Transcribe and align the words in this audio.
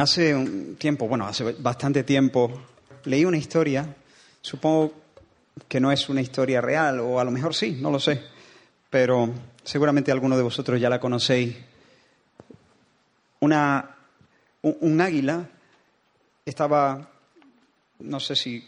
hace 0.00 0.34
un 0.34 0.76
tiempo, 0.76 1.08
bueno, 1.08 1.26
hace 1.26 1.52
bastante 1.58 2.04
tiempo, 2.04 2.50
leí 3.04 3.24
una 3.24 3.36
historia, 3.36 3.94
supongo 4.40 4.92
que 5.68 5.80
no 5.80 5.92
es 5.92 6.08
una 6.08 6.20
historia 6.20 6.60
real, 6.60 7.00
o 7.00 7.20
a 7.20 7.24
lo 7.24 7.30
mejor 7.30 7.54
sí, 7.54 7.78
no 7.80 7.90
lo 7.90 7.98
sé, 7.98 8.22
pero 8.88 9.30
seguramente 9.62 10.12
alguno 10.12 10.36
de 10.36 10.42
vosotros 10.42 10.80
ya 10.80 10.90
la 10.90 11.00
conocéis. 11.00 11.56
Un, 13.40 13.52
águila 15.00 15.48
estaba, 16.44 17.10
no 18.00 18.20
sé 18.20 18.36
si 18.36 18.64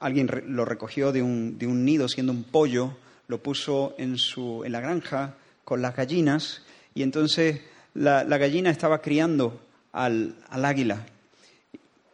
alguien 0.00 0.28
lo 0.46 0.64
recogió 0.64 1.12
de 1.12 1.22
un, 1.22 1.58
de 1.58 1.66
un 1.66 1.84
nido 1.84 2.08
siendo 2.08 2.32
un 2.32 2.44
pollo, 2.44 2.96
lo 3.28 3.42
puso 3.42 3.94
en, 3.98 4.18
su, 4.18 4.64
en 4.64 4.72
la 4.72 4.80
granja 4.80 5.34
con 5.64 5.82
las 5.82 5.94
gallinas 5.94 6.62
y 6.94 7.02
entonces 7.02 7.60
la, 7.94 8.24
gallina 8.24 8.70
estaba 8.70 9.00
criando 9.00 9.60
al, 9.92 10.36
águila. 10.50 11.06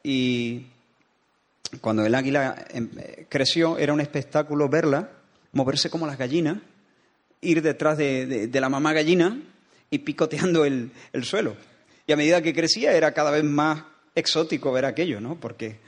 Y 0.03 0.67
cuando 1.81 2.05
el 2.05 2.15
águila 2.15 2.67
em, 2.71 2.91
creció 3.29 3.79
era 3.79 3.93
un 3.93 4.01
espectáculo 4.01 4.69
verla 4.69 5.11
moverse 5.53 5.89
como 5.89 6.07
las 6.07 6.19
gallinas, 6.19 6.59
ir 7.41 7.63
detrás 7.63 7.97
de, 7.97 8.51
la 8.53 8.69
mamá 8.69 8.93
gallina 8.93 9.41
y 9.91 9.99
picoteando 9.99 10.65
el, 10.65 10.91
suelo. 11.23 11.57
Y 12.07 12.13
a 12.13 12.17
medida 12.17 12.43
que 12.43 12.53
crecía 12.53 12.93
era 12.93 13.15
cada 13.15 13.31
vez 13.31 13.45
más 13.45 13.85
exótico 14.15 14.73
ver 14.73 14.85
aquello, 14.85 15.21
¿no? 15.21 15.37
Porque, 15.37 15.79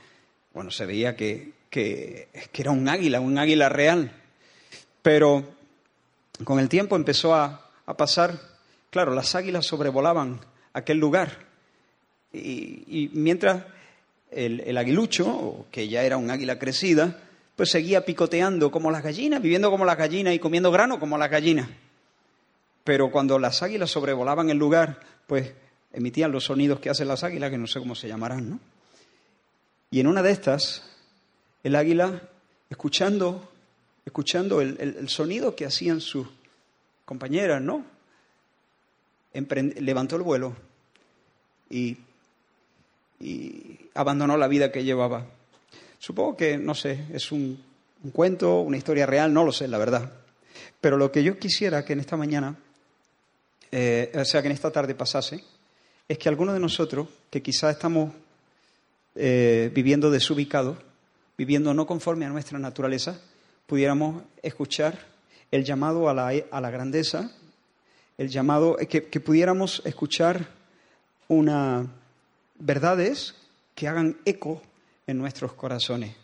bueno, 0.53 0.71
se 0.71 0.85
veía 0.85 1.15
que, 1.15 1.51
que, 1.69 2.29
que 2.51 2.61
era 2.61 2.71
un 2.71 2.87
águila, 2.87 3.19
un 3.19 3.37
águila 3.37 3.69
real. 3.69 4.11
Pero 5.01 5.57
con 6.43 6.59
el 6.59 6.69
tiempo 6.69 6.95
empezó 6.95 7.33
a, 7.35 7.63
pasar, 7.97 8.39
claro, 8.89 9.13
las 9.13 9.35
águilas 9.35 9.65
sobrevolaban 9.65 10.39
aquel 10.73 10.97
lugar. 10.97 11.46
Y, 12.33 13.09
mientras 13.13 13.63
el, 14.31 14.77
aguilucho, 14.77 15.65
que 15.71 15.87
ya 15.87 16.03
era 16.03 16.17
un 16.17 16.29
águila 16.29 16.59
crecida, 16.59 17.19
pues 17.55 17.71
seguía 17.71 18.05
picoteando 18.05 18.71
como 18.71 18.91
las 18.91 19.03
gallinas, 19.03 19.41
viviendo 19.41 19.71
como 19.71 19.85
las 19.85 19.97
gallinas 19.97 20.33
y 20.33 20.39
comiendo 20.39 20.71
grano 20.71 20.99
como 20.99 21.17
las 21.17 21.29
gallinas. 21.29 21.69
Pero 22.83 23.11
cuando 23.11 23.39
las 23.39 23.63
águilas 23.63 23.89
sobrevolaban 23.89 24.49
el 24.49 24.57
lugar, 24.57 24.99
pues 25.25 25.53
emitían 25.91 26.31
los 26.31 26.45
sonidos 26.45 26.79
que 26.79 26.89
hacen 26.89 27.07
las 27.07 27.23
águilas, 27.23 27.49
que 27.49 27.57
no 27.57 27.67
sé 27.67 27.79
cómo 27.79 27.95
se 27.95 28.07
llamarán, 28.07 28.49
¿no? 28.49 28.59
Y 29.89 29.99
en 29.99 30.07
una 30.07 30.21
de 30.21 30.31
estas, 30.31 30.83
el 31.63 31.75
águila, 31.75 32.21
escuchando 32.69 33.49
escuchando 34.07 34.61
el, 34.61 35.09
sonido 35.09 35.53
que 35.53 35.65
hacían 35.65 35.99
sus 35.99 36.25
compañeras, 37.03 37.61
¿no? 37.61 37.83
levantó 39.33 40.15
el 40.15 40.21
vuelo 40.21 40.55
y, 41.69 41.97
abandonó 43.93 44.37
la 44.37 44.47
vida 44.47 44.71
que 44.71 44.83
llevaba. 44.83 45.25
Supongo 45.99 46.37
que, 46.37 46.57
no 46.57 46.75
sé, 46.75 47.05
es 47.13 47.31
un, 47.31 47.61
cuento, 48.13 48.61
una 48.61 48.77
historia 48.77 49.05
real, 49.05 49.33
no 49.33 49.43
lo 49.43 49.51
sé, 49.51 49.67
la 49.67 49.77
verdad. 49.77 50.11
Pero 50.79 50.97
lo 50.97 51.11
que 51.11 51.23
yo 51.23 51.39
quisiera 51.39 51.83
que 51.83 51.93
en 51.93 51.99
esta 51.99 52.17
mañana, 52.17 52.55
eh, 53.71 54.11
o 54.15 54.25
sea, 54.25 54.41
que 54.41 54.47
en 54.47 54.53
esta 54.53 54.71
tarde 54.71 54.95
pasase, 54.95 55.43
es 56.07 56.17
que 56.17 56.29
algunos 56.29 56.53
de 56.53 56.59
nosotros, 56.59 57.07
que 57.29 57.41
quizás 57.41 57.75
estamos 57.75 58.13
eh, 59.15 59.71
viviendo 59.73 60.11
desubicados, 60.11 60.77
viviendo 61.37 61.73
no 61.73 61.85
conforme 61.85 62.25
a 62.25 62.29
nuestra 62.29 62.59
naturaleza, 62.59 63.19
pudiéramos 63.65 64.23
escuchar 64.41 64.97
el 65.51 65.63
llamado 65.63 66.09
a 66.09 66.13
la, 66.13 66.31
a 66.51 66.61
la 66.61 66.69
grandeza, 66.69 67.31
el 68.17 68.29
llamado, 68.29 68.77
que, 68.77 69.05
que 69.05 69.19
pudiéramos 69.19 69.81
escuchar 69.85 70.47
una, 71.27 71.87
verdades 72.59 73.35
que 73.75 73.87
hagan 73.87 74.17
eco 74.25 74.61
en 75.05 75.17
nuestros 75.17 75.53
corazones. 75.53 76.15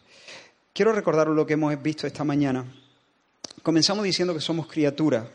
Quiero 0.73 0.91
recordar 0.91 1.27
lo 1.27 1.45
que 1.45 1.53
hemos 1.53 1.81
visto 1.81 2.07
esta 2.07 2.23
mañana. 2.23 2.65
Comenzamos 3.61 4.03
diciendo 4.03 4.33
que 4.33 4.41
somos 4.41 4.67
criaturas 4.67 5.25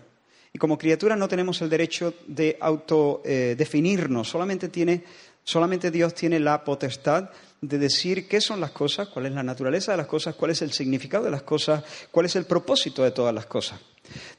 y 0.53 0.59
como 0.59 0.79
criaturas 0.79 1.19
no 1.19 1.29
tenemos 1.29 1.61
el 1.63 1.69
derecho 1.69 2.15
de 2.27 2.57
autodefinirnos, 2.61 4.27
eh, 4.27 4.31
solamente, 4.31 4.69
tiene, 4.69 5.05
solamente 5.45 5.91
Dios 5.91 6.15
tiene 6.15 6.41
la 6.41 6.65
potestad 6.65 7.31
de 7.61 7.79
decir 7.79 8.29
qué 8.29 8.41
son 8.41 8.61
las 8.61 8.71
cosas, 8.71 9.09
cuál 9.09 9.27
es 9.27 9.33
la 9.33 9.43
naturaleza 9.43 9.93
de 9.93 9.99
las 9.99 10.07
cosas, 10.07 10.35
cuál 10.35 10.53
es 10.53 10.63
el 10.63 10.73
significado 10.73 11.25
de 11.25 11.31
las 11.31 11.43
cosas, 11.43 11.85
cuál 12.11 12.27
es 12.27 12.37
el 12.37 12.45
propósito 12.45 13.03
de 13.03 13.11
todas 13.11 13.35
las 13.35 13.47
cosas. 13.47 13.81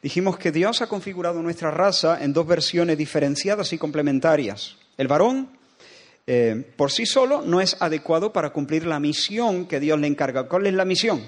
Dijimos 0.01 0.37
que 0.37 0.51
Dios 0.51 0.81
ha 0.81 0.87
configurado 0.87 1.41
nuestra 1.41 1.69
raza 1.69 2.23
en 2.23 2.33
dos 2.33 2.47
versiones 2.47 2.97
diferenciadas 2.97 3.71
y 3.73 3.77
complementarias. 3.77 4.77
El 4.97 5.07
varón, 5.07 5.58
eh, 6.31 6.63
por 6.75 6.91
sí 6.91 7.07
solo, 7.07 7.41
no 7.41 7.59
es 7.59 7.75
adecuado 7.81 8.31
para 8.31 8.51
cumplir 8.51 8.85
la 8.85 8.99
misión 8.99 9.65
que 9.65 9.79
Dios 9.79 9.99
le 9.99 10.05
encarga. 10.05 10.47
¿Cuál 10.47 10.67
es 10.67 10.75
la 10.75 10.85
misión? 10.85 11.25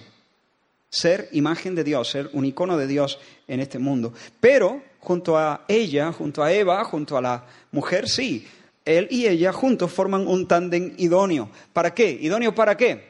Ser 0.91 1.27
imagen 1.31 1.73
de 1.73 1.83
Dios, 1.83 2.07
ser 2.07 2.29
un 2.33 2.45
icono 2.45 2.77
de 2.77 2.85
Dios 2.85 3.17
en 3.47 3.61
este 3.61 3.79
mundo. 3.79 4.13
Pero 4.39 4.83
junto 4.99 5.39
a 5.39 5.65
ella, 5.67 6.11
junto 6.11 6.43
a 6.43 6.53
Eva, 6.53 6.83
junto 6.83 7.17
a 7.17 7.21
la 7.21 7.45
mujer, 7.71 8.07
sí, 8.07 8.47
él 8.85 9.07
y 9.09 9.25
ella 9.25 9.51
juntos 9.51 9.91
forman 9.91 10.27
un 10.27 10.47
tándem 10.47 10.93
idóneo. 10.97 11.49
¿Para 11.73 11.95
qué? 11.95 12.11
¿Idóneo 12.21 12.53
para 12.53 12.77
qué? 12.77 13.09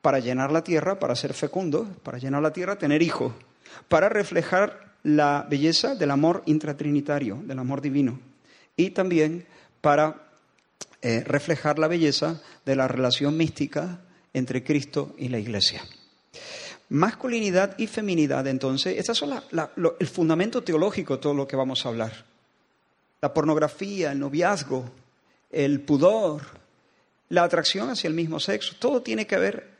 Para 0.00 0.20
llenar 0.20 0.52
la 0.52 0.62
tierra, 0.62 1.00
para 1.00 1.16
ser 1.16 1.34
fecundo, 1.34 1.88
para 2.04 2.18
llenar 2.18 2.42
la 2.42 2.52
tierra, 2.52 2.78
tener 2.78 3.02
hijos, 3.02 3.32
para 3.88 4.08
reflejar 4.08 4.94
la 5.02 5.44
belleza 5.50 5.96
del 5.96 6.12
amor 6.12 6.44
intratrinitario, 6.46 7.40
del 7.42 7.58
amor 7.58 7.80
divino, 7.80 8.20
y 8.76 8.90
también 8.90 9.46
para 9.80 10.27
eh, 11.02 11.22
reflejar 11.24 11.78
la 11.78 11.88
belleza 11.88 12.40
de 12.64 12.76
la 12.76 12.88
relación 12.88 13.36
mística 13.36 14.00
entre 14.32 14.64
Cristo 14.64 15.14
y 15.18 15.28
la 15.28 15.38
Iglesia. 15.38 15.82
Masculinidad 16.90 17.78
y 17.78 17.86
feminidad, 17.86 18.46
entonces, 18.46 18.96
estas 18.98 19.18
son 19.18 19.40
el 19.98 20.06
fundamento 20.06 20.62
teológico 20.62 21.16
de 21.16 21.22
todo 21.22 21.34
lo 21.34 21.46
que 21.46 21.56
vamos 21.56 21.84
a 21.84 21.90
hablar 21.90 22.28
la 23.20 23.34
pornografía, 23.34 24.12
el 24.12 24.20
noviazgo, 24.20 24.90
el 25.50 25.80
pudor, 25.80 26.42
la 27.30 27.44
atracción 27.44 27.90
hacia 27.90 28.08
el 28.08 28.14
mismo 28.14 28.40
sexo, 28.40 28.76
todo 28.78 29.02
tiene 29.02 29.26
que 29.26 29.38
ver 29.38 29.77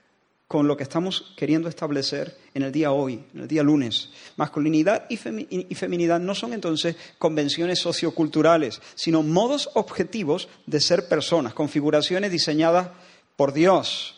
con 0.49 0.67
lo 0.67 0.77
que 0.77 0.83
estamos 0.83 1.35
queriendo 1.37 1.69
establecer 1.69 2.37
en 2.55 2.63
el 2.63 2.73
día 2.73 2.91
hoy, 2.91 3.23
en 3.35 3.43
el 3.43 3.49
día 3.49 3.63
lunes. 3.63 4.11
Masculinidad 4.37 5.05
y, 5.11 5.17
feminidad 5.19 6.19
no 6.19 6.35
son 6.35 6.55
entonces 6.55 6.97
convenciones 7.19 7.79
socioculturales, 7.79 8.81
sino 8.95 9.23
modos 9.23 9.71
objetivos 9.75 10.49
de 10.67 10.81
ser 10.81 11.07
personas, 11.07 11.55
configuraciones 11.55 12.33
diseñadas 12.33 12.89
por 13.37 13.53
Dios. 13.53 14.17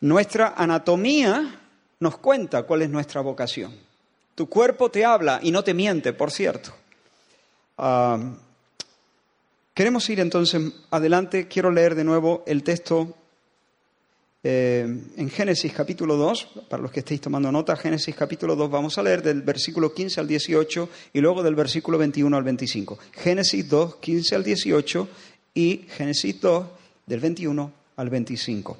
Nuestra 0.00 0.54
anatomía 0.56 1.60
nos 1.98 2.18
cuenta 2.18 2.62
cuál 2.62 2.82
es 2.82 2.90
nuestra 2.90 3.20
vocación. 3.20 3.74
Tu 4.36 4.48
cuerpo 4.48 4.90
te 4.90 5.04
habla 5.04 5.40
y 5.42 5.50
no 5.50 5.64
te 5.64 5.74
miente, 5.74 6.12
por 6.12 6.30
cierto 6.30 6.72
queremos 9.78 10.10
ir 10.10 10.18
entonces 10.18 10.60
adelante. 10.90 11.46
Quiero 11.46 11.70
leer 11.70 11.94
de 11.94 12.02
nuevo 12.02 12.42
el 12.46 12.64
texto 12.64 13.14
eh, 14.42 14.86
en 15.16 15.30
Génesis 15.30 15.72
capítulo 15.72 16.16
2, 16.16 16.48
para 16.68 16.82
los 16.82 16.92
que 16.92 17.00
estéis 17.00 17.20
tomando 17.20 17.50
nota, 17.50 17.74
Génesis 17.74 18.14
capítulo 18.14 18.54
2, 18.54 18.70
vamos 18.70 18.96
a 18.96 19.02
leer 19.02 19.22
del 19.22 19.42
versículo 19.42 19.92
15 19.92 20.20
al 20.20 20.28
18 20.28 20.88
y 21.12 21.20
luego 21.20 21.42
del 21.42 21.56
versículo 21.56 21.98
21 21.98 22.36
al 22.36 22.44
25. 22.44 22.98
Génesis 23.12 23.68
2, 23.68 23.96
15 23.96 24.34
al 24.36 24.44
18 24.44 25.08
y 25.54 25.86
Génesis 25.88 26.40
2, 26.40 26.66
del 27.06 27.20
21 27.20 27.72
al 27.96 28.10
25. 28.10 28.76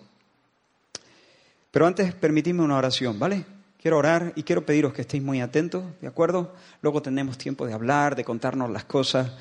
Pero 1.70 1.86
antes, 1.86 2.14
permitidme 2.14 2.62
una 2.62 2.76
oración, 2.76 3.18
¿vale? 3.18 3.44
Quiero 3.80 3.98
orar 3.98 4.32
y 4.36 4.44
quiero 4.44 4.64
pediros 4.64 4.92
que 4.92 5.02
estéis 5.02 5.22
muy 5.22 5.40
atentos, 5.40 5.84
¿de 6.00 6.06
acuerdo? 6.06 6.54
Luego 6.82 7.02
tenemos 7.02 7.36
tiempo 7.36 7.66
de 7.66 7.72
hablar, 7.72 8.16
de 8.16 8.24
contarnos 8.24 8.70
las 8.70 8.84
cosas. 8.84 9.32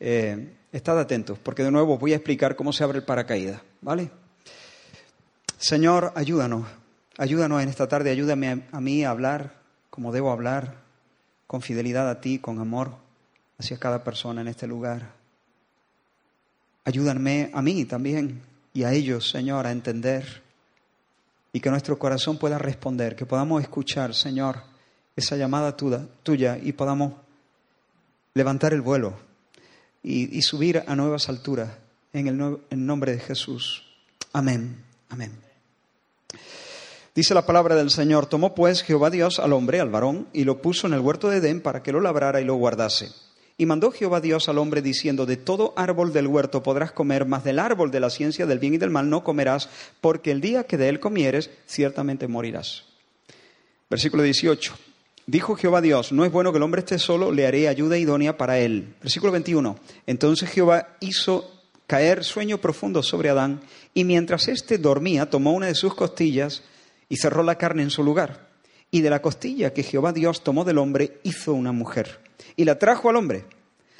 Eh, 0.00 0.54
estad 0.72 0.98
atentos, 0.98 1.38
porque 1.38 1.62
de 1.62 1.70
nuevo 1.70 1.98
voy 1.98 2.12
a 2.12 2.16
explicar 2.16 2.56
cómo 2.56 2.72
se 2.72 2.84
abre 2.84 2.98
el 2.98 3.04
paracaídas, 3.04 3.60
¿vale? 3.80 4.10
Señor, 5.58 6.12
ayúdanos, 6.14 6.66
ayúdanos 7.16 7.62
en 7.62 7.70
esta 7.70 7.88
tarde, 7.88 8.10
ayúdame 8.10 8.64
a, 8.70 8.80
mí 8.80 9.04
a 9.04 9.10
hablar 9.10 9.54
como 9.88 10.12
debo 10.12 10.30
hablar, 10.30 10.74
con 11.46 11.62
fidelidad 11.62 12.10
a 12.10 12.20
ti, 12.20 12.38
con 12.38 12.60
amor 12.60 12.92
hacia 13.58 13.78
cada 13.78 14.04
persona 14.04 14.42
en 14.42 14.48
este 14.48 14.66
lugar. 14.66 15.14
Ayúdame 16.84 17.50
a 17.54 17.62
mí 17.62 17.86
también 17.86 18.42
y 18.74 18.84
a 18.84 18.92
ellos, 18.92 19.30
Señor, 19.30 19.66
a 19.66 19.72
entender 19.72 20.42
y 21.54 21.60
que 21.60 21.70
nuestro 21.70 21.98
corazón 21.98 22.36
pueda 22.38 22.58
responder, 22.58 23.16
que 23.16 23.24
podamos 23.24 23.62
escuchar, 23.62 24.14
Señor, 24.14 24.62
esa 25.16 25.36
llamada 25.36 25.74
tuya 25.74 26.58
y 26.62 26.72
podamos 26.72 27.14
levantar 28.34 28.74
el 28.74 28.82
vuelo 28.82 29.14
y, 30.02 30.42
subir 30.42 30.84
a 30.86 30.94
nuevas 30.94 31.30
alturas 31.30 31.70
en 32.12 32.28
el 32.28 32.58
en 32.68 32.86
nombre 32.86 33.12
de 33.12 33.20
Jesús. 33.20 33.82
Amén. 34.34 34.85
Amén. 35.08 35.32
Dice 37.14 37.32
la 37.32 37.46
palabra 37.46 37.74
del 37.74 37.90
Señor, 37.90 38.26
tomó 38.26 38.54
pues 38.54 38.82
Jehová 38.82 39.08
Dios 39.08 39.38
al 39.38 39.54
hombre, 39.54 39.80
al 39.80 39.88
varón, 39.88 40.28
y 40.34 40.44
lo 40.44 40.60
puso 40.60 40.86
en 40.86 40.92
el 40.92 41.00
huerto 41.00 41.30
de 41.30 41.38
Edén 41.38 41.62
para 41.62 41.82
que 41.82 41.92
lo 41.92 42.00
labrara 42.00 42.42
y 42.42 42.44
lo 42.44 42.56
guardase. 42.56 43.08
Y 43.56 43.64
mandó 43.64 43.90
Jehová 43.90 44.20
Dios 44.20 44.50
al 44.50 44.58
hombre 44.58 44.82
diciendo, 44.82 45.24
de 45.24 45.38
todo 45.38 45.72
árbol 45.76 46.12
del 46.12 46.26
huerto 46.26 46.62
podrás 46.62 46.92
comer, 46.92 47.24
mas 47.24 47.42
del 47.42 47.58
árbol 47.58 47.90
de 47.90 48.00
la 48.00 48.10
ciencia 48.10 48.44
del 48.44 48.58
bien 48.58 48.74
y 48.74 48.78
del 48.78 48.90
mal 48.90 49.08
no 49.08 49.24
comerás, 49.24 49.70
porque 50.02 50.30
el 50.30 50.42
día 50.42 50.64
que 50.64 50.76
de 50.76 50.90
él 50.90 51.00
comieres, 51.00 51.48
ciertamente 51.66 52.28
morirás. 52.28 52.84
Versículo 53.88 54.22
18. 54.22 54.74
Dijo 55.26 55.56
Jehová 55.56 55.80
Dios, 55.80 56.12
no 56.12 56.24
es 56.26 56.30
bueno 56.30 56.52
que 56.52 56.58
el 56.58 56.62
hombre 56.62 56.80
esté 56.80 56.98
solo, 56.98 57.32
le 57.32 57.46
haré 57.46 57.66
ayuda 57.66 57.96
idónea 57.96 58.36
para 58.36 58.58
él. 58.58 58.94
Versículo 59.00 59.32
21. 59.32 59.78
Entonces 60.06 60.50
Jehová 60.50 60.96
hizo 61.00 61.55
caer 61.86 62.24
sueño 62.24 62.58
profundo 62.58 63.02
sobre 63.02 63.30
Adán, 63.30 63.60
y 63.94 64.04
mientras 64.04 64.48
éste 64.48 64.78
dormía, 64.78 65.30
tomó 65.30 65.52
una 65.52 65.66
de 65.66 65.74
sus 65.74 65.94
costillas 65.94 66.62
y 67.08 67.16
cerró 67.16 67.42
la 67.42 67.56
carne 67.56 67.82
en 67.82 67.90
su 67.90 68.02
lugar. 68.02 68.48
Y 68.90 69.00
de 69.00 69.10
la 69.10 69.22
costilla 69.22 69.72
que 69.72 69.82
Jehová 69.82 70.12
Dios 70.12 70.42
tomó 70.44 70.64
del 70.64 70.78
hombre, 70.78 71.18
hizo 71.22 71.52
una 71.52 71.72
mujer 71.72 72.20
y 72.56 72.64
la 72.64 72.78
trajo 72.78 73.10
al 73.10 73.16
hombre. 73.16 73.44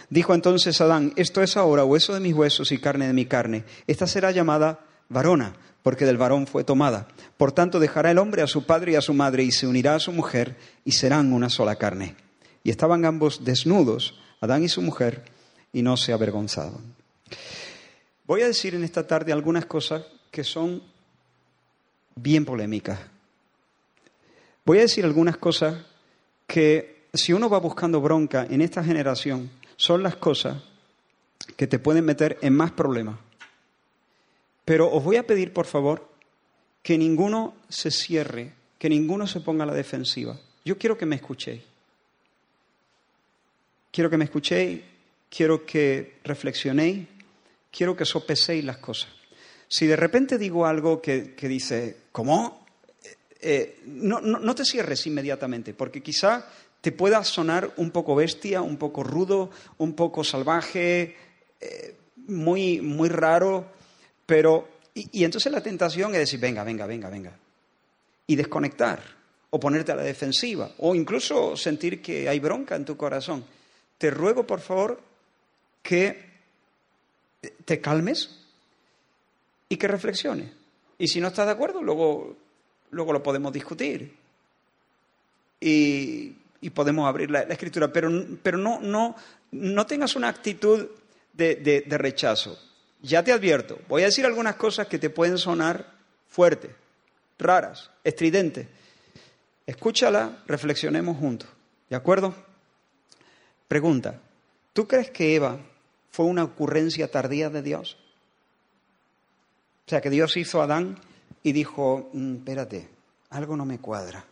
Dijo 0.08 0.34
entonces 0.34 0.80
Adán, 0.80 1.12
esto 1.16 1.42
es 1.42 1.56
ahora 1.56 1.84
hueso 1.84 2.14
de 2.14 2.20
mis 2.20 2.34
huesos 2.34 2.72
y 2.72 2.78
carne 2.78 3.06
de 3.06 3.12
mi 3.12 3.26
carne. 3.26 3.64
Esta 3.86 4.06
será 4.06 4.30
llamada 4.30 4.80
varona, 5.08 5.54
porque 5.82 6.06
del 6.06 6.16
varón 6.16 6.46
fue 6.46 6.64
tomada. 6.64 7.08
Por 7.36 7.52
tanto, 7.52 7.80
dejará 7.80 8.10
el 8.10 8.18
hombre 8.18 8.42
a 8.42 8.46
su 8.46 8.64
padre 8.64 8.92
y 8.92 8.94
a 8.96 9.00
su 9.00 9.14
madre 9.14 9.44
y 9.44 9.52
se 9.52 9.66
unirá 9.66 9.96
a 9.96 10.00
su 10.00 10.12
mujer 10.12 10.56
y 10.84 10.92
serán 10.92 11.32
una 11.32 11.48
sola 11.48 11.76
carne. 11.76 12.16
Y 12.62 12.70
estaban 12.70 13.04
ambos 13.04 13.44
desnudos, 13.44 14.18
Adán 14.40 14.62
y 14.62 14.68
su 14.68 14.82
mujer, 14.82 15.24
y 15.72 15.82
no 15.82 15.96
se 15.96 16.12
avergonzaban. 16.12 16.94
Voy 18.26 18.42
a 18.42 18.46
decir 18.46 18.74
en 18.74 18.82
esta 18.82 19.06
tarde 19.06 19.32
algunas 19.32 19.66
cosas 19.66 20.04
que 20.30 20.42
son 20.42 20.82
bien 22.16 22.44
polémicas. 22.44 22.98
Voy 24.64 24.78
a 24.78 24.82
decir 24.82 25.04
algunas 25.04 25.36
cosas 25.36 25.84
que 26.46 27.06
si 27.14 27.32
uno 27.32 27.48
va 27.48 27.58
buscando 27.58 28.00
bronca 28.00 28.46
en 28.50 28.60
esta 28.62 28.82
generación, 28.82 29.50
son 29.76 30.02
las 30.02 30.16
cosas 30.16 30.62
que 31.56 31.66
te 31.66 31.78
pueden 31.78 32.04
meter 32.04 32.38
en 32.42 32.54
más 32.54 32.72
problemas. 32.72 33.16
Pero 34.64 34.90
os 34.90 35.04
voy 35.04 35.16
a 35.16 35.26
pedir, 35.26 35.52
por 35.52 35.66
favor, 35.66 36.08
que 36.82 36.98
ninguno 36.98 37.54
se 37.68 37.90
cierre, 37.92 38.52
que 38.78 38.88
ninguno 38.88 39.26
se 39.26 39.40
ponga 39.40 39.62
a 39.62 39.66
la 39.66 39.74
defensiva. 39.74 40.36
Yo 40.64 40.76
quiero 40.76 40.98
que 40.98 41.06
me 41.06 41.16
escuchéis. 41.16 41.62
Quiero 43.92 44.10
que 44.10 44.16
me 44.16 44.24
escuchéis, 44.24 44.82
quiero 45.30 45.64
que 45.64 46.18
reflexionéis, 46.24 47.06
quiero 47.76 47.94
que 47.94 48.06
sopeséis 48.06 48.64
las 48.64 48.78
cosas. 48.78 49.10
Si 49.68 49.86
de 49.86 49.96
repente 49.96 50.38
digo 50.38 50.64
algo 50.64 51.02
que, 51.02 51.34
dice, 51.42 51.96
¿cómo? 52.10 52.64
Eh, 53.40 53.80
no, 53.86 54.20
no, 54.20 54.54
te 54.54 54.64
cierres 54.64 55.06
inmediatamente, 55.06 55.74
porque 55.74 56.02
quizá 56.02 56.46
te 56.80 56.92
pueda 56.92 57.22
sonar 57.24 57.74
un 57.76 57.90
poco 57.90 58.14
bestia, 58.14 58.62
un 58.62 58.78
poco 58.78 59.02
rudo, 59.02 59.50
un 59.78 59.94
poco 59.94 60.24
salvaje, 60.24 61.16
eh, 61.60 61.96
muy, 62.28 62.80
muy 62.80 63.08
raro, 63.08 63.66
pero... 64.24 64.68
Y, 64.94 65.24
entonces 65.24 65.52
la 65.52 65.62
tentación 65.62 66.12
es 66.12 66.20
decir, 66.20 66.40
venga, 66.40 66.64
venga, 66.64 66.86
venga, 66.86 67.10
venga. 67.10 67.36
Y 68.26 68.36
desconectar, 68.36 69.02
o 69.50 69.60
ponerte 69.60 69.92
a 69.92 69.96
la 69.96 70.02
defensiva, 70.02 70.70
o 70.78 70.94
incluso 70.94 71.54
sentir 71.56 72.00
que 72.00 72.26
hay 72.28 72.40
bronca 72.40 72.76
en 72.76 72.86
tu 72.86 72.96
corazón. 72.96 73.44
Te 73.98 74.10
ruego, 74.10 74.46
por 74.46 74.60
favor, 74.60 75.02
que 75.82 76.25
te 77.64 77.80
calmes 77.80 78.44
y 79.68 79.76
que 79.76 79.88
reflexiones. 79.88 80.50
Y 80.98 81.08
si 81.08 81.20
no 81.20 81.28
estás 81.28 81.46
de 81.46 81.52
acuerdo, 81.52 81.82
luego, 81.82 82.36
luego 82.90 83.12
lo 83.12 83.22
podemos 83.22 83.52
discutir. 83.52 84.14
Y 85.60 86.36
y 86.60 86.70
podemos 86.70 87.08
abrir 87.08 87.30
la, 87.30 87.42
escritura, 87.42 87.92
pero, 87.92 88.10
pero 88.42 88.58
no, 88.58 88.80
no, 88.80 89.14
no 89.52 89.86
tengas 89.86 90.16
una 90.16 90.28
actitud 90.28 90.88
de, 91.32 91.84
rechazo. 91.88 92.58
Ya 93.02 93.22
te 93.22 93.32
advierto, 93.32 93.78
voy 93.88 94.02
a 94.02 94.06
decir 94.06 94.24
algunas 94.26 94.56
cosas 94.56 94.88
que 94.88 94.98
te 94.98 95.10
pueden 95.10 95.38
sonar 95.38 95.92
fuertes, 96.26 96.70
raras, 97.38 97.90
estridentes. 98.02 98.66
Escúchala, 99.66 100.42
reflexionemos 100.46 101.16
juntos. 101.18 101.48
¿De 101.88 101.96
acuerdo? 101.96 102.34
Pregunta, 103.68 104.20
¿tú 104.72 104.88
crees 104.88 105.10
que 105.10 105.36
Eva 105.36 105.60
fue 106.16 106.24
una 106.24 106.44
ocurrencia 106.44 107.10
tardía 107.10 107.50
de 107.50 107.60
Dios? 107.60 107.98
O 109.86 109.90
sea, 109.90 110.00
que 110.00 110.08
Dios 110.08 110.34
hizo 110.38 110.62
a 110.62 110.64
Adán 110.64 110.98
y 111.42 111.52
dijo, 111.52 112.08
mm, 112.14 112.36
espérate, 112.36 112.88
algo 113.28 113.54
no 113.54 113.66
me 113.66 113.78
cuadra. 113.78 114.24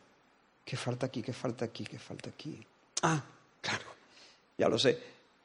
¿Qué 0.64 0.78
falta 0.78 1.04
aquí? 1.04 1.20
¿Qué 1.20 1.34
falta 1.34 1.66
aquí? 1.66 1.84
¿Qué 1.84 1.98
falta 1.98 2.30
aquí? 2.30 2.58
Ah, 3.02 3.22
claro, 3.60 3.84
ya 4.56 4.66
lo 4.70 4.78
sé, 4.78 4.98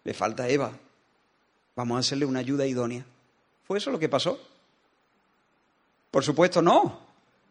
le 0.06 0.13
falta 0.13 0.47
Eva. 0.47 0.71
Vamos 1.75 1.97
a 1.97 2.00
hacerle 2.00 2.25
una 2.25 2.39
ayuda 2.39 2.65
idónea. 2.65 3.06
¿Fue 3.68 3.77
eso 3.77 3.91
lo 3.91 4.00
que 4.00 4.07
pasó? 4.07 4.39
Por 6.09 6.24
supuesto, 6.24 6.62
no. 6.62 7.01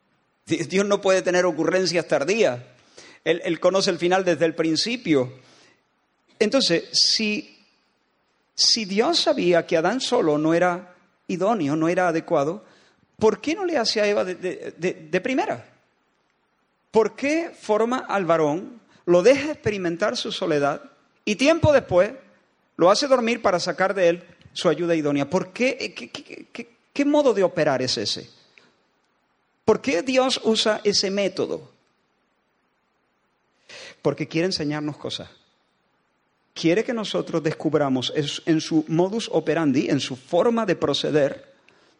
Dios 0.47 0.87
no 0.87 1.03
puede 1.03 1.21
tener 1.21 1.45
ocurrencias 1.45 2.09
tardías. 2.09 2.59
Él, 3.23 3.43
él 3.45 3.61
conoce 3.61 3.91
el 3.91 3.99
final 3.99 4.25
desde 4.25 4.47
el 4.47 4.55
principio. 4.55 5.31
Entonces, 6.39 6.89
si, 6.93 7.58
si 8.59 8.85
Dios 8.85 9.21
sabía 9.21 9.67
que 9.67 9.77
Adán 9.77 10.01
solo 10.01 10.37
no 10.37 10.53
era 10.53 10.95
idóneo, 11.29 11.77
no 11.77 11.89
era 11.89 12.09
adecuado, 12.09 12.65
¿por 13.17 13.41
qué 13.41 13.55
no 13.55 13.65
le 13.65 13.79
hace 13.79 14.01
a 14.01 14.07
Eva 14.07 14.25
de, 14.25 14.75
de 14.77 15.21
primera? 15.21 15.65
¿por 16.91 17.15
qué 17.15 17.53
forma 17.57 17.99
al 17.99 18.25
varón, 18.25 18.81
lo 19.07 19.23
deja 19.23 19.53
experimentar 19.53 20.17
su 20.17 20.33
soledad 20.33 20.83
y 21.25 21.37
tiempo 21.37 21.73
después 21.73 22.13
lo 22.77 22.91
hace 22.91 23.07
dormir 23.07 23.43
para 23.43 23.61
sacar 23.61 23.95
de 23.95 24.09
él 24.09 24.25
su 24.53 24.69
ayuda 24.69 24.95
idónea? 24.95 25.29
¿Por 25.29 25.53
qué, 25.53 25.95
qué, 26.93 27.05
modo 27.05 27.35
de 27.35 27.45
operar 27.45 27.83
es 27.83 27.97
ese? 27.99 28.29
¿Por 29.65 29.81
qué 29.81 30.03
Dios 30.03 30.41
usa 30.45 30.81
ese 30.85 31.11
método? 31.11 31.71
Porque 34.03 34.27
quiere 34.27 34.47
enseñarnos 34.47 34.97
cosas. 34.97 35.29
Quiere 36.59 36.83
que 36.83 36.93
nosotros 36.93 37.41
descubramos 37.41 38.13
en 38.17 38.61
su 38.61 38.85
modus 38.89 39.31
operandi, 39.33 39.89
en 39.91 40.01
su 40.01 40.17
forma 40.17 40.67
de 40.67 40.75
proceder, 40.75 41.55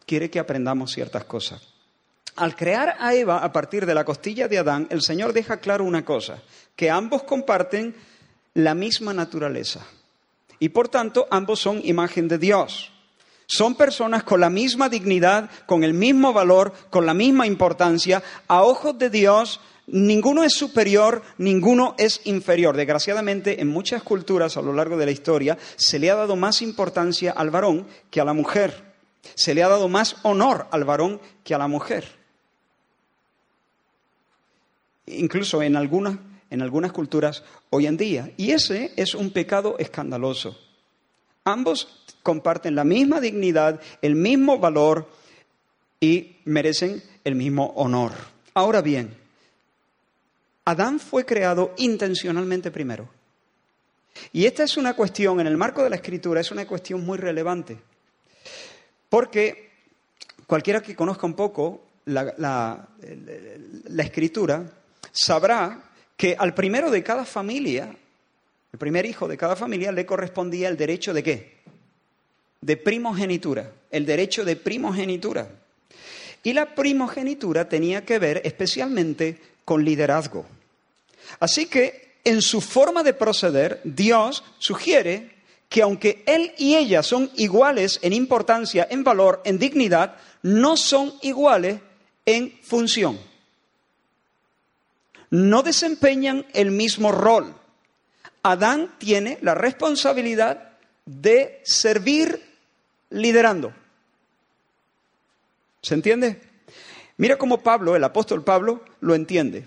quiere 0.05 0.29
que 0.29 0.37
aprendamos 0.37 0.91
ciertas 0.91 1.23
cosas. 1.23 1.61
Al 2.35 2.57
crear 2.57 2.97
a 2.99 3.13
Eva 3.13 3.37
a 3.37 3.53
partir 3.53 3.85
de 3.85 3.93
la 3.93 4.03
costilla 4.03 4.49
de 4.49 4.57
Adán, 4.57 4.85
el 4.89 5.01
Señor 5.01 5.31
deja 5.31 5.61
claro 5.61 5.85
una 5.85 6.03
cosa, 6.03 6.41
que 6.75 6.89
ambos 6.89 7.23
comparten 7.23 7.95
la 8.53 8.75
misma 8.75 9.13
naturaleza. 9.13 9.85
Y 10.59 10.69
por 10.69 10.89
tanto, 10.89 11.25
ambos 11.31 11.61
son 11.61 11.79
imagen 11.85 12.27
de 12.27 12.37
Dios. 12.37 12.91
Son 13.47 13.75
personas 13.75 14.23
con 14.23 14.41
la 14.41 14.49
misma 14.49 14.89
dignidad, 14.89 15.49
con 15.67 15.85
el 15.85 15.93
mismo 15.93 16.33
valor, 16.33 16.73
con 16.89 17.05
la 17.05 17.13
misma 17.13 17.47
importancia. 17.47 18.21
A 18.49 18.63
ojos 18.63 18.97
de 18.97 19.09
Dios, 19.09 19.61
ninguno 19.91 20.43
es 20.43 20.53
superior, 20.53 21.21
ninguno 21.37 21.95
es 21.97 22.21
inferior. 22.25 22.75
Desgraciadamente, 22.75 23.61
en 23.61 23.67
muchas 23.67 24.03
culturas 24.03 24.57
a 24.57 24.61
lo 24.61 24.73
largo 24.73 24.97
de 24.97 25.05
la 25.05 25.11
historia, 25.11 25.57
se 25.75 25.99
le 25.99 26.09
ha 26.11 26.15
dado 26.15 26.35
más 26.35 26.61
importancia 26.61 27.31
al 27.31 27.49
varón 27.49 27.87
que 28.09 28.21
a 28.21 28.25
la 28.25 28.33
mujer. 28.33 28.89
Se 29.35 29.53
le 29.53 29.63
ha 29.63 29.69
dado 29.69 29.89
más 29.89 30.17
honor 30.23 30.67
al 30.71 30.85
varón 30.85 31.19
que 31.43 31.53
a 31.53 31.57
la 31.57 31.67
mujer 31.67 32.19
incluso 35.09 35.61
en 35.61 35.75
algunas, 35.75 36.17
en 36.49 36.61
algunas 36.61 36.91
culturas 36.91 37.43
hoy 37.69 37.87
en 37.87 37.97
día. 37.97 38.31
Y 38.37 38.51
ese 38.51 38.93
es 38.95 39.15
un 39.15 39.31
pecado 39.31 39.77
escandaloso. 39.79 40.57
Ambos 41.43 42.05
comparten 42.23 42.75
la 42.75 42.83
misma 42.83 43.19
dignidad, 43.19 43.81
el 44.01 44.15
mismo 44.15 44.59
valor 44.59 45.09
y 45.99 46.37
merecen 46.45 47.01
el 47.23 47.35
mismo 47.35 47.73
honor. 47.75 48.13
Ahora 48.53 48.81
bien, 48.81 49.17
Adán 50.69 50.99
fue 50.99 51.25
creado 51.25 51.73
intencionalmente 51.77 52.69
primero. 52.69 53.09
Y 54.31 54.45
esta 54.45 54.63
es 54.63 54.77
una 54.77 54.93
cuestión, 54.93 55.39
en 55.39 55.47
el 55.47 55.57
marco 55.57 55.83
de 55.83 55.89
la 55.89 55.95
escritura, 55.95 56.41
es 56.41 56.51
una 56.51 56.67
cuestión 56.67 57.03
muy 57.03 57.17
relevante. 57.17 57.77
Porque 59.09 59.71
cualquiera 60.45 60.81
que 60.81 60.95
conozca 60.95 61.25
un 61.25 61.33
poco 61.33 61.85
la, 62.05 62.87
la 62.97 64.03
escritura 64.03 64.63
sabrá 65.11 65.89
que 66.15 66.35
al 66.37 66.53
primero 66.53 66.91
de 66.91 67.01
cada 67.01 67.25
familia, 67.25 67.95
el 68.71 68.79
primer 68.79 69.07
hijo 69.07 69.27
de 69.27 69.37
cada 69.37 69.55
familia, 69.55 69.91
le 69.91 70.05
correspondía 70.05 70.69
el 70.69 70.77
derecho 70.77 71.13
de 71.13 71.23
qué? 71.23 71.57
De 72.61 72.77
primogenitura, 72.77 73.71
el 73.89 74.05
derecho 74.05 74.45
de 74.45 74.55
primogenitura. 74.55 75.49
Y 76.43 76.53
la 76.53 76.75
primogenitura 76.75 77.67
tenía 77.67 78.05
que 78.05 78.19
ver 78.19 78.41
especialmente 78.43 79.39
con 79.65 79.83
liderazgo. 79.83 80.45
Así 81.39 81.67
que 81.67 82.19
en 82.23 82.41
su 82.41 82.61
forma 82.61 83.03
de 83.03 83.13
proceder, 83.13 83.81
Dios 83.83 84.43
sugiere 84.57 85.37
que 85.69 85.81
aunque 85.81 86.23
él 86.25 86.53
y 86.57 86.75
ella 86.75 87.03
son 87.03 87.31
iguales 87.35 87.99
en 88.01 88.13
importancia, 88.13 88.87
en 88.89 89.03
valor, 89.03 89.41
en 89.45 89.59
dignidad, 89.59 90.15
no 90.41 90.77
son 90.77 91.13
iguales 91.21 91.79
en 92.25 92.59
función 92.63 93.19
no 95.29 95.63
desempeñan 95.63 96.45
el 96.53 96.71
mismo 96.71 97.11
rol. 97.11 97.55
Adán 98.43 98.95
tiene 98.97 99.37
la 99.41 99.53
responsabilidad 99.53 100.71
de 101.05 101.61
servir 101.63 102.41
liderando. 103.09 103.73
¿Se 105.81 105.93
entiende? 105.93 106.41
Mira 107.17 107.37
cómo 107.37 107.61
Pablo, 107.61 107.95
el 107.95 108.03
apóstol 108.03 108.43
Pablo, 108.43 108.83
lo 109.01 109.15
entiende. 109.15 109.65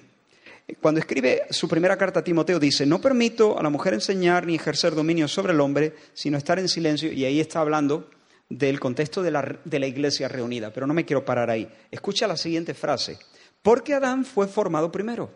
Cuando 0.80 1.00
escribe 1.00 1.42
su 1.50 1.68
primera 1.68 1.96
carta 1.96 2.20
a 2.20 2.24
Timoteo 2.24 2.58
dice, 2.58 2.86
no 2.86 3.00
permito 3.00 3.58
a 3.58 3.62
la 3.62 3.70
mujer 3.70 3.94
enseñar 3.94 4.46
ni 4.46 4.54
ejercer 4.54 4.94
dominio 4.94 5.28
sobre 5.28 5.52
el 5.52 5.60
hombre, 5.60 5.94
sino 6.14 6.38
estar 6.38 6.58
en 6.58 6.68
silencio. 6.68 7.12
Y 7.12 7.24
ahí 7.24 7.40
está 7.40 7.60
hablando 7.60 8.08
del 8.48 8.80
contexto 8.80 9.22
de 9.22 9.30
la, 9.30 9.58
de 9.64 9.78
la 9.78 9.86
iglesia 9.86 10.28
reunida. 10.28 10.72
Pero 10.72 10.86
no 10.86 10.94
me 10.94 11.04
quiero 11.04 11.24
parar 11.24 11.50
ahí. 11.50 11.68
Escucha 11.90 12.26
la 12.26 12.36
siguiente 12.36 12.74
frase. 12.74 13.18
Porque 13.62 13.94
Adán 13.94 14.24
fue 14.24 14.48
formado 14.48 14.90
primero. 14.90 15.30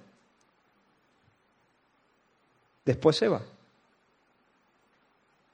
Después 2.85 3.21
Eva. 3.23 3.43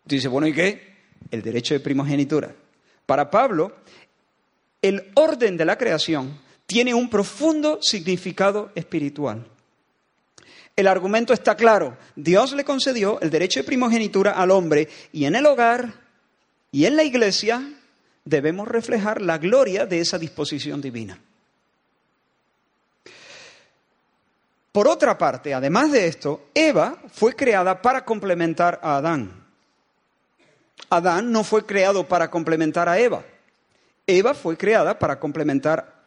Dice, 0.04 0.28
bueno, 0.28 0.46
¿y 0.46 0.52
qué? 0.52 0.92
El 1.30 1.42
derecho 1.42 1.74
de 1.74 1.80
primogenitura. 1.80 2.54
Para 3.06 3.30
Pablo, 3.30 3.76
el 4.80 5.10
orden 5.14 5.56
de 5.56 5.64
la 5.64 5.78
creación 5.78 6.38
tiene 6.66 6.94
un 6.94 7.08
profundo 7.08 7.78
significado 7.80 8.70
espiritual. 8.74 9.46
El 10.74 10.86
argumento 10.86 11.32
está 11.32 11.54
claro. 11.54 11.96
Dios 12.16 12.52
le 12.52 12.64
concedió 12.64 13.20
el 13.20 13.30
derecho 13.30 13.60
de 13.60 13.64
primogenitura 13.64 14.32
al 14.32 14.50
hombre 14.50 14.88
y 15.12 15.26
en 15.26 15.36
el 15.36 15.46
hogar 15.46 15.92
y 16.70 16.86
en 16.86 16.96
la 16.96 17.04
iglesia 17.04 17.62
debemos 18.24 18.66
reflejar 18.68 19.20
la 19.20 19.38
gloria 19.38 19.84
de 19.84 20.00
esa 20.00 20.18
disposición 20.18 20.80
divina. 20.80 21.18
Por 24.72 24.88
otra 24.88 25.18
parte, 25.18 25.52
además 25.52 25.92
de 25.92 26.06
esto, 26.06 26.48
Eva 26.54 26.96
fue 27.12 27.34
creada 27.34 27.82
para 27.82 28.06
complementar 28.06 28.80
a 28.82 28.96
Adán. 28.96 29.44
Adán 30.88 31.30
no 31.30 31.44
fue 31.44 31.66
creado 31.66 32.08
para 32.08 32.30
complementar 32.30 32.88
a 32.88 32.98
Eva. 32.98 33.22
Eva 34.06 34.32
fue 34.32 34.56
creada 34.56 34.98
para 34.98 35.20
complementar 35.20 36.02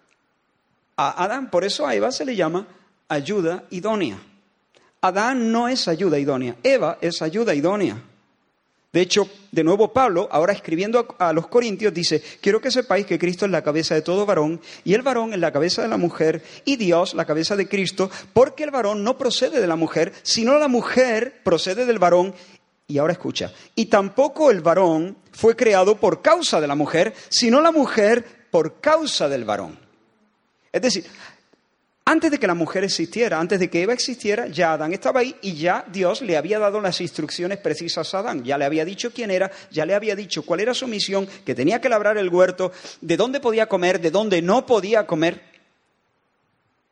a 0.97 1.23
Adán. 1.23 1.51
Por 1.51 1.63
eso 1.63 1.85
a 1.85 1.93
Eva 1.93 2.11
se 2.11 2.25
le 2.25 2.35
llama 2.35 2.65
ayuda 3.07 3.65
idónea. 3.69 4.17
Adán 5.05 5.51
no 5.51 5.67
es 5.67 5.87
ayuda 5.87 6.17
idónea, 6.17 6.55
Eva 6.63 6.97
es 6.99 7.21
ayuda 7.21 7.53
idónea. 7.53 8.01
De 8.91 9.01
hecho, 9.01 9.29
de 9.51 9.63
nuevo 9.63 9.93
Pablo, 9.93 10.27
ahora 10.31 10.51
escribiendo 10.51 11.15
a, 11.19 11.31
los 11.31 11.47
Corintios, 11.47 11.93
dice, 11.93 12.23
quiero 12.41 12.59
que 12.59 12.71
sepáis 12.71 13.05
que 13.05 13.19
Cristo 13.19 13.45
es 13.45 13.51
la 13.51 13.61
cabeza 13.61 13.93
de 13.93 14.01
todo 14.01 14.25
varón 14.25 14.59
y 14.83 14.95
el 14.95 15.03
varón 15.03 15.33
es 15.33 15.39
la 15.39 15.51
cabeza 15.51 15.83
de 15.83 15.89
la 15.89 15.97
mujer 15.97 16.41
y 16.63 16.77
Dios 16.77 17.13
la 17.13 17.25
cabeza 17.25 17.55
de 17.55 17.67
Cristo, 17.67 18.09
porque 18.33 18.63
el 18.63 18.71
varón 18.71 19.03
no 19.03 19.15
procede 19.15 19.61
de 19.61 19.67
la 19.67 19.75
mujer, 19.75 20.11
sino 20.23 20.57
la 20.57 20.67
mujer 20.67 21.41
procede 21.43 21.85
del 21.85 21.99
varón. 21.99 22.33
Y 22.87 22.97
ahora 22.97 23.13
escucha, 23.13 23.53
y 23.75 23.85
tampoco 23.85 24.49
el 24.49 24.61
varón 24.61 25.17
fue 25.33 25.55
creado 25.55 25.97
por 25.97 26.23
causa 26.23 26.59
de 26.59 26.67
la 26.67 26.75
mujer, 26.75 27.13
sino 27.29 27.61
la 27.61 27.71
mujer 27.71 28.47
por 28.49 28.79
causa 28.79 29.29
del 29.29 29.43
varón. 29.43 29.77
Es 30.71 30.81
decir, 30.81 31.05
antes 32.07 32.29
de 32.29 32.39
que 32.39 32.45
la 32.45 32.53
mujer 32.53 32.83
existiera, 32.83 33.39
antes 33.39 33.59
de 33.59 33.67
que 33.67 33.81
Eva 33.81 33.93
existiera, 33.93 34.47
ya 34.47 34.73
Adán 34.73 34.93
estaba 34.93 35.21
ahí 35.21 35.35
y 35.41 35.55
ya 35.55 35.83
Dios 35.87 36.21
le 36.21 36.37
había 36.37 36.59
dado 36.59 36.79
las 36.79 37.01
instrucciones 37.01 37.57
precisas 37.57 38.13
a 38.13 38.19
Adán. 38.19 38.43
Ya 38.43 38.59
le 38.59 38.65
había 38.65 38.85
dicho 38.85 39.11
quién 39.11 39.31
era, 39.31 39.51
ya 39.71 39.87
le 39.87 39.95
había 39.95 40.15
dicho 40.15 40.43
cuál 40.43 40.59
era 40.59 40.75
su 40.75 40.87
misión, 40.87 41.27
que 41.43 41.55
tenía 41.55 41.81
que 41.81 41.89
labrar 41.89 42.17
el 42.19 42.29
huerto, 42.29 42.71
de 43.01 43.17
dónde 43.17 43.39
podía 43.39 43.65
comer, 43.65 43.99
de 43.99 44.11
dónde 44.11 44.43
no 44.43 44.67
podía 44.67 45.07
comer. 45.07 45.41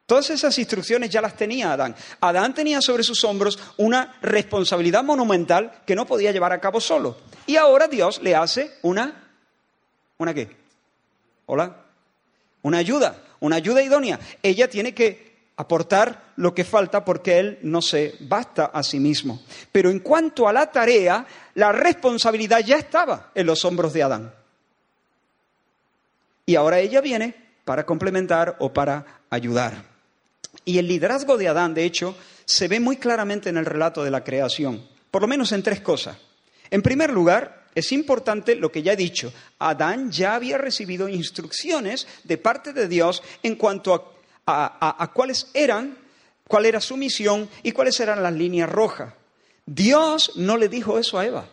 Todas 0.08 0.32
esas 0.32 0.58
instrucciones 0.58 1.12
ya 1.12 1.22
las 1.22 1.38
tenía 1.38 1.74
Adán. 1.74 1.96
Adán 2.20 2.56
tenía 2.56 2.82
sobre 2.82 3.04
sus 3.04 3.24
hombros 3.24 3.60
una 3.78 4.18
responsabilidad 4.22 5.04
monumental 5.04 5.74
que 5.86 5.96
no 5.96 6.08
podía 6.08 6.32
llevar 6.32 6.54
a 6.54 6.60
cabo 6.60 6.82
solo. 6.82 7.18
Y 7.46 7.56
ahora 7.56 7.88
Dios 7.88 8.20
le 8.24 8.36
hace 8.36 8.80
una... 8.82 9.30
¿Una 10.18 10.34
qué? 10.34 10.50
¿Hola? 11.46 11.78
Una 12.64 12.80
ayuda, 12.80 13.16
una 13.44 13.58
ayuda 13.58 13.84
idónea. 13.84 14.20
Ella 14.42 14.70
tiene 14.70 14.94
que 14.94 15.34
aportar 15.58 16.32
lo 16.38 16.56
que 16.56 16.64
falta 16.64 17.04
porque 17.04 17.40
él 17.40 17.60
no 17.62 17.82
se 17.82 18.16
basta 18.22 18.66
a 18.66 18.82
sí 18.84 19.00
mismo. 19.00 19.44
Pero 19.72 19.92
en 19.92 20.00
cuanto 20.00 20.48
a 20.48 20.54
la 20.54 20.72
tarea, 20.72 21.26
la 21.56 21.74
responsabilidad 21.74 22.62
ya 22.62 22.78
estaba 22.78 23.32
en 23.36 23.46
los 23.46 23.66
hombros 23.66 23.92
de 23.92 24.04
Adán. 24.04 24.34
Y 26.46 26.56
ahora 26.56 26.80
ella 26.80 27.02
viene 27.02 27.36
para 27.66 27.86
complementar 27.86 28.56
o 28.60 28.72
para 28.72 29.22
ayudar. 29.30 29.84
Y 30.64 30.78
el 30.78 30.88
liderazgo 30.88 31.38
de 31.38 31.50
Adán, 31.50 31.74
de 31.74 31.84
hecho, 31.84 32.16
se 32.46 32.70
ve 32.70 32.80
muy 32.80 32.96
claramente 32.96 33.50
en 33.50 33.58
el 33.58 33.66
relato 33.66 34.06
de 34.06 34.12
la 34.12 34.24
creación, 34.24 34.88
por 35.12 35.22
lo 35.22 35.28
menos 35.28 35.52
en 35.52 35.64
tres 35.64 35.82
cosas. 35.82 36.16
En 36.72 36.82
primer 36.82 37.12
lugar, 37.12 37.63
es 37.76 37.92
importante 37.92 38.56
lo 38.56 38.72
que 38.72 38.84
ya 38.84 38.94
he 38.94 38.98
dicho. 38.98 39.34
Adán 39.60 40.12
ya 40.12 40.36
había 40.36 40.58
recibido 40.58 41.08
instrucciones 41.08 42.08
de 42.24 42.38
parte 42.38 42.74
de 42.74 42.88
Dios 42.88 43.24
en 43.42 43.56
cuanto 43.56 44.14
a, 44.46 45.12
cuáles 45.14 45.48
eran, 45.54 45.98
cuál 46.48 46.66
era 46.66 46.80
su 46.80 46.98
misión 46.98 47.50
y 47.64 47.72
cuáles 47.72 48.00
eran 48.00 48.22
las 48.22 48.34
líneas 48.34 48.70
rojas. 48.70 49.14
Dios 49.66 50.34
no 50.36 50.58
le 50.58 50.70
dijo 50.70 51.00
eso 51.00 51.18
a 51.18 51.26
Eva. 51.26 51.48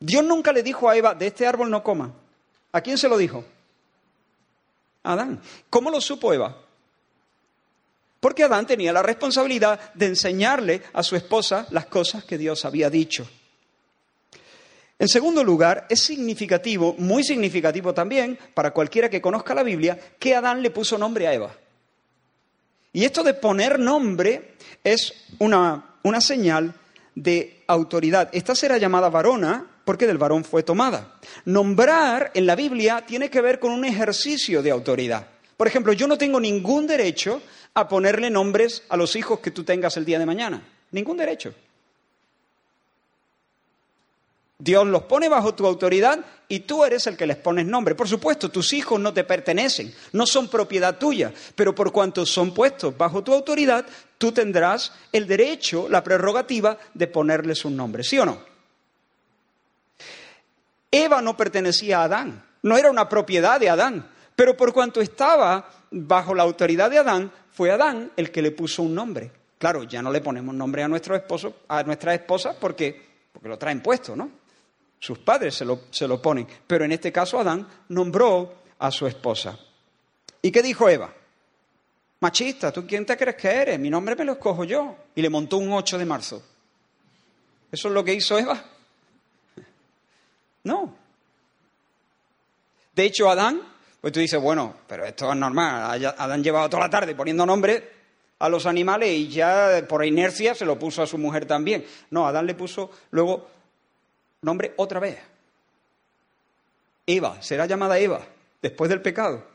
Dios 0.00 0.24
nunca 0.24 0.52
le 0.52 0.62
dijo 0.62 0.88
a 0.88 0.96
Eva, 0.96 1.14
de 1.14 1.28
este 1.28 1.46
árbol 1.46 1.70
no 1.70 1.82
coma. 1.82 2.12
¿A 2.72 2.80
quién 2.80 2.98
se 2.98 3.08
lo 3.08 3.16
dijo? 3.16 3.44
Adán. 5.04 5.40
¿Cómo 5.70 5.90
lo 5.90 6.00
supo 6.00 6.32
Eva? 6.32 6.56
Porque 8.18 8.44
Adán 8.44 8.66
tenía 8.66 8.92
la 8.92 9.02
responsabilidad 9.02 9.92
de 9.94 10.06
enseñarle 10.06 10.82
a 10.92 11.02
su 11.02 11.16
esposa 11.16 11.66
las 11.70 11.86
cosas 11.86 12.24
que 12.24 12.38
Dios 12.38 12.64
había 12.64 12.88
dicho. 12.88 13.28
En 15.02 15.08
segundo 15.08 15.42
lugar, 15.42 15.88
es 15.90 16.04
significativo, 16.04 16.94
muy 16.96 17.24
significativo 17.24 17.92
también, 17.92 18.38
para 18.54 18.70
cualquiera 18.70 19.10
que 19.10 19.20
conozca 19.20 19.52
la 19.52 19.64
Biblia, 19.64 19.98
que 20.16 20.32
Adán 20.32 20.62
le 20.62 20.70
puso 20.70 20.96
nombre 20.96 21.26
a 21.26 21.34
Eva. 21.34 21.52
Y 22.92 23.04
esto 23.04 23.24
de 23.24 23.34
poner 23.34 23.80
nombre 23.80 24.54
es 24.84 25.12
una, 25.40 25.96
una 26.04 26.20
señal 26.20 26.72
de 27.16 27.64
autoridad. 27.66 28.28
Esta 28.30 28.54
será 28.54 28.78
llamada 28.78 29.08
varona 29.08 29.66
porque 29.84 30.06
del 30.06 30.18
varón 30.18 30.44
fue 30.44 30.62
tomada. 30.62 31.16
Nombrar 31.46 32.30
en 32.34 32.46
la 32.46 32.54
Biblia 32.54 33.02
tiene 33.04 33.28
que 33.28 33.40
ver 33.40 33.58
con 33.58 33.72
un 33.72 33.84
ejercicio 33.84 34.62
de 34.62 34.70
autoridad. 34.70 35.26
Por 35.56 35.66
ejemplo, 35.66 35.92
yo 35.94 36.06
no 36.06 36.16
tengo 36.16 36.38
ningún 36.38 36.86
derecho 36.86 37.42
a 37.74 37.88
ponerle 37.88 38.30
nombres 38.30 38.84
a 38.88 38.96
los 38.96 39.16
hijos 39.16 39.40
que 39.40 39.50
tú 39.50 39.64
tengas 39.64 39.96
el 39.96 40.04
día 40.04 40.20
de 40.20 40.26
mañana. 40.26 40.62
Ningún 40.92 41.16
derecho. 41.16 41.52
Dios 44.62 44.86
los 44.86 45.02
pone 45.02 45.28
bajo 45.28 45.56
tu 45.56 45.66
autoridad 45.66 46.20
y 46.46 46.60
tú 46.60 46.84
eres 46.84 47.08
el 47.08 47.16
que 47.16 47.26
les 47.26 47.36
pones 47.36 47.66
nombre. 47.66 47.96
Por 47.96 48.06
supuesto, 48.06 48.48
tus 48.48 48.72
hijos 48.72 49.00
no 49.00 49.12
te 49.12 49.24
pertenecen, 49.24 49.92
no 50.12 50.24
son 50.24 50.46
propiedad 50.46 50.98
tuya, 50.98 51.32
pero 51.56 51.74
por 51.74 51.90
cuanto 51.90 52.24
son 52.24 52.54
puestos 52.54 52.96
bajo 52.96 53.24
tu 53.24 53.34
autoridad, 53.34 53.84
tú 54.18 54.30
tendrás 54.30 54.92
el 55.10 55.26
derecho, 55.26 55.88
la 55.88 56.04
prerrogativa 56.04 56.78
de 56.94 57.08
ponerles 57.08 57.64
un 57.64 57.76
nombre, 57.76 58.04
¿sí 58.04 58.20
o 58.20 58.24
no? 58.24 58.38
Eva 60.92 61.20
no 61.20 61.36
pertenecía 61.36 61.98
a 61.98 62.04
Adán, 62.04 62.44
no 62.62 62.76
era 62.76 62.88
una 62.88 63.08
propiedad 63.08 63.58
de 63.58 63.68
Adán, 63.68 64.08
pero 64.36 64.56
por 64.56 64.72
cuanto 64.72 65.00
estaba 65.00 65.68
bajo 65.90 66.36
la 66.36 66.44
autoridad 66.44 66.88
de 66.88 66.98
Adán, 66.98 67.32
fue 67.50 67.72
Adán 67.72 68.12
el 68.16 68.30
que 68.30 68.42
le 68.42 68.52
puso 68.52 68.84
un 68.84 68.94
nombre. 68.94 69.32
Claro, 69.58 69.82
ya 69.82 70.00
no 70.02 70.12
le 70.12 70.20
ponemos 70.20 70.54
nombre 70.54 70.84
a 70.84 70.88
nuestro 70.88 71.16
esposo, 71.16 71.62
a 71.66 71.82
nuestra 71.82 72.14
esposa 72.14 72.54
porque, 72.60 73.24
porque 73.32 73.48
lo 73.48 73.58
traen 73.58 73.82
puesto, 73.82 74.14
¿no? 74.14 74.41
Sus 75.02 75.18
padres 75.18 75.56
se 75.56 75.64
lo, 75.64 75.80
se 75.90 76.06
lo 76.06 76.22
ponen. 76.22 76.46
Pero 76.64 76.84
en 76.84 76.92
este 76.92 77.10
caso 77.10 77.40
Adán 77.40 77.66
nombró 77.88 78.54
a 78.78 78.88
su 78.92 79.04
esposa. 79.08 79.58
¿Y 80.40 80.52
qué 80.52 80.62
dijo 80.62 80.88
Eva? 80.88 81.12
Machista, 82.20 82.70
¿tú 82.70 82.86
quién 82.86 83.04
te 83.04 83.16
crees 83.16 83.34
que 83.34 83.48
eres? 83.48 83.80
Mi 83.80 83.90
nombre 83.90 84.14
me 84.14 84.24
lo 84.24 84.34
escojo 84.34 84.62
yo. 84.62 84.94
Y 85.16 85.20
le 85.20 85.28
montó 85.28 85.56
un 85.56 85.72
8 85.72 85.98
de 85.98 86.04
marzo. 86.04 86.40
¿Eso 87.72 87.88
es 87.88 87.94
lo 87.94 88.04
que 88.04 88.14
hizo 88.14 88.38
Eva? 88.38 88.62
No. 90.62 90.94
De 92.94 93.04
hecho, 93.04 93.28
Adán, 93.28 93.60
pues 94.00 94.12
tú 94.12 94.20
dices, 94.20 94.40
bueno, 94.40 94.72
pero 94.86 95.04
esto 95.04 95.32
es 95.32 95.36
normal. 95.36 96.00
Adán 96.16 96.44
llevaba 96.44 96.70
toda 96.70 96.84
la 96.84 96.90
tarde 96.90 97.16
poniendo 97.16 97.44
nombre 97.44 97.90
a 98.38 98.48
los 98.48 98.66
animales 98.66 99.10
y 99.10 99.26
ya 99.26 99.84
por 99.88 100.04
inercia 100.04 100.54
se 100.54 100.64
lo 100.64 100.78
puso 100.78 101.02
a 101.02 101.08
su 101.08 101.18
mujer 101.18 101.44
también. 101.46 101.84
No, 102.10 102.24
Adán 102.24 102.46
le 102.46 102.54
puso 102.54 102.92
luego 103.10 103.50
nombre 104.42 104.74
otra 104.76 105.00
vez. 105.00 105.18
Eva, 107.06 107.40
será 107.40 107.66
llamada 107.66 107.98
Eva 107.98 108.26
después 108.60 108.88
del 108.90 109.00
pecado, 109.00 109.46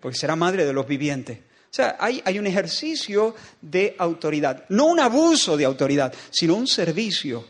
porque 0.00 0.18
será 0.18 0.36
madre 0.36 0.64
de 0.64 0.72
los 0.72 0.86
vivientes. 0.86 1.38
O 1.38 1.74
sea, 1.74 1.96
hay, 1.98 2.20
hay, 2.24 2.38
un 2.38 2.46
ejercicio 2.46 3.34
de 3.60 3.94
autoridad, 3.98 4.64
no 4.68 4.86
un 4.86 5.00
abuso 5.00 5.56
de 5.56 5.64
autoridad, 5.64 6.12
sino 6.30 6.54
un 6.54 6.66
servicio. 6.66 7.44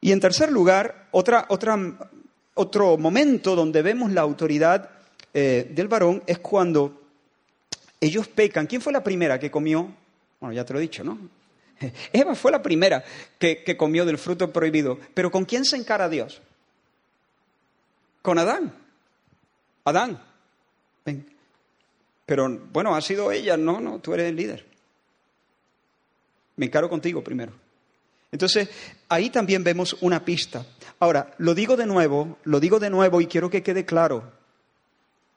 Y 0.00 0.10
en 0.10 0.20
tercer 0.20 0.50
lugar, 0.50 1.08
otra, 1.12 1.46
otra, 1.48 1.78
otro 2.54 2.96
momento 2.98 3.54
donde 3.54 3.82
vemos 3.82 4.10
la 4.10 4.22
autoridad 4.22 4.90
eh, 5.32 5.70
del 5.70 5.88
varón 5.88 6.22
es 6.26 6.38
cuando 6.38 7.02
ellos 8.00 8.26
pecan. 8.28 8.66
¿Quién 8.66 8.82
fue 8.82 8.92
la 8.92 9.04
primera 9.04 9.38
que 9.38 9.50
comió? 9.50 9.88
Bueno, 10.40 10.52
ya 10.52 10.64
te 10.64 10.72
lo 10.72 10.78
he 10.78 10.82
dicho, 10.82 11.04
¿no? 11.04 11.18
Eva 12.12 12.34
fue 12.34 12.52
la 12.52 12.62
primera 12.62 13.04
que, 13.38 13.62
que 13.62 13.76
comió 13.76 14.04
del 14.04 14.18
fruto 14.18 14.52
prohibido. 14.52 14.98
Pero 15.14 15.30
¿con 15.30 15.44
quién 15.44 15.64
se 15.64 15.76
encara 15.76 16.08
Dios? 16.08 16.40
Con 18.22 18.38
Adán. 18.38 18.72
Adán, 19.84 20.22
ven. 21.04 21.26
Pero 22.24 22.48
bueno, 22.72 22.94
ha 22.94 23.00
sido 23.02 23.30
ella, 23.30 23.56
no, 23.56 23.80
no, 23.80 23.98
tú 23.98 24.14
eres 24.14 24.30
el 24.30 24.36
líder. 24.36 24.64
Me 26.56 26.66
encaro 26.66 26.88
contigo 26.88 27.22
primero. 27.22 27.52
Entonces, 28.32 28.68
ahí 29.08 29.30
también 29.30 29.62
vemos 29.62 29.96
una 30.00 30.24
pista. 30.24 30.64
Ahora, 31.00 31.34
lo 31.38 31.54
digo 31.54 31.76
de 31.76 31.86
nuevo, 31.86 32.38
lo 32.44 32.60
digo 32.60 32.80
de 32.80 32.90
nuevo 32.90 33.20
y 33.20 33.26
quiero 33.26 33.50
que 33.50 33.62
quede 33.62 33.84
claro. 33.84 34.32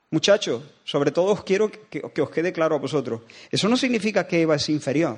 Muchachos, 0.10 0.64
sobre 0.86 1.12
todo 1.12 1.34
os 1.34 1.44
quiero 1.44 1.70
que, 1.70 2.02
que 2.02 2.22
os 2.22 2.30
quede 2.30 2.54
claro 2.54 2.76
a 2.76 2.80
vosotros. 2.80 3.22
Eso 3.52 3.68
no 3.68 3.76
significa 3.76 4.26
que 4.26 4.42
Eva 4.42 4.56
es 4.56 4.70
inferior. 4.70 5.18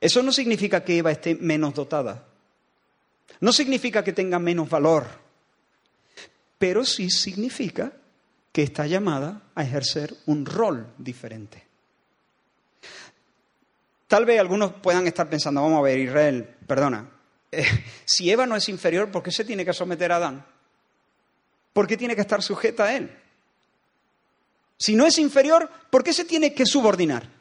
Eso 0.00 0.22
no 0.22 0.32
significa 0.32 0.82
que 0.82 0.98
Eva 0.98 1.10
esté 1.10 1.34
menos 1.34 1.74
dotada. 1.74 2.26
No 3.40 3.52
significa 3.52 4.02
que 4.02 4.12
tenga 4.12 4.38
menos 4.38 4.68
valor. 4.68 5.06
Pero 6.58 6.84
sí 6.84 7.10
significa 7.10 7.92
que 8.52 8.62
está 8.62 8.86
llamada 8.86 9.42
a 9.54 9.62
ejercer 9.62 10.14
un 10.26 10.46
rol 10.46 10.92
diferente. 10.98 11.66
Tal 14.08 14.24
vez 14.24 14.40
algunos 14.40 14.72
puedan 14.72 15.06
estar 15.06 15.28
pensando, 15.28 15.62
vamos 15.62 15.78
a 15.78 15.82
ver, 15.82 15.98
Israel, 15.98 16.56
perdona, 16.66 17.08
eh, 17.52 17.64
si 18.04 18.30
Eva 18.30 18.46
no 18.46 18.56
es 18.56 18.68
inferior, 18.68 19.10
¿por 19.10 19.22
qué 19.22 19.30
se 19.30 19.44
tiene 19.44 19.64
que 19.64 19.72
someter 19.72 20.10
a 20.10 20.16
Adán? 20.16 20.44
¿Por 21.72 21.86
qué 21.86 21.96
tiene 21.96 22.16
que 22.16 22.22
estar 22.22 22.42
sujeta 22.42 22.84
a 22.84 22.96
él? 22.96 23.16
Si 24.76 24.96
no 24.96 25.06
es 25.06 25.18
inferior, 25.18 25.70
¿por 25.90 26.02
qué 26.02 26.12
se 26.12 26.24
tiene 26.24 26.54
que 26.54 26.66
subordinar? 26.66 27.39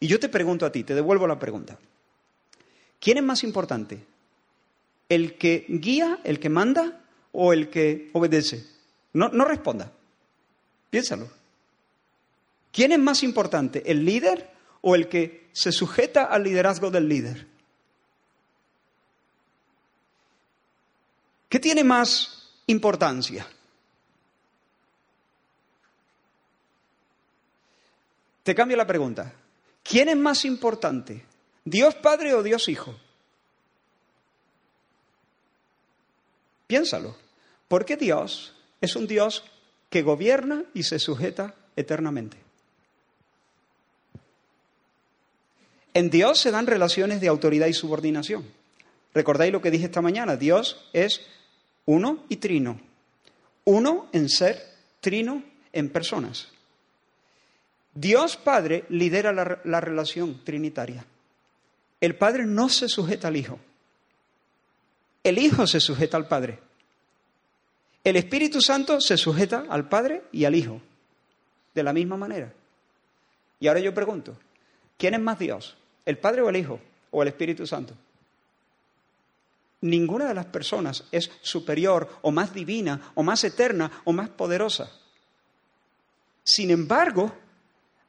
Y 0.00 0.06
yo 0.06 0.20
te 0.20 0.28
pregunto 0.28 0.64
a 0.64 0.72
ti, 0.72 0.84
te 0.84 0.94
devuelvo 0.94 1.26
la 1.26 1.38
pregunta. 1.38 1.78
¿Quién 3.00 3.18
es 3.18 3.24
más 3.24 3.42
importante? 3.42 4.04
¿El 5.08 5.36
que 5.36 5.66
guía, 5.68 6.20
el 6.24 6.38
que 6.38 6.48
manda 6.48 7.00
o 7.32 7.52
el 7.52 7.70
que 7.70 8.10
obedece? 8.12 8.64
No, 9.12 9.28
no 9.28 9.44
responda. 9.44 9.92
Piénsalo. 10.90 11.28
¿Quién 12.72 12.92
es 12.92 12.98
más 12.98 13.22
importante, 13.22 13.90
el 13.90 14.04
líder 14.04 14.50
o 14.82 14.94
el 14.94 15.08
que 15.08 15.48
se 15.52 15.72
sujeta 15.72 16.24
al 16.24 16.44
liderazgo 16.44 16.90
del 16.90 17.08
líder? 17.08 17.46
¿Qué 21.48 21.58
tiene 21.58 21.82
más 21.82 22.52
importancia? 22.66 23.46
Te 28.42 28.54
cambio 28.54 28.76
la 28.76 28.86
pregunta. 28.86 29.32
¿Quién 29.88 30.10
es 30.10 30.16
más 30.16 30.44
importante? 30.44 31.24
¿Dios 31.64 31.94
Padre 31.94 32.34
o 32.34 32.42
Dios 32.42 32.68
Hijo? 32.68 32.94
Piénsalo. 36.66 37.16
Porque 37.68 37.96
Dios 37.96 38.54
es 38.80 38.96
un 38.96 39.06
Dios 39.06 39.44
que 39.88 40.02
gobierna 40.02 40.64
y 40.74 40.82
se 40.82 40.98
sujeta 40.98 41.54
eternamente. 41.74 42.36
En 45.94 46.10
Dios 46.10 46.38
se 46.38 46.50
dan 46.50 46.66
relaciones 46.66 47.20
de 47.20 47.28
autoridad 47.28 47.66
y 47.66 47.72
subordinación. 47.72 48.46
¿Recordáis 49.14 49.52
lo 49.52 49.62
que 49.62 49.70
dije 49.70 49.86
esta 49.86 50.02
mañana? 50.02 50.36
Dios 50.36 50.88
es 50.92 51.22
uno 51.86 52.24
y 52.28 52.36
trino. 52.36 52.78
Uno 53.64 54.08
en 54.12 54.28
ser, 54.28 54.62
trino 55.00 55.42
en 55.72 55.88
personas. 55.88 56.48
Dios 58.00 58.36
Padre 58.36 58.84
lidera 58.90 59.32
la, 59.32 59.60
la, 59.64 59.80
relación 59.80 60.44
trinitaria. 60.44 61.04
El 62.00 62.14
Padre 62.14 62.46
no 62.46 62.68
se 62.68 62.88
sujeta 62.88 63.26
al 63.26 63.36
Hijo. 63.36 63.58
El 65.24 65.38
Hijo 65.38 65.66
se 65.66 65.80
sujeta 65.80 66.16
al 66.16 66.28
Padre. 66.28 66.60
El 68.04 68.14
Espíritu 68.14 68.60
Santo 68.60 69.00
se 69.00 69.16
sujeta 69.16 69.64
al 69.68 69.88
Padre 69.88 70.22
y 70.30 70.44
al 70.44 70.54
Hijo, 70.54 70.80
de 71.74 71.82
la 71.82 71.92
misma 71.92 72.16
manera. 72.16 72.52
Y 73.58 73.66
ahora 73.66 73.80
yo 73.80 73.92
pregunto, 73.92 74.38
¿quién 74.96 75.14
es 75.14 75.20
más 75.20 75.40
Dios? 75.40 75.76
¿El 76.06 76.18
Padre 76.18 76.42
o 76.42 76.48
el 76.50 76.56
Hijo? 76.56 76.78
¿O 77.10 77.22
el 77.22 77.28
Espíritu 77.28 77.66
Santo? 77.66 77.94
Ninguna 79.80 80.26
de 80.26 80.34
las 80.34 80.46
personas 80.46 81.02
es 81.10 81.32
superior 81.40 82.08
o 82.22 82.30
más 82.30 82.54
divina 82.54 83.10
o 83.16 83.24
más 83.24 83.42
eterna 83.42 83.90
o 84.04 84.12
más 84.12 84.28
poderosa. 84.28 84.88
Sin 86.44 86.70
embargo, 86.70 87.34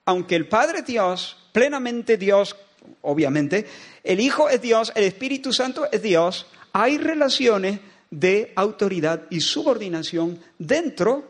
aunque 0.09 0.35
el 0.35 0.47
Padre 0.47 0.81
Dios, 0.81 1.37
plenamente 1.51 2.17
Dios, 2.17 2.55
obviamente, 3.03 3.67
el 4.03 4.19
Hijo 4.19 4.49
es 4.49 4.59
Dios, 4.59 4.91
el 4.95 5.03
Espíritu 5.03 5.53
Santo 5.53 5.87
es 5.91 6.01
Dios, 6.01 6.47
hay 6.73 6.97
relaciones 6.97 7.79
de 8.09 8.51
autoridad 8.55 9.27
y 9.29 9.39
subordinación 9.39 10.39
dentro 10.57 11.25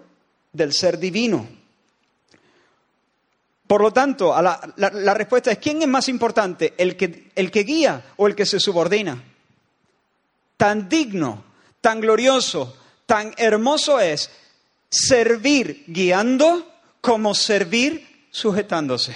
del 0.53 0.71
ser 0.71 0.97
divino. 0.97 1.45
Por 3.67 3.81
lo 3.81 3.91
tanto, 3.91 4.29
la, 4.41 4.73
la, 4.77 4.89
la, 4.91 5.13
respuesta 5.13 5.51
es, 5.51 5.57
¿quién 5.57 5.81
es 5.81 5.87
más 5.89 6.07
importante? 6.07 6.73
¿El 6.77 6.95
que, 6.95 7.31
¿El 7.35 7.51
que 7.51 7.63
guía 7.63 8.13
o 8.15 8.27
el 8.27 8.35
que 8.35 8.45
se 8.45 8.61
subordina? 8.61 9.21
Tan 10.55 10.87
digno, 10.87 11.43
tan 11.81 11.99
glorioso, 11.99 12.77
tan 13.05 13.33
hermoso 13.35 13.99
es 13.99 14.29
servir 14.89 15.83
guiando 15.87 16.65
como 17.01 17.35
servir 17.35 18.09
sujetándose. 18.31 19.15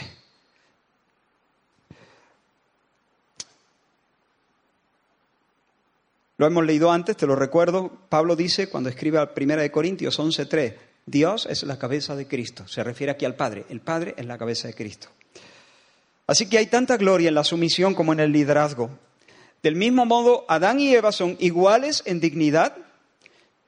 Lo 6.38 6.48
hemos 6.48 6.66
leído 6.66 6.92
antes, 6.92 7.16
te 7.16 7.28
lo 7.28 7.36
recuerdo. 7.36 7.92
Pablo 8.10 8.36
dice 8.36 8.68
cuando 8.68 8.90
escribe 8.90 9.20
a 9.20 9.32
1 9.36 9.72
Corintios 9.72 10.20
11:3, 10.20 10.76
Dios 11.06 11.46
es 11.46 11.64
la 11.64 11.78
cabeza 11.78 12.16
de 12.16 12.28
Cristo. 12.28 12.68
Se 12.68 12.84
refiere 12.84 13.12
aquí 13.12 13.26
al 13.26 13.36
Padre. 13.36 13.66
El 13.70 13.82
Padre 13.82 14.16
es 14.18 14.26
la 14.26 14.38
cabeza 14.38 14.68
de 14.68 14.74
Cristo. 14.74 15.10
Así 16.26 16.48
que 16.48 16.58
hay 16.58 16.68
tanta 16.68 16.98
gloria 16.98 17.30
en 17.30 17.36
la 17.36 17.44
sumisión 17.44 17.94
como 17.94 18.14
en 18.14 18.20
el 18.20 18.32
liderazgo. 18.32 18.90
Del 19.62 19.76
mismo 19.76 20.06
modo, 20.06 20.46
Adán 20.48 20.80
y 20.80 20.94
Eva 20.94 21.12
son 21.12 21.38
iguales 21.40 22.04
en 22.06 22.20
dignidad, 22.20 22.76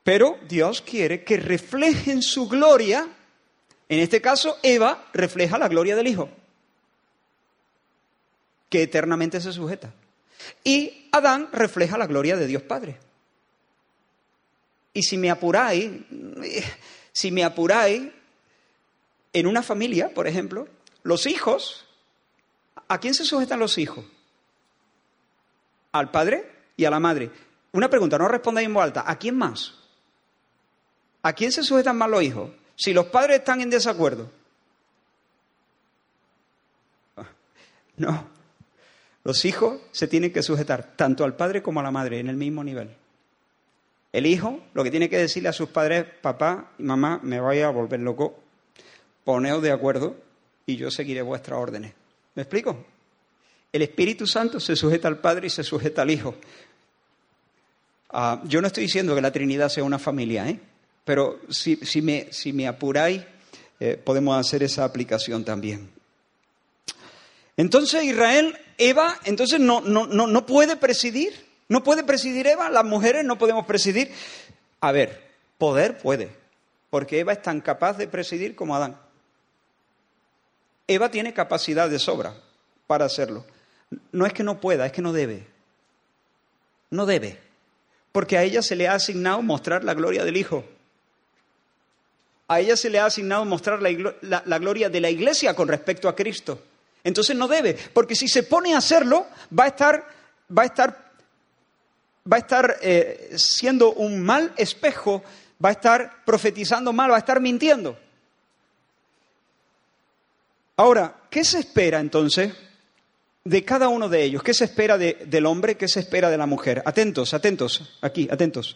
pero 0.04 0.38
Dios 0.48 0.82
quiere 0.82 1.24
que 1.24 1.38
reflejen 1.38 2.22
su 2.22 2.48
gloria. 2.48 3.08
En 3.90 4.00
este 4.00 4.22
caso, 4.22 4.58
Eva 4.64 5.06
refleja 5.14 5.58
la 5.58 5.68
gloria 5.68 5.96
del 5.96 6.08
Hijo, 6.08 6.30
que 8.70 8.84
eternamente 8.84 9.40
se 9.40 9.52
sujeta. 9.54 9.94
Y 10.64 11.08
Adán 11.12 11.50
refleja 11.52 11.98
la 11.98 12.08
gloria 12.08 12.36
de 12.36 12.48
Dios 12.48 12.64
Padre. 12.64 12.98
Y 14.94 15.04
si 15.04 15.18
me 15.18 15.30
apuráis, 15.30 15.92
si 17.12 17.32
me 17.32 17.44
apuráis, 17.44 18.12
en 19.34 19.48
una 19.48 19.62
familia, 19.62 20.14
por 20.14 20.28
ejemplo, 20.28 20.70
los 21.04 21.26
hijos, 21.26 21.86
¿a 22.88 23.00
quién 23.02 23.14
se 23.14 23.26
sujetan 23.26 23.60
los 23.60 23.78
hijos? 23.78 24.06
Al 25.92 26.10
padre 26.10 26.50
y 26.78 26.86
a 26.86 26.90
la 26.90 27.02
madre. 27.02 27.30
Una 27.74 27.90
pregunta, 27.90 28.18
no 28.18 28.30
respondáis 28.30 28.68
en 28.68 28.74
voz 28.74 28.84
alta. 28.86 29.04
¿A 29.06 29.20
quién 29.20 29.38
más? 29.38 29.74
¿A 31.22 31.34
quién 31.34 31.52
se 31.52 31.64
sujetan 31.64 31.98
más 31.98 32.10
los 32.10 32.24
hijos? 32.24 32.50
Si 32.76 32.94
los 32.94 33.06
padres 33.08 33.40
están 33.40 33.62
en 33.62 33.70
desacuerdo. 33.70 34.30
No, 37.98 38.28
los 39.24 39.46
hijos 39.46 39.80
se 39.92 40.08
tienen 40.08 40.34
que 40.34 40.44
sujetar 40.44 40.96
tanto 40.96 41.24
al 41.24 41.36
padre 41.36 41.64
como 41.64 41.80
a 41.80 41.84
la 41.84 41.92
madre 41.92 42.20
en 42.20 42.28
el 42.28 42.36
mismo 42.36 42.64
nivel. 42.64 42.90
El 44.12 44.26
hijo 44.26 44.62
lo 44.74 44.84
que 44.84 44.92
tiene 44.92 45.10
que 45.10 45.18
decirle 45.18 45.50
a 45.50 45.54
sus 45.54 45.70
padres, 45.70 46.06
papá 46.22 46.72
y 46.78 46.84
mamá, 46.84 47.20
me 47.24 47.40
voy 47.40 47.62
a 47.62 47.70
volver 47.70 48.02
loco, 48.02 48.38
poneos 49.24 49.62
de 49.62 49.72
acuerdo 49.72 50.18
y 50.66 50.76
yo 50.76 50.92
seguiré 50.92 51.22
vuestras 51.22 51.60
órdenes. 51.60 51.94
¿Me 52.36 52.44
explico? 52.44 52.86
El 53.72 53.82
Espíritu 53.82 54.28
Santo 54.28 54.60
se 54.60 54.76
sujeta 54.76 55.08
al 55.08 55.20
Padre 55.20 55.48
y 55.48 55.50
se 55.50 55.64
sujeta 55.64 56.04
al 56.04 56.12
Hijo. 56.12 56.36
Uh, 58.14 58.48
yo 58.48 58.62
no 58.62 58.68
estoy 58.68 58.84
diciendo 58.84 59.16
que 59.16 59.22
la 59.22 59.32
Trinidad 59.32 59.68
sea 59.70 59.84
una 59.84 60.00
familia, 60.00 60.48
¿eh? 60.48 60.60
Pero 61.06 61.40
si, 61.50 61.78
si, 61.78 62.02
me, 62.02 62.28
si 62.32 62.52
me, 62.52 62.68
apuráis, 62.68 63.22
eh, 63.80 63.96
podemos 64.04 64.38
hacer 64.38 64.64
esa 64.64 64.84
aplicación 64.84 65.46
también. 65.46 65.90
Entonces 67.56 68.04
Israel 68.04 68.58
Eva 68.78 69.18
entonces 69.24 69.60
no, 69.60 69.80
no, 69.80 70.06
no, 70.06 70.28
no 70.28 70.46
puede 70.46 70.76
presidir. 70.76 71.46
No 71.68 71.84
puede 71.84 72.04
presidir 72.04 72.46
Eva, 72.48 72.70
las 72.70 72.86
mujeres 72.86 73.26
no 73.26 73.38
podemos 73.38 73.66
presidir. 73.66 74.12
A 74.82 74.92
ver, 74.92 75.32
poder 75.58 75.98
puede, 75.98 76.30
porque 76.90 77.20
Eva 77.20 77.34
es 77.34 77.42
tan 77.42 77.60
capaz 77.62 77.98
de 77.98 78.08
presidir 78.08 78.56
como 78.56 78.76
Adán. 78.76 79.00
Eva 80.88 81.10
tiene 81.10 81.34
capacidad 81.34 81.90
de 81.90 81.98
sobra 81.98 82.36
para 82.86 83.06
hacerlo. 83.06 83.46
No 84.12 84.26
es 84.26 84.34
que 84.34 84.44
no 84.44 84.60
pueda, 84.60 84.86
es 84.86 84.92
que 84.92 85.02
no 85.02 85.12
debe. 85.12 85.48
No 86.92 87.08
debe, 87.08 87.40
porque 88.12 88.38
a 88.38 88.44
ella 88.44 88.62
se 88.62 88.76
le 88.76 88.88
ha 88.88 88.94
asignado 88.94 89.42
mostrar 89.42 89.84
la 89.84 89.96
gloria 89.96 90.24
del 90.24 90.38
Hijo. 90.38 90.64
A 92.48 92.60
ella 92.60 92.78
se 92.78 92.90
le 92.90 93.00
ha 93.00 93.06
asignado 93.06 93.44
mostrar 93.46 93.82
la, 93.82 94.60
gloria 94.60 94.90
de 94.90 95.02
la 95.02 95.10
iglesia 95.10 95.56
con 95.56 95.68
respecto 95.68 96.08
a 96.08 96.16
Cristo. 96.16 96.62
Entonces 97.04 97.36
no 97.36 97.48
debe, 97.48 97.78
porque 97.94 98.16
si 98.16 98.28
se 98.28 98.44
pone 98.44 98.74
a 98.74 98.80
hacerlo, 98.80 99.28
va 99.58 99.66
a 99.66 99.68
estar, 99.68 100.08
va 100.56 100.64
a 100.64 100.66
estar, 100.66 101.12
va 102.32 102.38
a 102.38 102.40
estar 102.40 102.78
eh, 102.82 103.34
siendo 103.36 103.94
un 103.94 104.24
mal 104.24 104.54
espejo, 104.58 105.24
va 105.64 105.70
a 105.70 105.74
estar 105.74 106.24
profetizando 106.26 106.94
mal, 106.94 107.12
va 107.12 107.16
a 107.16 107.20
estar 107.20 107.40
mintiendo. 107.40 107.98
Ahora, 110.78 111.16
¿qué 111.30 111.44
se 111.44 111.60
espera 111.60 112.00
entonces 112.00 112.54
de 113.44 113.64
cada 113.64 113.88
uno 113.88 114.10
de 114.10 114.24
ellos? 114.24 114.44
¿Qué 114.44 114.54
se 114.54 114.66
espera 114.66 114.98
del 114.98 115.46
hombre? 115.46 115.78
¿Qué 115.78 115.88
se 115.88 116.02
espera 116.02 116.30
de 116.30 116.38
la 116.38 116.46
mujer? 116.46 116.84
Atentos, 116.86 117.34
atentos, 117.34 117.98
aquí, 118.02 118.28
atentos. 118.30 118.76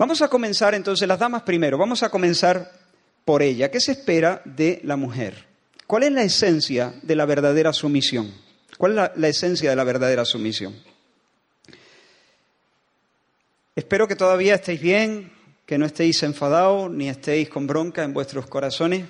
Vamos 0.00 0.22
a 0.22 0.28
comenzar 0.28 0.74
entonces, 0.74 1.06
las 1.06 1.18
damas 1.18 1.42
primero, 1.42 1.76
vamos 1.76 2.02
a 2.02 2.08
comenzar 2.08 2.72
por 3.22 3.42
ella. 3.42 3.70
¿Qué 3.70 3.80
se 3.80 3.92
espera 3.92 4.40
de 4.46 4.80
la 4.82 4.96
mujer? 4.96 5.44
¿Cuál 5.86 6.04
es 6.04 6.12
la 6.12 6.22
esencia 6.22 6.94
de 7.02 7.14
la 7.14 7.26
verdadera 7.26 7.70
sumisión? 7.74 8.32
¿Cuál 8.78 8.92
es 8.92 9.10
la, 9.14 9.28
esencia 9.28 9.68
de 9.68 9.76
la 9.76 9.84
verdadera 9.84 10.24
sumisión? 10.24 10.74
Espero 13.76 14.08
que 14.08 14.16
todavía 14.16 14.54
estéis 14.54 14.80
bien, 14.80 15.34
que 15.66 15.76
no 15.76 15.84
estéis 15.84 16.22
enfadados 16.22 16.90
ni 16.90 17.10
estéis 17.10 17.50
con 17.50 17.66
bronca 17.66 18.02
en 18.02 18.14
vuestros 18.14 18.46
corazones. 18.46 19.04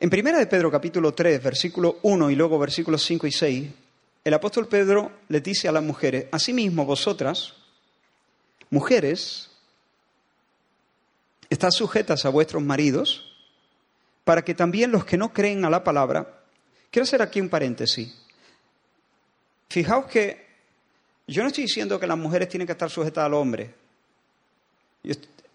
En 0.00 0.10
primera 0.10 0.38
de 0.38 0.46
Pedro 0.48 0.70
capítulo 0.70 1.14
3, 1.14 1.42
versículo 1.42 1.98
1 2.02 2.30
y 2.30 2.34
luego 2.34 2.58
versículos 2.58 3.02
5 3.04 3.26
y 3.26 3.32
6, 3.32 3.68
el 4.22 4.34
apóstol 4.34 4.68
Pedro 4.68 5.12
le 5.28 5.40
dice 5.40 5.66
a 5.66 5.72
las 5.72 5.82
mujeres, 5.82 6.26
asimismo 6.30 6.84
vosotras, 6.84 7.54
mujeres, 8.70 9.50
estad 11.50 11.70
sujetas 11.70 12.24
a 12.24 12.28
vuestros 12.28 12.62
maridos, 12.62 13.36
para 14.24 14.42
que 14.42 14.54
también 14.54 14.92
los 14.92 15.04
que 15.04 15.16
no 15.16 15.32
creen 15.32 15.64
a 15.64 15.70
la 15.70 15.82
palabra, 15.82 16.42
quiero 16.90 17.04
hacer 17.04 17.22
aquí 17.22 17.40
un 17.40 17.48
paréntesis. 17.48 18.14
Fijaos 19.68 20.06
que 20.06 20.46
yo 21.26 21.42
no 21.42 21.48
estoy 21.48 21.64
diciendo 21.64 22.00
que 22.00 22.06
las 22.06 22.18
mujeres 22.18 22.48
tienen 22.48 22.66
que 22.66 22.72
estar 22.72 22.90
sujetas 22.90 23.24
al 23.24 23.34
hombre. 23.34 23.74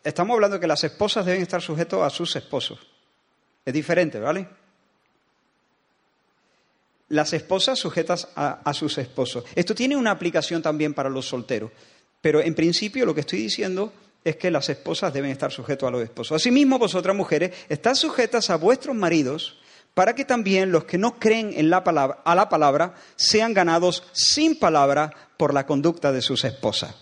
Estamos 0.04 0.36
hablando 0.36 0.60
que 0.60 0.67
las 0.67 0.84
esposas 0.84 1.26
deben 1.26 1.41
estar 1.41 1.62
sujetas 1.62 2.02
a 2.02 2.10
sus 2.10 2.36
esposos. 2.36 2.80
Es 3.65 3.73
diferente, 3.73 4.19
¿vale? 4.19 4.47
Las 7.10 7.34
esposas 7.34 7.80
sujetas 7.80 8.28
a, 8.36 8.73
sus 8.73 8.97
esposos. 8.97 9.45
Esto 9.56 9.73
tiene 9.73 9.95
una 9.95 10.12
aplicación 10.12 10.62
también 10.62 10.93
para 10.93 11.10
los 11.10 11.28
solteros, 11.28 11.71
pero 12.23 12.39
en 12.39 12.55
principio 12.55 13.05
lo 13.05 13.13
que 13.13 13.19
estoy 13.19 13.39
diciendo 13.39 13.91
es 14.23 14.38
que 14.38 14.49
las 14.49 14.69
esposas 14.69 15.13
deben 15.13 15.29
estar 15.29 15.51
sujetas 15.51 15.89
a 15.89 15.91
los 15.91 16.01
esposos. 16.01 16.38
Asimismo, 16.38 16.79
vosotras 16.79 17.13
mujeres, 17.13 17.51
estad 17.67 17.95
sujetas 17.95 18.49
a 18.49 18.55
vuestros 18.55 18.95
maridos 18.95 19.57
para 19.93 20.15
que 20.15 20.23
también 20.23 20.71
los 20.71 20.86
que 20.86 20.97
no 20.97 21.19
creen 21.19 21.51
en 21.53 21.69
la 21.69 21.83
palabra, 21.83 22.21
a 22.23 22.33
la 22.33 22.47
palabra 22.47 22.95
sean 23.17 23.53
ganados 23.53 24.03
sin 24.13 24.57
palabra 24.57 25.12
por 25.36 25.53
la 25.53 25.65
conducta 25.65 26.13
de 26.13 26.21
sus 26.21 26.45
esposas. 26.45 26.95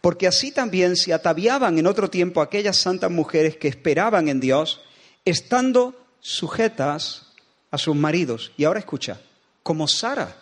Porque 0.00 0.28
así 0.28 0.52
también 0.52 0.94
se 0.94 1.12
ataviaban 1.12 1.76
en 1.76 1.88
otro 1.88 2.08
tiempo 2.08 2.40
aquellas 2.40 2.76
santas 2.76 3.10
mujeres 3.10 3.56
que 3.56 3.66
esperaban 3.66 4.28
en 4.28 4.38
Dios, 4.38 4.82
estando 5.24 6.00
sujetas 6.20 7.26
a 7.72 7.76
sus 7.76 7.96
maridos. 7.96 8.52
Y 8.56 8.62
ahora 8.62 8.78
escucha, 8.78 9.20
como 9.64 9.88
Sara. 9.88 10.36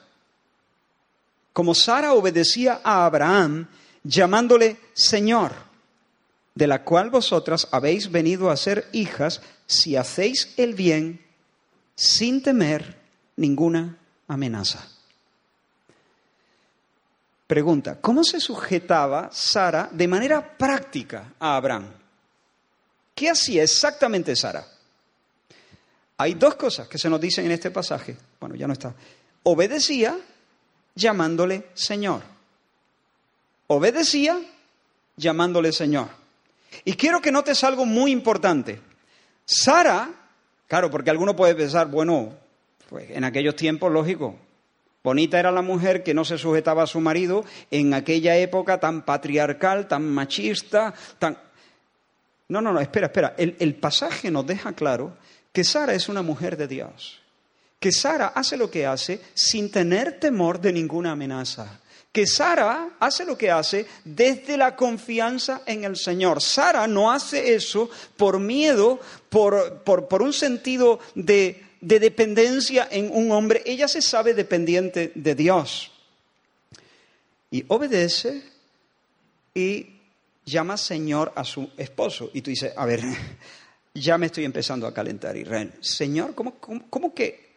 Como 1.54 1.74
Sara 1.74 2.12
obedecía 2.12 2.82
a 2.84 3.06
Abraham 3.06 3.68
llamándole 4.08 4.78
Señor, 4.94 5.52
de 6.54 6.66
la 6.66 6.82
cual 6.82 7.10
vosotras 7.10 7.68
habéis 7.70 8.10
venido 8.10 8.50
a 8.50 8.56
ser 8.56 8.88
hijas 8.92 9.42
si 9.66 9.96
hacéis 9.96 10.54
el 10.56 10.74
bien 10.74 11.24
sin 11.94 12.42
temer 12.42 12.96
ninguna 13.36 13.98
amenaza. 14.26 14.88
Pregunta, 17.46 18.00
¿cómo 18.00 18.24
se 18.24 18.40
sujetaba 18.40 19.28
Sara 19.30 19.88
de 19.92 20.08
manera 20.08 20.56
práctica 20.56 21.34
a 21.38 21.56
Abraham? 21.56 21.86
¿Qué 23.14 23.28
hacía 23.28 23.62
exactamente 23.62 24.34
Sara? 24.34 24.66
Hay 26.16 26.34
dos 26.34 26.54
cosas 26.56 26.88
que 26.88 26.98
se 26.98 27.10
nos 27.10 27.20
dicen 27.20 27.44
en 27.44 27.52
este 27.52 27.70
pasaje. 27.70 28.16
Bueno, 28.40 28.54
ya 28.54 28.66
no 28.66 28.72
está. 28.72 28.94
Obedecía 29.42 30.18
llamándole 30.94 31.68
Señor. 31.74 32.37
Obedecía 33.68 34.40
llamándole 35.16 35.72
Señor. 35.72 36.08
Y 36.84 36.94
quiero 36.94 37.20
que 37.20 37.32
notes 37.32 37.62
algo 37.64 37.84
muy 37.84 38.10
importante. 38.10 38.80
Sara, 39.44 40.10
claro, 40.66 40.90
porque 40.90 41.10
alguno 41.10 41.36
puede 41.36 41.54
pensar, 41.54 41.88
bueno, 41.88 42.34
pues 42.88 43.10
en 43.10 43.24
aquellos 43.24 43.56
tiempos, 43.56 43.92
lógico, 43.92 44.36
bonita 45.02 45.38
era 45.38 45.50
la 45.50 45.62
mujer 45.62 46.02
que 46.02 46.14
no 46.14 46.24
se 46.24 46.38
sujetaba 46.38 46.82
a 46.82 46.86
su 46.86 47.00
marido 47.00 47.44
en 47.70 47.94
aquella 47.94 48.36
época 48.36 48.80
tan 48.80 49.04
patriarcal, 49.04 49.88
tan 49.88 50.08
machista, 50.08 50.94
tan... 51.18 51.38
No, 52.48 52.62
no, 52.62 52.72
no, 52.72 52.80
espera, 52.80 53.06
espera. 53.06 53.34
El, 53.36 53.56
el 53.58 53.74
pasaje 53.74 54.30
nos 54.30 54.46
deja 54.46 54.72
claro 54.72 55.16
que 55.52 55.64
Sara 55.64 55.92
es 55.92 56.08
una 56.08 56.22
mujer 56.22 56.56
de 56.56 56.68
Dios, 56.68 57.20
que 57.78 57.92
Sara 57.92 58.28
hace 58.28 58.56
lo 58.56 58.70
que 58.70 58.86
hace 58.86 59.20
sin 59.34 59.70
tener 59.70 60.18
temor 60.18 60.60
de 60.60 60.72
ninguna 60.72 61.12
amenaza, 61.12 61.80
que 62.12 62.26
Sara 62.26 62.96
hace 62.98 63.24
lo 63.24 63.36
que 63.36 63.50
hace 63.50 63.86
desde 64.04 64.56
la 64.56 64.74
confianza 64.74 65.62
en 65.66 65.84
el 65.84 65.96
Señor. 65.96 66.42
Sara 66.42 66.86
no 66.86 67.10
hace 67.10 67.54
eso 67.54 67.90
por 68.16 68.40
miedo, 68.40 68.98
por, 69.28 69.82
por, 69.82 70.22
un 70.22 70.32
sentido 70.32 71.00
de, 71.14 71.62
de 71.80 72.00
dependencia 72.00 72.88
en 72.90 73.10
un 73.12 73.30
hombre, 73.32 73.62
ella 73.66 73.88
se 73.88 74.02
sabe 74.02 74.34
dependiente 74.34 75.12
de 75.14 75.34
Dios. 75.34 75.92
Y 77.50 77.64
obedece 77.68 78.42
y 79.54 79.98
llama 80.44 80.76
Señor 80.76 81.32
a 81.36 81.44
su 81.44 81.70
esposo. 81.76 82.30
Y 82.32 82.42
tú 82.42 82.50
dices, 82.50 82.72
a 82.76 82.84
ver, 82.86 83.02
ya 83.94 84.18
me 84.18 84.26
estoy 84.26 84.44
empezando 84.44 84.86
a 84.86 84.94
calentar, 84.94 85.36
Israel. 85.36 85.72
Señor, 85.80 86.34
¿cómo, 86.34 86.54
cómo, 86.58 87.14
que 87.14 87.47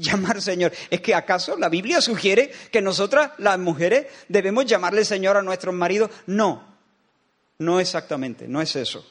llamar 0.00 0.40
Señor? 0.42 0.72
¿Es 0.90 1.00
que 1.00 1.14
acaso 1.14 1.56
la 1.56 1.68
Biblia 1.68 2.00
sugiere 2.00 2.50
que 2.70 2.80
nosotras, 2.80 3.32
las 3.38 3.58
mujeres, 3.58 4.06
debemos 4.28 4.66
llamarle 4.66 5.04
Señor 5.04 5.36
a 5.36 5.42
nuestros 5.42 5.74
maridos? 5.74 6.10
No, 6.26 6.64
no 7.58 7.78
exactamente, 7.78 8.48
no 8.48 8.60
es 8.62 8.74
eso. 8.76 9.06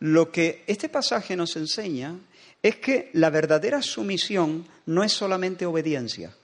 Lo 0.00 0.30
que 0.30 0.64
este 0.66 0.88
pasaje 0.88 1.36
nos 1.36 1.56
enseña 1.56 2.16
es 2.62 2.76
que 2.76 3.10
la 3.14 3.30
verdadera 3.30 3.82
sumisión 3.82 4.66
no 4.86 5.04
es 5.04 5.12
solamente 5.12 5.66
obediencia. 5.66 6.34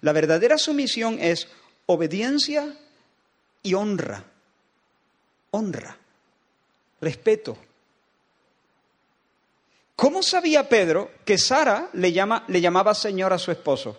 La 0.00 0.12
verdadera 0.12 0.58
sumisión 0.58 1.18
es 1.20 1.48
obediencia 1.86 2.76
y 3.62 3.74
honra. 3.74 4.24
Honra, 5.52 5.96
respeto, 7.00 7.58
¿Cómo 10.00 10.22
sabía 10.22 10.66
Pedro 10.66 11.10
que 11.26 11.36
Sara 11.36 11.90
le, 11.92 12.10
llama, 12.10 12.44
le 12.48 12.62
llamaba 12.62 12.94
Señor 12.94 13.34
a 13.34 13.38
su 13.38 13.50
esposo? 13.50 13.98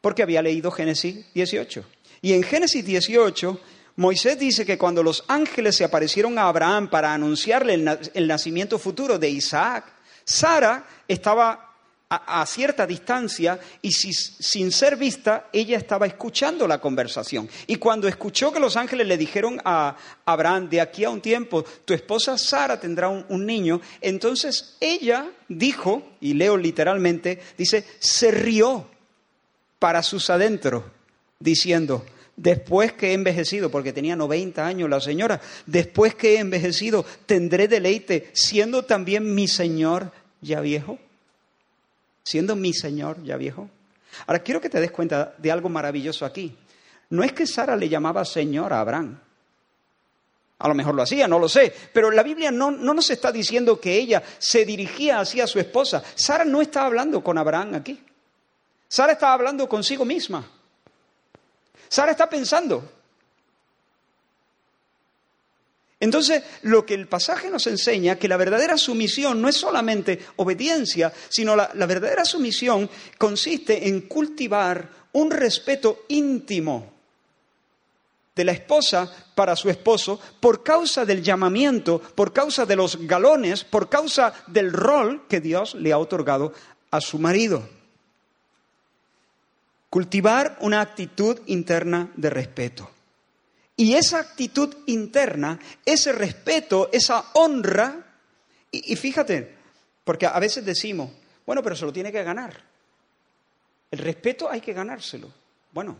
Porque 0.00 0.24
había 0.24 0.42
leído 0.42 0.72
Génesis 0.72 1.32
18. 1.34 1.84
Y 2.20 2.32
en 2.32 2.42
Génesis 2.42 2.84
18, 2.84 3.60
Moisés 3.94 4.36
dice 4.36 4.66
que 4.66 4.76
cuando 4.76 5.04
los 5.04 5.22
ángeles 5.28 5.76
se 5.76 5.84
aparecieron 5.84 6.36
a 6.36 6.48
Abraham 6.48 6.90
para 6.90 7.14
anunciarle 7.14 7.74
el 7.74 8.26
nacimiento 8.26 8.76
futuro 8.80 9.20
de 9.20 9.30
Isaac, 9.30 9.84
Sara 10.24 10.84
estaba 11.06 11.73
a, 12.16 12.46
cierta 12.46 12.86
distancia 12.86 13.58
y 13.82 13.90
sin 13.92 14.72
ser 14.72 14.96
vista, 14.96 15.48
ella 15.52 15.78
estaba 15.78 16.06
escuchando 16.06 16.66
la 16.68 16.80
conversación. 16.80 17.48
Y 17.66 17.76
cuando 17.76 18.08
escuchó 18.08 18.52
que 18.52 18.60
los 18.60 18.76
ángeles 18.76 19.06
le 19.06 19.16
dijeron 19.16 19.60
a 19.64 19.96
Abraham, 20.24 20.68
de 20.68 20.80
aquí 20.80 21.04
a 21.04 21.10
un 21.10 21.20
tiempo, 21.20 21.64
tu 21.84 21.94
esposa 21.94 22.38
Sara 22.38 22.78
tendrá 22.78 23.08
un, 23.08 23.44
niño, 23.44 23.80
entonces 24.00 24.76
ella 24.80 25.30
dijo, 25.48 26.02
y 26.20 26.34
leo 26.34 26.56
literalmente, 26.56 27.40
dice, 27.58 27.84
se 27.98 28.30
rió 28.30 28.86
para 29.78 30.02
sus 30.02 30.30
adentros, 30.30 30.84
diciendo, 31.38 32.04
después 32.36 32.92
que 32.92 33.10
he 33.10 33.12
envejecido, 33.12 33.70
porque 33.70 33.92
tenía 33.92 34.16
90 34.16 34.66
años 34.66 34.88
la 34.88 35.00
señora, 35.00 35.40
después 35.66 36.14
que 36.14 36.34
he 36.34 36.38
envejecido, 36.38 37.04
tendré 37.26 37.68
deleite, 37.68 38.30
siendo 38.32 38.84
también 38.84 39.34
mi 39.34 39.46
Señor 39.46 40.12
ya 40.40 40.60
viejo 40.60 40.98
siendo 42.24 42.56
mi 42.56 42.72
Señor 42.72 43.22
ya 43.22 43.36
viejo. 43.36 43.68
Ahora 44.26 44.42
quiero 44.42 44.60
que 44.60 44.70
te 44.70 44.80
des 44.80 44.90
cuenta 44.90 45.34
de 45.38 45.52
algo 45.52 45.68
maravilloso 45.68 46.24
aquí. 46.24 46.56
No 47.10 47.22
es 47.22 47.32
que 47.32 47.46
Sara 47.46 47.76
le 47.76 47.88
llamaba 47.88 48.24
Señor 48.24 48.72
a 48.72 48.80
Abraham. 48.80 49.20
A 50.58 50.68
lo 50.68 50.74
mejor 50.74 50.94
lo 50.94 51.02
hacía, 51.02 51.28
no 51.28 51.38
lo 51.38 51.48
sé. 51.48 51.74
Pero 51.92 52.10
la 52.10 52.22
Biblia 52.22 52.50
no, 52.50 52.70
no 52.70 52.94
nos 52.94 53.10
está 53.10 53.30
diciendo 53.30 53.78
que 53.78 53.96
ella 53.96 54.22
se 54.38 54.64
dirigía 54.64 55.20
hacia 55.20 55.46
su 55.46 55.58
esposa. 55.58 56.02
Sara 56.14 56.44
no 56.44 56.62
está 56.62 56.86
hablando 56.86 57.22
con 57.22 57.36
Abraham 57.36 57.74
aquí. 57.74 58.02
Sara 58.88 59.12
está 59.12 59.32
hablando 59.32 59.68
consigo 59.68 60.04
misma. 60.04 60.48
Sara 61.88 62.12
está 62.12 62.28
pensando. 62.28 62.93
Entonces, 66.04 66.42
lo 66.60 66.84
que 66.84 66.92
el 66.92 67.08
pasaje 67.08 67.48
nos 67.48 67.66
enseña, 67.66 68.16
que 68.16 68.28
la 68.28 68.36
verdadera 68.36 68.76
sumisión 68.76 69.40
no 69.40 69.48
es 69.48 69.56
solamente 69.56 70.18
obediencia, 70.36 71.10
sino 71.30 71.56
la, 71.56 71.70
la 71.72 71.86
verdadera 71.86 72.26
sumisión 72.26 72.90
consiste 73.16 73.88
en 73.88 74.02
cultivar 74.02 74.86
un 75.12 75.30
respeto 75.30 76.04
íntimo 76.08 76.92
de 78.36 78.44
la 78.44 78.52
esposa 78.52 79.10
para 79.34 79.56
su 79.56 79.70
esposo 79.70 80.20
por 80.40 80.62
causa 80.62 81.06
del 81.06 81.22
llamamiento, 81.22 82.00
por 82.14 82.34
causa 82.34 82.66
de 82.66 82.76
los 82.76 83.06
galones, 83.06 83.64
por 83.64 83.88
causa 83.88 84.34
del 84.46 84.74
rol 84.74 85.26
que 85.26 85.40
Dios 85.40 85.74
le 85.74 85.90
ha 85.90 85.96
otorgado 85.96 86.52
a 86.90 87.00
su 87.00 87.18
marido. 87.18 87.66
Cultivar 89.88 90.58
una 90.60 90.82
actitud 90.82 91.40
interna 91.46 92.10
de 92.14 92.28
respeto. 92.28 92.90
Y 93.76 93.94
esa 93.94 94.20
actitud 94.20 94.74
interna, 94.86 95.58
ese 95.84 96.12
respeto, 96.12 96.90
esa 96.92 97.30
honra, 97.34 98.04
y, 98.70 98.96
fíjate, 98.96 99.54
porque 100.04 100.26
a 100.26 100.38
veces 100.38 100.64
decimos, 100.64 101.10
bueno, 101.46 101.62
pero 101.62 101.76
se 101.76 101.84
lo 101.84 101.92
tiene 101.92 102.12
que 102.12 102.22
ganar. 102.22 102.62
El 103.90 103.98
respeto 103.98 104.50
hay 104.50 104.60
que 104.60 104.72
ganárselo. 104.72 105.32
Bueno, 105.72 105.96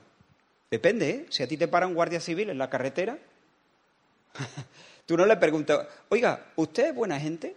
depende, 0.70 1.10
¿eh? 1.10 1.26
Si 1.30 1.42
a 1.42 1.48
ti 1.48 1.56
te 1.56 1.68
para 1.68 1.87
un 1.87 1.94
guardia 1.94 2.20
civil 2.20 2.50
en 2.50 2.58
la 2.58 2.70
carretera, 2.70 3.18
tú 5.06 5.16
no 5.16 5.26
le 5.26 5.37
preguntas, 5.37 5.87
oiga, 6.08 6.52
¿usted 6.56 6.88
es 6.88 6.94
buena 6.94 7.18
gente? 7.18 7.56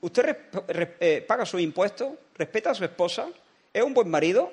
¿Usted 0.00 0.36
eh, 1.00 1.24
paga 1.26 1.46
sus 1.46 1.60
impuestos? 1.60 2.12
¿Respeta 2.36 2.70
a 2.70 2.74
su 2.74 2.84
esposa? 2.84 3.28
¿Es 3.72 3.82
un 3.82 3.94
buen 3.94 4.08
marido? 4.08 4.52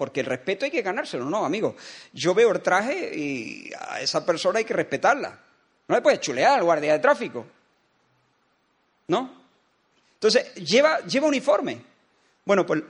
Porque 0.00 0.20
el 0.20 0.26
respeto 0.26 0.64
hay 0.64 0.70
que 0.70 0.80
ganárselo, 0.80 1.26
no, 1.26 1.44
amigo. 1.44 1.76
Yo 2.14 2.32
veo 2.32 2.52
el 2.52 2.62
traje 2.62 3.14
y 3.14 3.70
a 3.78 4.00
esa 4.00 4.24
persona 4.24 4.58
hay 4.58 4.64
que 4.64 4.72
respetarla. 4.72 5.38
No 5.88 5.94
le 5.94 6.00
puedes 6.00 6.20
chulear 6.20 6.54
al 6.54 6.64
guardia 6.64 6.94
de 6.94 7.00
tráfico. 7.00 7.46
¿No? 9.08 9.30
Entonces, 10.14 10.54
lleva, 10.54 11.00
lleva 11.00 11.26
uniforme. 11.26 11.84
Bueno, 12.46 12.64
pues 12.64 12.82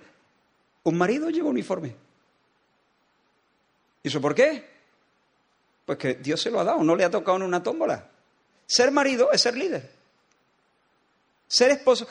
un 0.84 0.96
marido 0.96 1.30
lleva 1.30 1.48
uniforme. 1.48 1.96
¿Y 4.04 4.06
eso 4.06 4.20
por 4.20 4.32
qué? 4.32 4.70
Pues 5.86 5.98
que 5.98 6.14
Dios 6.14 6.40
se 6.40 6.52
lo 6.52 6.60
ha 6.60 6.64
dado, 6.64 6.84
no 6.84 6.94
le 6.94 7.02
ha 7.02 7.10
tocado 7.10 7.38
en 7.38 7.42
una 7.42 7.60
tómbola. 7.60 8.08
Ser 8.68 8.92
marido 8.92 9.32
es 9.32 9.40
ser 9.40 9.56
líder. 9.56 9.90
Ser 11.48 11.72
esposo 11.72 12.06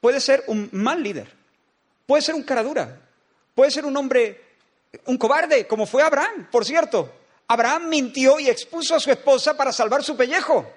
puede 0.00 0.20
ser 0.20 0.44
un 0.46 0.68
mal 0.70 1.02
líder, 1.02 1.28
puede 2.06 2.22
ser 2.22 2.36
un 2.36 2.44
cara 2.44 2.62
dura, 2.62 3.00
puede 3.54 3.70
ser 3.70 3.84
un 3.86 3.96
hombre 3.96 4.44
un 5.06 5.18
cobarde, 5.18 5.66
como 5.66 5.86
fue 5.86 6.02
Abraham, 6.02 6.48
por 6.50 6.64
cierto. 6.64 7.12
Abraham 7.48 7.88
mintió 7.88 8.38
y 8.38 8.48
expuso 8.48 8.94
a 8.94 9.00
su 9.00 9.10
esposa 9.10 9.56
para 9.56 9.72
salvar 9.72 10.02
su 10.02 10.16
pellejo. 10.16 10.70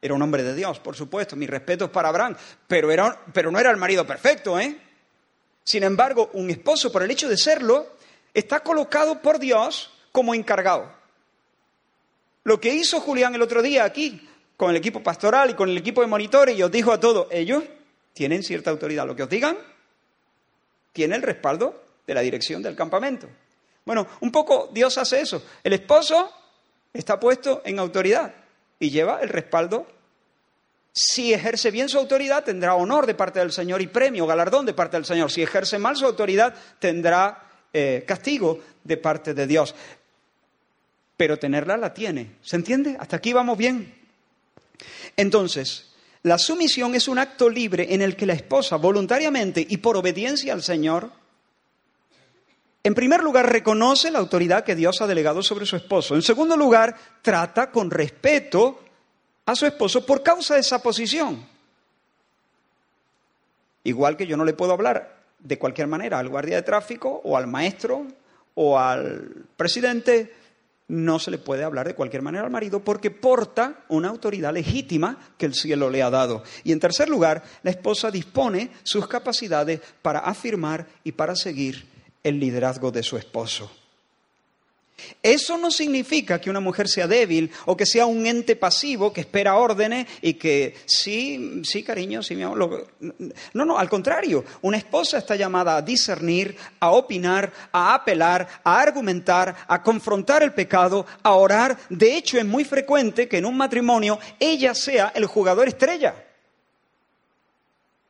Era 0.00 0.14
un 0.14 0.22
hombre 0.22 0.42
de 0.42 0.54
Dios, 0.54 0.80
por 0.80 0.96
supuesto, 0.96 1.36
mis 1.36 1.48
respetos 1.48 1.90
para 1.90 2.08
Abraham, 2.08 2.36
pero, 2.66 2.90
era, 2.90 3.18
pero 3.32 3.50
no 3.50 3.58
era 3.58 3.70
el 3.70 3.76
marido 3.76 4.06
perfecto, 4.06 4.58
¿eh? 4.58 4.76
Sin 5.64 5.84
embargo, 5.84 6.30
un 6.32 6.50
esposo, 6.50 6.90
por 6.90 7.04
el 7.04 7.10
hecho 7.10 7.28
de 7.28 7.36
serlo, 7.36 7.86
está 8.34 8.60
colocado 8.60 9.22
por 9.22 9.38
Dios 9.38 9.92
como 10.10 10.34
encargado. 10.34 10.92
Lo 12.42 12.60
que 12.60 12.74
hizo 12.74 13.00
Julián 13.00 13.36
el 13.36 13.42
otro 13.42 13.62
día 13.62 13.84
aquí, 13.84 14.28
con 14.56 14.70
el 14.70 14.76
equipo 14.76 15.04
pastoral 15.04 15.50
y 15.50 15.54
con 15.54 15.68
el 15.68 15.78
equipo 15.78 16.00
de 16.00 16.08
monitores, 16.08 16.58
y 16.58 16.62
os 16.64 16.70
dijo 16.72 16.90
a 16.90 16.98
todos, 16.98 17.28
ellos 17.30 17.62
tienen 18.12 18.42
cierta 18.42 18.70
autoridad. 18.70 19.06
Lo 19.06 19.14
que 19.14 19.22
os 19.22 19.28
digan, 19.28 19.56
tiene 20.92 21.16
el 21.16 21.22
respaldo 21.22 21.82
de 22.06 22.14
la 22.14 22.20
dirección 22.20 22.62
del 22.62 22.76
campamento. 22.76 23.28
Bueno, 23.84 24.06
un 24.20 24.30
poco 24.30 24.70
Dios 24.72 24.96
hace 24.98 25.20
eso. 25.20 25.42
El 25.64 25.72
esposo 25.72 26.30
está 26.92 27.18
puesto 27.18 27.62
en 27.64 27.78
autoridad 27.78 28.34
y 28.78 28.90
lleva 28.90 29.20
el 29.20 29.28
respaldo. 29.28 29.86
Si 30.92 31.32
ejerce 31.32 31.70
bien 31.70 31.88
su 31.88 31.98
autoridad, 31.98 32.44
tendrá 32.44 32.74
honor 32.74 33.06
de 33.06 33.14
parte 33.14 33.38
del 33.38 33.52
Señor 33.52 33.80
y 33.80 33.86
premio, 33.86 34.26
galardón 34.26 34.66
de 34.66 34.74
parte 34.74 34.96
del 34.96 35.06
Señor. 35.06 35.30
Si 35.30 35.42
ejerce 35.42 35.78
mal 35.78 35.96
su 35.96 36.04
autoridad, 36.04 36.54
tendrá 36.78 37.50
eh, 37.72 38.04
castigo 38.06 38.60
de 38.84 38.96
parte 38.98 39.32
de 39.32 39.46
Dios. 39.46 39.74
Pero 41.16 41.38
tenerla 41.38 41.76
la 41.76 41.94
tiene. 41.94 42.36
¿Se 42.42 42.56
entiende? 42.56 42.96
Hasta 43.00 43.16
aquí 43.16 43.32
vamos 43.32 43.56
bien. 43.56 43.94
Entonces, 45.16 45.91
la 46.22 46.38
sumisión 46.38 46.94
es 46.94 47.08
un 47.08 47.18
acto 47.18 47.48
libre 47.48 47.94
en 47.94 48.02
el 48.02 48.16
que 48.16 48.26
la 48.26 48.34
esposa 48.34 48.76
voluntariamente 48.76 49.66
y 49.68 49.78
por 49.78 49.96
obediencia 49.96 50.52
al 50.52 50.62
Señor 50.62 51.10
en 52.84 52.94
primer 52.94 53.22
lugar, 53.22 53.50
reconoce 53.50 54.10
la 54.10 54.18
autoridad 54.18 54.64
que 54.64 54.74
Dios 54.74 55.00
ha 55.00 55.06
delegado 55.06 55.42
sobre 55.42 55.66
su 55.66 55.76
esposo. 55.76 56.16
En 56.16 56.22
segundo 56.22 56.56
lugar, 56.56 56.96
trata 57.22 57.70
con 57.70 57.90
respeto 57.90 58.80
a 59.46 59.54
su 59.54 59.66
esposo 59.66 60.04
por 60.04 60.22
causa 60.22 60.54
de 60.54 60.60
esa 60.60 60.82
posición. 60.82 61.46
Igual 63.84 64.16
que 64.16 64.26
yo 64.26 64.36
no 64.36 64.44
le 64.44 64.52
puedo 64.52 64.72
hablar 64.72 65.22
de 65.38 65.58
cualquier 65.58 65.86
manera 65.86 66.18
al 66.18 66.28
guardia 66.28 66.56
de 66.56 66.62
tráfico 66.62 67.20
o 67.24 67.36
al 67.36 67.46
maestro 67.46 68.06
o 68.54 68.78
al 68.78 69.44
presidente, 69.56 70.34
no 70.92 71.18
se 71.18 71.30
le 71.30 71.38
puede 71.38 71.64
hablar 71.64 71.88
de 71.88 71.94
cualquier 71.94 72.20
manera 72.20 72.44
al 72.44 72.50
marido 72.50 72.84
porque 72.84 73.10
porta 73.10 73.84
una 73.88 74.08
autoridad 74.08 74.52
legítima 74.52 75.18
que 75.38 75.46
el 75.46 75.54
cielo 75.54 75.88
le 75.88 76.02
ha 76.02 76.10
dado. 76.10 76.44
Y 76.64 76.72
en 76.72 76.80
tercer 76.80 77.08
lugar, 77.08 77.42
la 77.62 77.70
esposa 77.70 78.10
dispone 78.10 78.70
sus 78.82 79.08
capacidades 79.08 79.80
para 80.02 80.18
afirmar 80.18 80.86
y 81.02 81.12
para 81.12 81.34
seguir 81.34 81.86
el 82.22 82.38
liderazgo 82.38 82.90
de 82.90 83.02
su 83.02 83.16
esposo. 83.16 83.70
Eso 85.22 85.56
no 85.56 85.70
significa 85.70 86.40
que 86.40 86.50
una 86.50 86.60
mujer 86.60 86.88
sea 86.88 87.06
débil 87.06 87.50
o 87.66 87.76
que 87.76 87.86
sea 87.86 88.06
un 88.06 88.26
ente 88.26 88.56
pasivo 88.56 89.12
que 89.12 89.20
espera 89.22 89.56
órdenes 89.56 90.06
y 90.20 90.34
que 90.34 90.76
sí, 90.86 91.62
sí, 91.64 91.82
cariño, 91.82 92.22
sí, 92.22 92.34
mi 92.34 92.42
amor. 92.42 92.88
No, 93.54 93.64
no, 93.64 93.78
al 93.78 93.88
contrario, 93.88 94.44
una 94.62 94.76
esposa 94.76 95.18
está 95.18 95.36
llamada 95.36 95.76
a 95.76 95.82
discernir, 95.82 96.56
a 96.80 96.90
opinar, 96.90 97.52
a 97.72 97.94
apelar, 97.94 98.48
a 98.64 98.80
argumentar, 98.80 99.54
a 99.66 99.82
confrontar 99.82 100.42
el 100.42 100.52
pecado, 100.52 101.06
a 101.22 101.32
orar. 101.34 101.78
De 101.88 102.16
hecho, 102.16 102.38
es 102.38 102.44
muy 102.44 102.64
frecuente 102.64 103.28
que 103.28 103.38
en 103.38 103.46
un 103.46 103.56
matrimonio 103.56 104.18
ella 104.38 104.74
sea 104.74 105.12
el 105.14 105.26
jugador 105.26 105.68
estrella. 105.68 106.14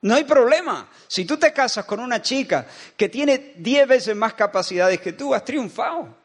No 0.02 0.16
hay 0.16 0.24
problema. 0.24 0.88
Si 1.06 1.24
tú 1.24 1.36
te 1.36 1.52
casas 1.52 1.84
con 1.84 2.00
una 2.00 2.20
chica 2.20 2.66
que 2.96 3.08
tiene 3.08 3.54
diez 3.56 3.86
veces 3.86 4.16
más 4.16 4.34
capacidades 4.34 5.00
que 5.00 5.12
tú, 5.12 5.32
has 5.32 5.44
triunfado. 5.44 6.21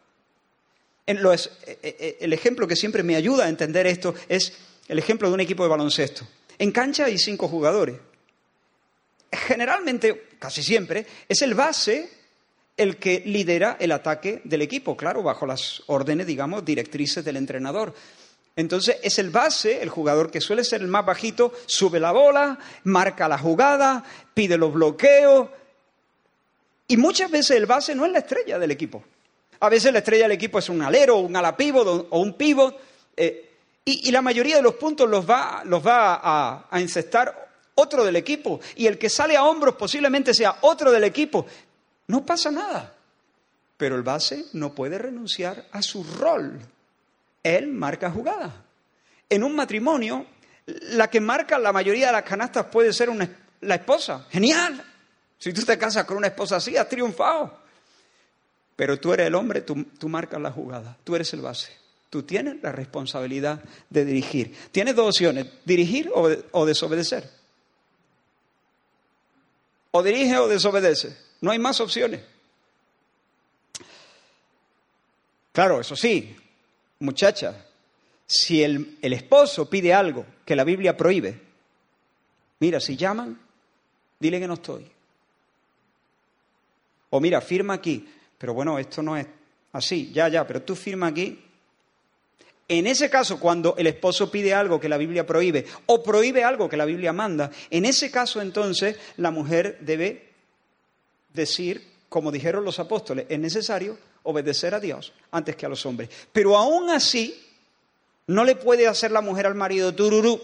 Eh, 1.08 1.14
eh, 1.14 1.78
eh, 1.84 2.18
el 2.20 2.34
ejemplo 2.34 2.68
que 2.68 2.76
siempre 2.76 3.02
me 3.02 3.16
ayuda 3.16 3.46
a 3.46 3.50
entender 3.50 3.88
esto 3.88 4.14
es 4.28 4.52
el 4.90 5.00
ejemplo 5.00 5.30
de 5.30 5.36
un 5.36 5.40
equipo 5.40 5.64
de 5.64 5.70
baloncesto. 5.70 6.28
En 6.60 6.72
cancha 6.72 7.06
hay 7.06 7.18
cinco 7.18 7.48
jugadores. 7.48 7.96
Generalmente, 9.32 10.28
casi 10.38 10.62
siempre, 10.62 11.06
es 11.30 11.42
el 11.42 11.54
base 11.54 12.10
el 12.76 12.98
que 12.98 13.24
lidera 13.26 13.78
el 13.80 13.94
ataque 13.94 14.42
del 14.44 14.62
equipo, 14.62 14.98
claro, 14.98 15.24
bajo 15.24 15.46
las 15.46 15.82
órdenes, 15.88 16.28
digamos, 16.28 16.66
directrices 16.66 17.24
del 17.24 17.38
entrenador. 17.38 17.94
Entonces 18.58 18.98
es 19.02 19.18
el 19.18 19.30
base, 19.30 19.82
el 19.82 19.90
jugador 19.90 20.30
que 20.30 20.42
suele 20.42 20.64
ser 20.64 20.82
el 20.82 20.88
más 20.88 21.06
bajito, 21.06 21.54
sube 21.68 22.00
la 22.00 22.12
bola, 22.12 22.60
marca 22.84 23.30
la 23.30 23.38
jugada, 23.38 24.04
pide 24.34 24.58
los 24.58 24.74
bloqueos. 24.74 25.50
Y 26.88 26.98
muchas 26.98 27.32
veces 27.32 27.58
el 27.58 27.66
base 27.66 27.96
no 27.96 28.06
es 28.06 28.12
la 28.12 28.20
estrella 28.20 28.60
del 28.60 28.72
equipo. 28.72 29.04
A 29.60 29.70
veces 29.70 29.92
la 29.92 30.00
estrella 30.00 30.24
del 30.24 30.34
equipo 30.34 30.60
es 30.60 30.70
un 30.70 30.82
alero, 30.82 31.18
un 31.18 31.36
ala 31.36 31.56
o 32.10 32.20
un 32.20 32.34
pívot. 32.34 32.80
Eh, 33.16 33.44
y, 33.86 34.12
la 34.12 34.22
mayoría 34.22 34.58
de 34.58 34.62
los 34.62 34.76
puntos 34.76 35.10
los 35.10 35.28
va, 35.28 35.62
los 35.64 35.86
va 35.86 36.16
a, 36.16 36.68
a 36.70 36.82
encestar 36.82 37.50
otro 37.76 38.04
del 38.04 38.18
equipo. 38.18 38.60
Y 38.76 38.88
el 38.88 38.98
que 38.98 39.10
sale 39.10 39.38
a 39.38 39.44
hombros 39.44 39.76
posiblemente 39.76 40.34
sea 40.34 40.58
otro 40.62 40.92
del 40.92 41.06
equipo. 41.06 41.46
No 42.08 42.26
pasa 42.26 42.52
nada. 42.52 42.94
Pero 43.78 43.96
el 43.96 44.04
base 44.04 44.46
no 44.54 44.74
puede 44.74 44.98
renunciar 44.98 45.68
a 45.72 45.82
su 45.82 46.04
rol 46.04 46.60
él 47.56 47.68
marca 47.68 48.12
jugada. 48.12 48.64
En 49.30 49.44
un 49.44 49.56
matrimonio, 49.56 50.26
la 50.66 51.10
que 51.10 51.22
marca 51.22 51.58
la 51.58 51.72
mayoría 51.72 52.08
de 52.08 52.12
las 52.14 52.24
canastas 52.24 52.66
puede 52.66 52.94
ser 52.94 53.10
la 53.62 53.76
esposa. 53.76 54.26
Genial. 54.30 54.84
Si 55.38 55.54
tú 55.54 55.64
te 55.64 55.78
casas 55.78 56.06
con 56.06 56.18
una 56.18 56.28
esposa 56.28 56.58
así, 56.58 56.76
has 56.78 56.90
triunfado. 56.90 57.67
Pero 58.78 59.00
tú 59.00 59.12
eres 59.12 59.28
el 59.28 59.36
hombre, 59.36 59.62
tú, 59.62 60.08
marcas 60.08 60.40
la 60.40 60.52
jugada, 60.52 60.98
tú 61.04 61.16
eres 61.16 61.34
el 61.34 61.42
base. 61.42 61.74
Tú 62.12 62.24
tienes 62.24 62.62
la 62.62 62.72
responsabilidad 62.72 63.62
de 63.90 64.06
dirigir. 64.06 64.56
Tienes 64.72 64.96
dos 64.96 65.08
opciones, 65.08 65.48
dirigir 65.66 66.10
o, 66.14 66.66
desobedecer. 66.66 67.30
O 69.92 70.04
dirige 70.04 70.38
o 70.38 70.48
desobedece. 70.48 71.18
No 71.42 71.52
hay 71.52 71.60
más 71.60 71.82
opciones. 71.82 72.22
Claro, 75.52 75.82
eso 75.82 75.96
sí, 75.96 76.36
muchacha, 77.00 77.66
si 78.28 78.64
el, 78.64 79.00
esposo 79.02 79.68
pide 79.68 79.92
algo 79.92 80.24
que 80.46 80.56
la 80.56 80.64
Biblia 80.64 80.96
prohíbe, 80.96 81.42
mira, 82.60 82.80
si 82.80 82.96
llaman, 82.96 83.42
dile 84.20 84.40
que 84.40 84.48
no 84.48 84.54
estoy. 84.54 84.86
O 87.10 87.20
mira, 87.20 87.42
firma 87.42 87.74
aquí, 87.74 88.08
pero 88.38 88.54
bueno, 88.54 88.78
esto 88.80 89.02
no 89.02 89.18
es 89.18 89.26
así, 89.74 90.12
ya, 90.12 90.28
ya, 90.28 90.46
pero 90.46 90.62
tú 90.62 90.76
firma 90.76 91.08
aquí. 91.08 91.44
En 92.70 92.86
ese 92.86 93.10
caso, 93.10 93.40
cuando 93.40 93.76
el 93.78 93.88
esposo 93.88 94.30
pide 94.30 94.54
algo 94.54 94.80
que 94.80 94.90
la 94.90 94.98
Biblia 94.98 95.26
prohíbe 95.26 95.66
o 95.86 96.04
prohíbe 96.04 96.44
algo 96.44 96.68
que 96.68 96.76
la 96.76 96.86
Biblia 96.86 97.14
manda, 97.14 97.50
en 97.70 97.86
ese 97.86 98.12
caso 98.12 98.42
entonces 98.42 98.98
la 99.16 99.32
mujer 99.32 99.78
debe 99.82 100.34
decir, 101.34 101.88
como 102.10 102.32
dijeron 102.32 102.66
los 102.66 102.80
apóstoles, 102.80 103.26
es 103.30 103.40
necesario 103.40 103.98
obedecer 104.24 104.76
a 104.76 104.80
Dios 104.82 105.14
antes 105.32 105.56
que 105.56 105.66
a 105.66 105.70
los 105.70 105.86
hombres. 105.86 106.10
Pero 106.34 106.58
aún 106.58 106.90
así, 106.90 107.42
no 108.28 108.44
le 108.44 108.56
puede 108.56 108.88
hacer 108.88 109.12
la 109.12 109.22
mujer 109.22 109.46
al 109.46 109.56
marido 109.56 109.96
tururú. 109.96 110.40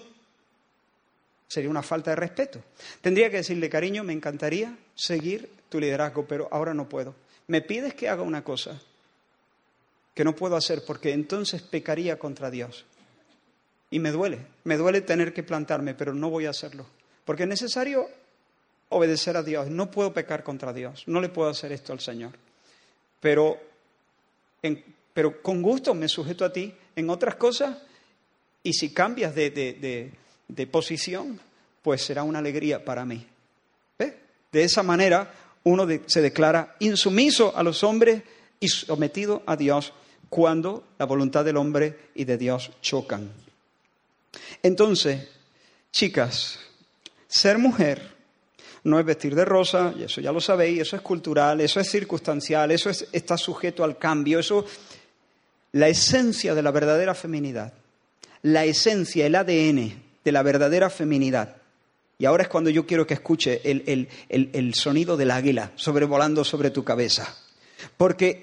Sería 1.47 1.69
una 1.69 1.83
falta 1.83 2.11
de 2.11 2.15
respeto. 2.15 2.63
Tendría 3.01 3.29
que 3.29 3.37
decirle, 3.37 3.69
cariño, 3.69 4.03
me 4.03 4.13
encantaría 4.13 4.77
seguir 4.95 5.49
tu 5.67 5.79
liderazgo, 5.79 6.25
pero 6.25 6.47
ahora 6.51 6.73
no 6.73 6.87
puedo. 6.87 7.13
Me 7.47 7.61
pides 7.61 7.93
que 7.93 8.09
haga 8.09 8.21
una 8.21 8.43
cosa 8.43 8.79
que 10.13 10.23
no 10.23 10.35
puedo 10.35 10.55
hacer 10.55 10.83
porque 10.85 11.11
entonces 11.11 11.61
pecaría 11.61 12.19
contra 12.19 12.51
Dios. 12.51 12.85
Y 13.89 13.99
me 13.99 14.11
duele, 14.11 14.39
me 14.63 14.77
duele 14.77 15.01
tener 15.01 15.33
que 15.33 15.43
plantarme, 15.43 15.93
pero 15.93 16.13
no 16.13 16.29
voy 16.29 16.45
a 16.45 16.51
hacerlo. 16.51 16.85
Porque 17.25 17.43
es 17.43 17.49
necesario 17.49 18.09
obedecer 18.89 19.37
a 19.37 19.43
Dios. 19.43 19.69
No 19.69 19.91
puedo 19.91 20.13
pecar 20.13 20.43
contra 20.43 20.73
Dios. 20.73 21.03
No 21.07 21.21
le 21.21 21.29
puedo 21.29 21.49
hacer 21.49 21.71
esto 21.71 21.93
al 21.93 21.99
Señor. 21.99 22.31
Pero, 23.19 23.59
pero 25.13 25.41
con 25.41 25.61
gusto 25.61 25.93
me 25.93 26.07
sujeto 26.07 26.45
a 26.45 26.51
ti 26.51 26.73
en 26.95 27.09
otras 27.09 27.35
cosas 27.35 27.77
y 28.63 28.73
si 28.73 28.93
cambias 28.93 29.35
de, 29.35 30.11
posición, 30.71 31.39
pues 31.81 32.01
será 32.03 32.23
una 32.23 32.39
alegría 32.39 32.83
para 32.83 33.05
mí. 33.05 33.27
De 33.97 34.63
esa 34.63 34.83
manera 34.83 35.33
uno 35.63 35.87
se 36.05 36.21
declara 36.21 36.75
insumiso 36.79 37.55
a 37.55 37.63
los 37.63 37.83
hombres 37.83 38.23
y 38.59 38.67
sometido 38.67 39.43
a 39.45 39.55
Dios 39.55 39.93
cuando 40.29 40.83
la 40.97 41.05
voluntad 41.05 41.45
del 41.45 41.57
hombre 41.57 42.09
y 42.15 42.25
de 42.25 42.37
Dios 42.37 42.71
chocan. 42.81 43.31
Entonces, 44.61 45.27
chicas, 45.91 46.59
ser 47.27 47.57
mujer 47.57 48.13
no 48.83 48.99
es 48.99 49.05
vestir 49.05 49.35
de 49.35 49.45
rosa, 49.45 49.93
y 49.97 50.03
eso 50.03 50.19
ya 50.21 50.31
lo 50.31 50.41
sabéis, 50.41 50.81
eso 50.81 50.95
es 50.95 51.01
cultural, 51.01 51.61
eso 51.61 51.79
es 51.79 51.89
circunstancial, 51.89 52.71
eso 52.71 52.89
está 52.89 53.37
sujeto 53.37 53.83
al 53.83 53.97
cambio, 53.97 54.39
eso 54.39 54.65
la 55.71 55.87
esencia 55.87 56.53
de 56.53 56.61
la 56.61 56.71
verdadera 56.71 57.15
feminidad, 57.15 57.73
la 58.41 58.65
esencia, 58.65 59.25
el 59.25 59.35
ADN 59.35 60.01
de 60.23 60.31
la 60.31 60.43
verdadera 60.43 60.89
feminidad. 60.89 61.62
Y 62.17 62.25
ahora 62.25 62.43
es 62.43 62.49
cuando 62.49 62.69
yo 62.69 62.85
quiero 62.85 63.07
que 63.07 63.15
escuche 63.15 63.61
el, 63.63 64.07
el 64.29 64.73
sonido 64.75 65.17
del 65.17 65.31
águila 65.31 65.71
sobrevolando 65.75 66.43
sobre 66.43 66.69
tu 66.69 66.83
cabeza. 66.83 67.35
Porque 67.97 68.41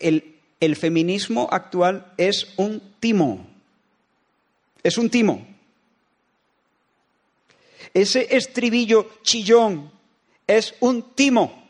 el 0.61 0.77
feminismo 0.77 1.49
actual 1.51 2.13
es 2.17 2.49
un 2.57 2.83
timo. 3.01 3.47
Es 4.83 4.99
un 4.99 5.11
timo. 5.11 5.47
Ese 7.95 8.37
estribillo 8.37 9.11
chillón 9.23 9.91
es 10.47 10.75
un 10.81 11.15
timo. 11.15 11.69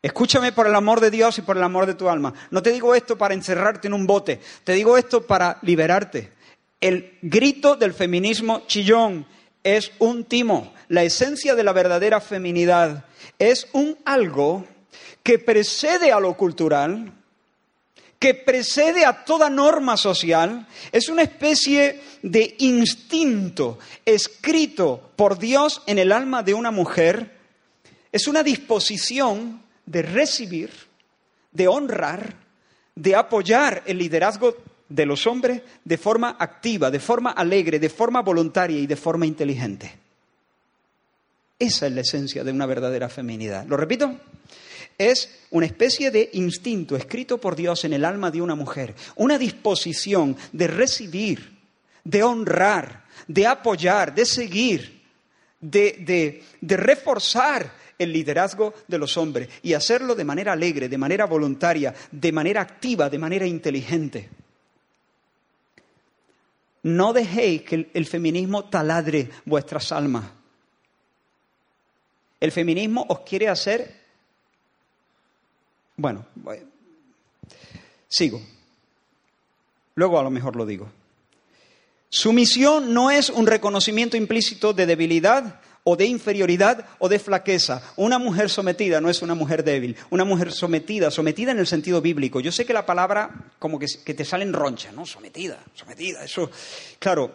Escúchame 0.00 0.52
por 0.52 0.66
el 0.66 0.74
amor 0.74 1.00
de 1.00 1.10
Dios 1.10 1.38
y 1.38 1.42
por 1.42 1.56
el 1.56 1.62
amor 1.62 1.86
de 1.86 1.94
tu 1.94 2.08
alma. 2.08 2.32
No 2.50 2.62
te 2.62 2.70
digo 2.70 2.94
esto 2.94 3.18
para 3.18 3.34
encerrarte 3.34 3.88
en 3.88 3.94
un 3.94 4.06
bote, 4.06 4.40
te 4.64 4.72
digo 4.72 4.96
esto 4.96 5.26
para 5.26 5.58
liberarte. 5.62 6.32
El 6.80 7.18
grito 7.20 7.74
del 7.74 7.92
feminismo 7.92 8.62
chillón 8.68 9.26
es 9.62 9.92
un 9.98 10.24
timo. 10.24 10.72
La 10.88 11.02
esencia 11.02 11.54
de 11.54 11.64
la 11.64 11.72
verdadera 11.72 12.20
feminidad 12.20 13.04
es 13.38 13.68
un 13.72 13.96
algo 14.04 14.66
que 15.22 15.38
precede 15.38 16.12
a 16.12 16.20
lo 16.20 16.36
cultural, 16.36 17.12
que 18.18 18.34
precede 18.34 19.04
a 19.04 19.24
toda 19.24 19.50
norma 19.50 19.96
social, 19.96 20.66
es 20.90 21.08
una 21.08 21.22
especie 21.22 22.00
de 22.22 22.56
instinto 22.58 23.78
escrito 24.04 25.10
por 25.14 25.38
Dios 25.38 25.82
en 25.86 25.98
el 25.98 26.12
alma 26.12 26.42
de 26.42 26.54
una 26.54 26.70
mujer 26.70 27.38
es 28.12 28.26
una 28.26 28.42
disposición 28.42 29.62
de 29.86 30.02
recibir, 30.02 30.70
de 31.52 31.68
honrar, 31.68 32.36
de 32.94 33.14
apoyar 33.14 33.82
el 33.86 33.98
liderazgo 33.98 34.56
de 34.88 35.06
los 35.06 35.26
hombres 35.26 35.62
de 35.84 35.98
forma 35.98 36.36
activa, 36.38 36.90
de 36.90 37.00
forma 37.00 37.30
alegre, 37.30 37.78
de 37.78 37.88
forma 37.88 38.22
voluntaria 38.22 38.78
y 38.78 38.86
de 38.86 38.96
forma 38.96 39.26
inteligente. 39.26 39.92
Esa 41.58 41.86
es 41.86 41.92
la 41.92 42.02
esencia 42.02 42.44
de 42.44 42.52
una 42.52 42.66
verdadera 42.66 43.08
feminidad. 43.08 43.66
¿Lo 43.66 43.76
repito? 43.76 44.14
Es 44.96 45.30
una 45.50 45.66
especie 45.66 46.10
de 46.10 46.30
instinto 46.34 46.96
escrito 46.96 47.38
por 47.38 47.56
Dios 47.56 47.84
en 47.84 47.92
el 47.92 48.04
alma 48.04 48.30
de 48.30 48.40
una 48.40 48.54
mujer, 48.54 48.94
una 49.16 49.38
disposición 49.38 50.36
de 50.52 50.66
recibir, 50.68 51.58
de 52.04 52.22
honrar, 52.22 53.04
de 53.26 53.46
apoyar, 53.46 54.14
de 54.14 54.24
seguir, 54.24 55.02
de, 55.60 56.42
de 56.60 56.76
reforzar 56.76 57.72
el 57.98 58.12
liderazgo 58.12 58.74
de 58.86 58.98
los 58.98 59.16
hombres 59.16 59.48
y 59.62 59.74
hacerlo 59.74 60.14
de 60.14 60.24
manera 60.24 60.52
alegre, 60.52 60.88
de 60.88 60.98
manera 60.98 61.26
voluntaria, 61.26 61.92
de 62.10 62.32
manera 62.32 62.60
activa, 62.60 63.10
de 63.10 63.18
manera 63.18 63.46
inteligente. 63.46 64.28
No 66.88 67.12
dejéis 67.12 67.62
que 67.62 67.90
el 67.92 68.06
feminismo 68.06 68.64
taladre 68.64 69.28
vuestras 69.44 69.92
almas. 69.92 70.24
El 72.40 72.50
feminismo 72.50 73.04
os 73.08 73.20
quiere 73.20 73.48
hacer... 73.48 73.94
Bueno, 75.96 76.24
sigo. 78.08 78.40
Luego 79.96 80.18
a 80.18 80.22
lo 80.22 80.30
mejor 80.30 80.56
lo 80.56 80.64
digo. 80.64 80.88
Sumisión 82.08 82.94
no 82.94 83.10
es 83.10 83.28
un 83.28 83.46
reconocimiento 83.46 84.16
implícito 84.16 84.72
de 84.72 84.86
debilidad 84.86 85.60
o 85.90 85.96
de 85.96 86.04
inferioridad 86.04 86.84
o 86.98 87.08
de 87.08 87.18
flaqueza. 87.18 87.80
Una 87.96 88.18
mujer 88.18 88.50
sometida 88.50 89.00
no 89.00 89.08
es 89.08 89.22
una 89.22 89.34
mujer 89.34 89.64
débil. 89.64 89.96
Una 90.10 90.22
mujer 90.22 90.52
sometida, 90.52 91.10
sometida 91.10 91.52
en 91.52 91.58
el 91.58 91.66
sentido 91.66 92.02
bíblico. 92.02 92.40
Yo 92.40 92.52
sé 92.52 92.66
que 92.66 92.74
la 92.74 92.84
palabra 92.84 93.30
como 93.58 93.78
que, 93.78 93.86
te 93.86 94.24
sale 94.26 94.44
en 94.44 94.52
roncha, 94.52 94.92
¿no? 94.92 95.06
Sometida, 95.06 95.58
sometida. 95.72 96.22
Eso, 96.22 96.50
claro, 96.98 97.32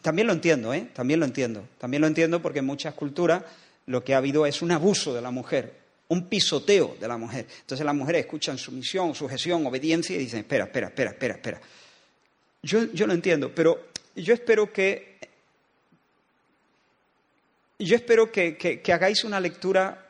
también 0.00 0.28
lo 0.28 0.32
entiendo, 0.32 0.72
¿eh? 0.72 0.90
También 0.94 1.18
lo 1.18 1.26
entiendo. 1.26 1.64
También 1.76 2.02
lo 2.02 2.06
entiendo 2.06 2.40
porque 2.40 2.60
en 2.60 2.66
muchas 2.66 2.94
culturas 2.94 3.42
lo 3.86 4.04
que 4.04 4.14
ha 4.14 4.18
habido 4.18 4.46
es 4.46 4.62
un 4.62 4.70
abuso 4.70 5.12
de 5.12 5.20
la 5.20 5.32
mujer, 5.32 5.74
un 6.06 6.28
pisoteo 6.28 6.96
de 7.00 7.08
la 7.08 7.16
mujer. 7.16 7.48
Entonces 7.62 7.84
las 7.84 7.96
mujeres 7.96 8.20
escuchan 8.20 8.58
sumisión, 8.58 9.12
sujeción, 9.16 9.66
obediencia 9.66 10.14
y 10.14 10.20
dicen, 10.20 10.38
espera, 10.38 10.66
espera, 10.66 10.86
espera, 10.86 11.10
espera, 11.10 11.34
espera. 11.34 11.60
Yo, 12.62 12.84
yo 12.92 13.08
lo 13.08 13.12
entiendo, 13.12 13.50
pero 13.52 13.88
yo 14.14 14.34
espero 14.34 14.72
que 14.72 15.11
yo 17.84 17.96
espero 17.96 18.30
que, 18.30 18.82
hagáis 18.92 19.24
una 19.24 19.40
lectura. 19.40 20.08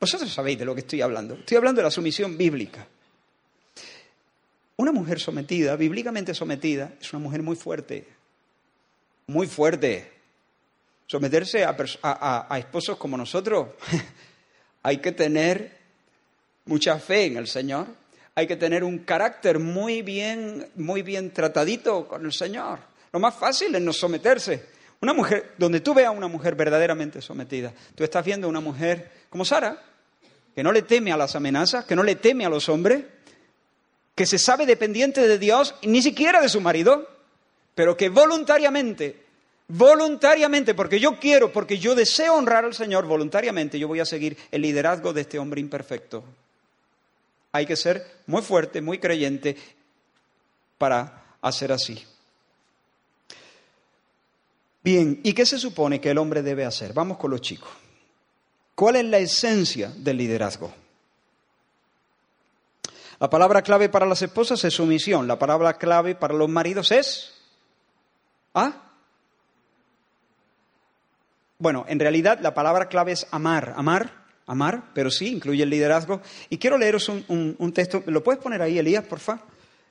Vosotros 0.00 0.32
sabéis 0.32 0.58
de 0.58 0.64
lo 0.64 0.74
que 0.74 0.80
estoy 0.80 1.00
hablando. 1.02 1.34
Estoy 1.34 1.56
hablando 1.56 1.80
de 1.80 1.84
la 1.84 1.90
sumisión 1.90 2.36
bíblica. 2.36 2.86
Una 4.76 4.92
mujer 4.92 5.18
sometida, 5.18 5.74
bíblicamente 5.76 6.34
sometida, 6.34 6.92
es 7.00 7.12
una 7.12 7.20
mujer 7.20 7.42
muy 7.42 7.56
fuerte. 7.56 8.06
Muy 9.26 9.46
fuerte. 9.46 10.12
Someterse 11.06 11.64
a, 11.64 12.58
esposos 12.58 12.96
como 12.96 13.16
nosotros, 13.16 13.68
hay 14.82 14.98
que 14.98 15.12
tener 15.12 15.76
mucha 16.66 16.98
fe 16.98 17.26
en 17.26 17.36
el 17.38 17.48
Señor. 17.48 17.86
Hay 18.34 18.46
que 18.46 18.56
tener 18.56 18.84
un 18.84 18.98
carácter 18.98 19.58
muy 19.58 20.02
bien, 20.02 20.68
muy 20.76 21.02
bien 21.02 21.32
tratadito 21.32 22.06
con 22.06 22.24
el 22.24 22.32
Señor. 22.32 22.78
Lo 23.12 23.18
más 23.18 23.34
fácil 23.34 23.74
es 23.74 23.82
no 23.82 23.92
someterse. 23.92 24.77
Una 25.00 25.12
mujer, 25.12 25.54
donde 25.58 25.80
tú 25.80 25.94
veas 25.94 26.08
a 26.08 26.12
una 26.12 26.26
mujer 26.26 26.56
verdaderamente 26.56 27.22
sometida, 27.22 27.72
tú 27.94 28.02
estás 28.02 28.24
viendo 28.24 28.46
a 28.46 28.50
una 28.50 28.60
mujer 28.60 29.10
como 29.30 29.44
Sara, 29.44 29.80
que 30.54 30.62
no 30.62 30.72
le 30.72 30.82
teme 30.82 31.12
a 31.12 31.16
las 31.16 31.36
amenazas, 31.36 31.84
que 31.84 31.94
no 31.94 32.02
le 32.02 32.16
teme 32.16 32.44
a 32.44 32.48
los 32.48 32.68
hombres, 32.68 33.04
que 34.16 34.26
se 34.26 34.38
sabe 34.38 34.66
dependiente 34.66 35.28
de 35.28 35.38
Dios, 35.38 35.76
ni 35.82 36.02
siquiera 36.02 36.40
de 36.40 36.48
su 36.48 36.60
marido, 36.60 37.08
pero 37.76 37.96
que 37.96 38.08
voluntariamente, 38.08 39.24
voluntariamente, 39.68 40.74
porque 40.74 40.98
yo 40.98 41.20
quiero, 41.20 41.52
porque 41.52 41.78
yo 41.78 41.94
deseo 41.94 42.34
honrar 42.34 42.64
al 42.64 42.74
Señor, 42.74 43.06
voluntariamente 43.06 43.78
yo 43.78 43.86
voy 43.86 44.00
a 44.00 44.04
seguir 44.04 44.36
el 44.50 44.62
liderazgo 44.62 45.12
de 45.12 45.20
este 45.20 45.38
hombre 45.38 45.60
imperfecto. 45.60 46.24
Hay 47.52 47.66
que 47.66 47.76
ser 47.76 48.04
muy 48.26 48.42
fuerte, 48.42 48.82
muy 48.82 48.98
creyente 48.98 49.56
para 50.76 51.36
hacer 51.40 51.70
así. 51.70 52.04
Bien, 54.82 55.20
¿y 55.22 55.32
qué 55.32 55.44
se 55.44 55.58
supone 55.58 56.00
que 56.00 56.10
el 56.10 56.18
hombre 56.18 56.42
debe 56.42 56.64
hacer? 56.64 56.92
Vamos 56.92 57.18
con 57.18 57.30
los 57.30 57.40
chicos. 57.40 57.70
¿Cuál 58.74 58.96
es 58.96 59.04
la 59.04 59.18
esencia 59.18 59.92
del 59.96 60.18
liderazgo? 60.18 60.72
La 63.20 63.28
palabra 63.28 63.62
clave 63.62 63.88
para 63.88 64.06
las 64.06 64.22
esposas 64.22 64.62
es 64.64 64.74
sumisión. 64.74 65.26
La 65.26 65.38
palabra 65.38 65.74
clave 65.74 66.14
para 66.14 66.34
los 66.34 66.48
maridos 66.48 66.92
es... 66.92 67.34
¿Ah? 68.54 68.84
Bueno, 71.58 71.84
en 71.88 71.98
realidad 71.98 72.38
la 72.40 72.54
palabra 72.54 72.88
clave 72.88 73.12
es 73.12 73.26
amar. 73.32 73.74
Amar, 73.76 74.12
amar, 74.46 74.90
pero 74.94 75.10
sí, 75.10 75.32
incluye 75.32 75.64
el 75.64 75.70
liderazgo. 75.70 76.22
Y 76.48 76.58
quiero 76.58 76.78
leeros 76.78 77.08
un, 77.08 77.72
texto. 77.74 78.04
¿Lo 78.06 78.22
puedes 78.22 78.40
poner 78.40 78.62
ahí, 78.62 78.78
Elías, 78.78 79.04
por 79.04 79.18
favor? 79.18 79.42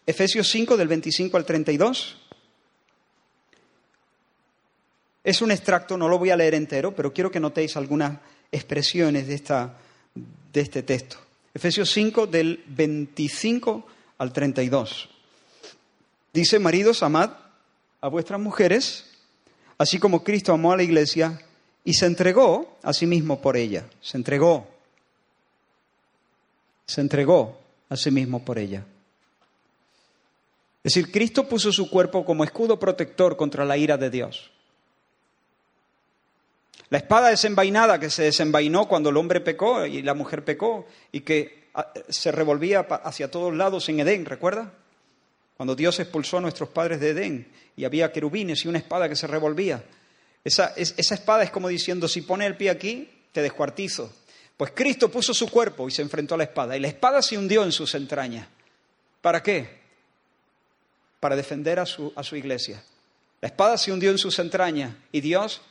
Efesios 0.06 0.48
5 0.48 0.78
del 0.78 0.88
25 0.88 1.36
al 1.36 1.44
32. 1.44 2.27
Es 5.28 5.42
un 5.42 5.52
extracto, 5.52 5.98
no 5.98 6.08
lo 6.08 6.18
voy 6.18 6.30
a 6.30 6.38
leer 6.38 6.56
entero, 6.56 6.96
pero 6.96 7.12
quiero 7.12 7.30
que 7.30 7.42
notéis 7.42 7.76
algunas 7.76 8.18
expresiones 8.50 9.28
de, 9.28 9.34
esta, 9.34 9.74
de 10.54 10.62
este 10.62 10.84
texto. 10.84 11.18
Efesios 11.54 11.92
5 11.92 12.28
del 12.28 12.64
25 12.66 13.86
al 14.20 14.32
32. 14.32 15.10
Dice, 16.32 16.60
maridos, 16.60 17.04
amad 17.04 17.32
a 18.00 18.08
vuestras 18.08 18.40
mujeres, 18.40 19.04
así 19.78 20.00
como 20.00 20.24
Cristo 20.24 20.54
amó 20.54 20.72
a 20.72 20.78
la 20.78 20.84
iglesia 20.84 21.42
y 21.84 21.96
se 21.96 22.06
entregó 22.06 22.78
a 22.82 22.94
sí 22.94 23.06
mismo 23.06 23.42
por 23.42 23.58
ella. 23.58 23.84
Se 24.00 24.16
entregó. 24.16 24.66
Se 26.86 27.02
entregó 27.02 27.60
a 27.90 27.98
sí 27.98 28.12
mismo 28.12 28.46
por 28.46 28.60
ella. 28.60 28.86
Es 30.86 30.94
decir, 30.94 31.12
Cristo 31.12 31.50
puso 31.50 31.74
su 31.74 31.90
cuerpo 31.90 32.24
como 32.24 32.46
escudo 32.46 32.80
protector 32.80 33.36
contra 33.36 33.66
la 33.66 33.76
ira 33.76 33.98
de 33.98 34.10
Dios. 34.10 34.52
La 36.90 37.00
espada 37.00 37.30
desenvainada 37.30 38.00
que 38.00 38.10
se 38.10 38.24
desenvainó 38.24 38.88
cuando 38.88 39.10
el 39.10 39.18
hombre 39.18 39.42
pecó 39.42 39.86
y 39.86 40.02
la 40.02 40.14
mujer 40.14 40.46
pecó 40.46 40.88
y 41.12 41.22
que 41.22 41.70
ah, 41.74 41.92
se 42.08 42.32
revolvía 42.32 42.80
hacia 42.80 43.30
todos 43.30 43.54
lados 43.54 43.90
en 43.90 44.00
Edén, 44.00 44.26
¿recuerda? 44.26 44.72
Cuando 45.58 45.76
Dios 45.76 46.00
expulsó 46.00 46.38
a 46.38 46.42
nuestros 46.42 46.70
padres 46.70 47.00
de 47.00 47.10
Edén 47.10 47.52
y 47.76 47.84
había 47.84 48.12
querubines 48.12 48.64
y 48.64 48.68
una 48.68 48.78
espada 48.78 49.10
que 49.10 49.16
se 49.16 49.28
revolvía. 49.28 49.84
Esa, 50.44 50.74
esa 50.78 51.16
espada 51.16 51.44
es 51.44 51.52
como 51.52 51.68
diciendo, 51.68 52.08
si 52.08 52.22
pone 52.22 52.46
el 52.46 52.56
pie 52.56 52.70
aquí, 52.70 53.10
te 53.34 53.42
descuartizo. 53.42 54.14
Pues 54.56 54.72
Cristo 54.74 55.10
puso 55.10 55.34
su 55.34 55.50
cuerpo 55.50 55.88
y 55.88 55.92
se 55.92 56.02
enfrentó 56.02 56.36
a 56.36 56.38
la 56.38 56.46
espada. 56.46 56.78
Y 56.78 56.80
la 56.80 56.88
espada 56.88 57.22
se 57.22 57.38
hundió 57.38 57.64
en 57.64 57.72
sus 57.74 57.94
entrañas. 57.96 58.48
¿Para 59.22 59.44
qué? 59.44 59.82
Para 61.20 61.36
defender 61.36 61.80
a 61.80 61.86
su, 61.86 62.14
a 62.16 62.24
su 62.24 62.36
iglesia. 62.38 62.82
La 63.42 63.50
espada 63.50 63.78
se 63.78 63.92
hundió 63.92 64.10
en 64.10 64.18
sus 64.18 64.40
entrañas 64.40 64.96
y 65.12 65.22
Dios 65.22 65.62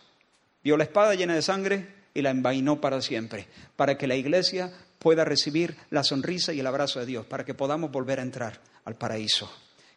Vio 0.66 0.76
la 0.76 0.82
espada 0.82 1.14
llena 1.14 1.36
de 1.36 1.42
sangre 1.42 1.86
y 2.12 2.22
la 2.22 2.30
envainó 2.30 2.80
para 2.80 3.00
siempre, 3.00 3.46
para 3.76 3.96
que 3.96 4.08
la 4.08 4.16
iglesia 4.16 4.72
pueda 4.98 5.24
recibir 5.24 5.76
la 5.90 6.02
sonrisa 6.02 6.52
y 6.52 6.58
el 6.58 6.66
abrazo 6.66 6.98
de 6.98 7.06
Dios, 7.06 7.24
para 7.24 7.44
que 7.44 7.54
podamos 7.54 7.92
volver 7.92 8.18
a 8.18 8.24
entrar 8.24 8.60
al 8.84 8.96
paraíso. 8.96 9.48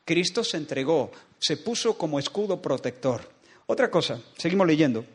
Cristo 0.06 0.44
se 0.44 0.58
entregó, 0.58 1.12
se 1.40 1.58
puso 1.58 1.98
como 1.98 2.20
escudo 2.20 2.62
protector. 2.62 3.28
Otra 3.66 3.90
cosa, 3.90 4.22
seguimos 4.38 4.68
leyendo, 4.68 5.06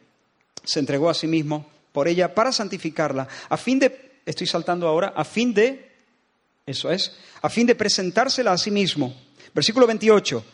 se 0.65 0.81
entregó 0.81 1.09
a 1.09 1.15
sí 1.15 1.29
mismo 1.29 1.71
por 1.93 2.09
ella 2.09 2.35
para 2.35 2.51
santificarla, 2.51 3.29
a 3.49 3.57
fin 3.57 3.79
de, 3.79 4.23
estoy 4.27 4.49
saltando 4.49 4.89
ahora, 4.89 5.13
a 5.15 5.25
fin 5.25 5.55
de, 5.55 5.89
eso 6.67 6.91
es, 6.91 7.17
a 7.43 7.49
fin 7.49 7.65
de 7.65 7.77
presentársela 7.77 8.51
a 8.51 8.59
sí 8.59 8.73
mismo. 8.73 9.15
Versículo 9.55 9.87
28, 9.87 10.45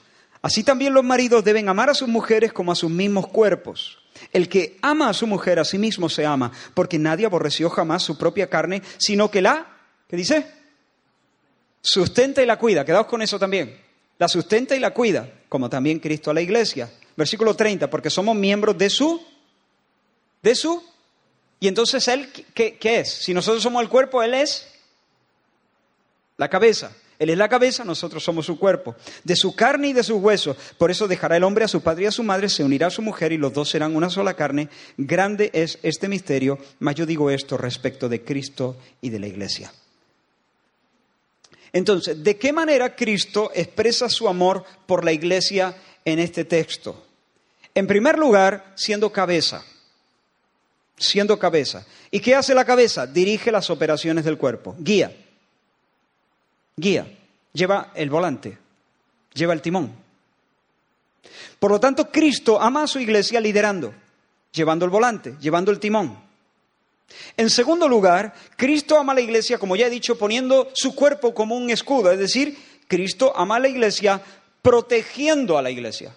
así 0.43 0.63
también 0.63 0.93
los 0.93 1.05
maridos 1.05 1.43
deben 1.43 1.71
amar 1.71 1.89
a 1.89 1.95
sus 1.95 2.09
mujeres 2.09 2.53
como 2.53 2.71
a 2.71 2.75
sus 2.75 2.91
mismos 2.91 3.29
cuerpos. 3.29 3.97
El 4.33 4.49
que 4.49 4.79
ama 4.83 5.09
a 5.09 5.15
su 5.15 5.27
mujer 5.27 5.59
a 5.59 5.65
sí 5.65 5.79
mismo 5.79 6.09
se 6.09 6.27
ama, 6.27 6.53
porque 6.75 6.99
nadie 6.99 7.27
aborreció 7.27 7.71
jamás 7.71 8.03
su 8.03 8.17
propia 8.19 8.49
carne, 8.49 8.83
sino 8.99 9.31
que 9.31 9.43
la, 9.43 9.67
¿qué 10.09 10.17
dice? 10.17 10.47
Sustenta 11.81 12.43
y 12.43 12.47
la 12.47 12.59
cuida. 12.59 12.85
Quedaos 12.85 13.07
con 13.07 13.23
eso 13.23 13.39
también. 13.39 13.81
La 14.19 14.29
sustenta 14.29 14.77
y 14.77 14.81
la 14.81 14.93
cuida, 14.93 15.31
como 15.49 15.71
también 15.71 15.99
Cristo 15.99 16.31
a 16.31 16.35
la 16.35 16.43
iglesia. 16.43 16.91
Versículo 17.17 17.55
30, 17.55 17.89
porque 17.89 18.11
somos 18.11 18.37
miembros 18.37 18.77
de 18.77 18.91
su, 18.91 19.21
de 20.43 20.55
su. 20.55 20.83
Y 21.59 21.69
entonces 21.69 22.07
Él, 22.09 22.31
¿qué, 22.55 22.77
qué 22.77 23.01
es? 23.01 23.11
Si 23.11 23.33
nosotros 23.33 23.63
somos 23.63 23.83
el 23.83 23.89
cuerpo, 23.89 24.23
Él 24.23 24.35
es 24.35 24.69
la 26.37 26.49
cabeza. 26.49 26.93
Él 27.21 27.29
es 27.29 27.37
la 27.37 27.51
cabeza, 27.51 27.85
nosotros 27.85 28.25
somos 28.25 28.47
su 28.47 28.59
cuerpo. 28.59 28.97
De 29.25 29.37
su 29.37 29.55
carne 29.55 29.89
y 29.89 29.93
de 29.93 30.03
sus 30.03 30.17
huesos. 30.23 30.57
Por 30.79 30.91
eso 30.91 31.07
dejará 31.07 31.37
el 31.37 31.45
hombre 31.45 31.67
a 31.67 31.69
su 31.69 31.83
padre 31.83 32.05
y 32.05 32.07
a 32.07 32.11
su 32.11 32.23
madre, 32.23 32.49
se 32.49 32.65
unirá 32.65 32.87
a 32.87 32.91
su 32.91 33.03
mujer 33.03 33.31
y 33.31 33.37
los 33.37 33.53
dos 33.53 33.69
serán 33.69 33.95
una 33.95 34.09
sola 34.09 34.33
carne. 34.33 34.71
Grande 34.97 35.51
es 35.53 35.79
este 35.83 36.09
misterio, 36.09 36.59
mas 36.79 36.95
yo 36.95 37.05
digo 37.05 37.31
esto 37.31 37.59
respecto 37.59 38.09
de 38.09 38.25
Cristo 38.25 38.79
y 39.03 39.11
de 39.11 39.19
la 39.19 39.27
iglesia. 39.27 39.71
Entonces, 41.75 42.25
¿de 42.25 42.39
qué 42.39 42.55
manera 42.55 42.97
Cristo 42.97 43.51
expresa 43.55 44.09
su 44.09 44.27
amor 44.27 44.65
por 44.87 45.05
la 45.05 45.13
iglesia 45.13 45.77
en 46.07 46.21
este 46.21 46.47
texto? 46.47 47.05
En 47.75 47.87
primer 47.87 48.19
lugar, 48.19 48.73
siendo 48.77 49.13
cabeza. 49.13 49.63
Siendo 50.97 51.39
cabeza. 51.39 51.85
¿Y 52.11 52.21
qué 52.21 52.35
hace 52.35 52.55
la 52.55 52.65
cabeza? 52.65 53.07
Dirige 53.07 53.53
las 53.53 53.69
operaciones 53.69 54.25
del 54.25 54.39
cuerpo. 54.39 54.75
Guía 54.79 55.15
guía, 56.81 57.07
lleva 57.53 57.93
el 57.95 58.11
volante, 58.11 58.59
lleva 59.35 59.53
el 59.53 59.63
timón. 59.63 59.93
Por 61.59 61.71
lo 61.71 61.79
tanto, 61.79 62.11
Cristo 62.11 62.61
ama 62.61 62.85
a 62.85 62.87
su 62.87 62.99
iglesia 62.99 63.41
liderando, 63.41 63.93
llevando 64.53 64.85
el 64.85 64.91
volante, 64.91 65.37
llevando 65.41 65.71
el 65.71 65.79
timón. 65.79 66.19
En 67.37 67.51
segundo 67.51 67.89
lugar, 67.89 68.35
Cristo 68.57 68.99
ama 68.99 69.13
a 69.13 69.17
la 69.17 69.21
iglesia, 69.21 69.59
como 69.59 69.77
ya 69.77 69.87
he 69.87 69.91
dicho, 69.91 70.17
poniendo 70.17 70.71
su 70.75 70.95
cuerpo 70.95 71.35
como 71.35 71.57
un 71.57 71.71
escudo, 71.71 72.11
es 72.11 72.19
decir, 72.19 72.57
Cristo 72.89 73.33
ama 73.37 73.57
a 73.57 73.61
la 73.61 73.69
iglesia 73.69 74.23
protegiendo 74.63 75.59
a 75.59 75.63
la 75.63 75.71
iglesia. 75.71 76.15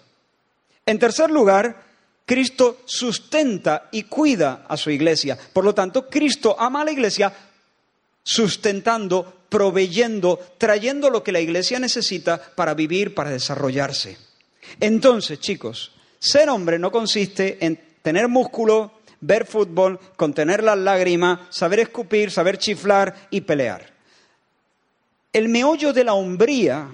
En 0.86 0.98
tercer 0.98 1.30
lugar, 1.30 1.82
Cristo 2.26 2.78
sustenta 2.84 3.88
y 3.92 4.04
cuida 4.04 4.64
a 4.68 4.76
su 4.76 4.90
iglesia. 4.90 5.38
Por 5.52 5.64
lo 5.64 5.74
tanto, 5.74 6.08
Cristo 6.08 6.56
ama 6.58 6.82
a 6.82 6.84
la 6.84 6.92
iglesia 6.92 7.32
sustentando, 8.22 9.43
proveyendo, 9.54 10.40
trayendo 10.58 11.10
lo 11.10 11.22
que 11.22 11.30
la 11.30 11.38
iglesia 11.38 11.78
necesita 11.78 12.42
para 12.42 12.74
vivir, 12.74 13.14
para 13.14 13.30
desarrollarse. 13.30 14.16
Entonces, 14.80 15.38
chicos, 15.38 15.92
ser 16.18 16.50
hombre 16.50 16.76
no 16.76 16.90
consiste 16.90 17.64
en 17.64 17.78
tener 18.02 18.26
músculo, 18.26 18.94
ver 19.20 19.46
fútbol, 19.46 20.00
contener 20.16 20.64
las 20.64 20.76
lágrimas, 20.76 21.38
saber 21.50 21.78
escupir, 21.78 22.32
saber 22.32 22.58
chiflar 22.58 23.28
y 23.30 23.42
pelear. 23.42 23.92
El 25.32 25.48
meollo 25.48 25.92
de 25.92 26.02
la 26.02 26.14
hombría, 26.14 26.88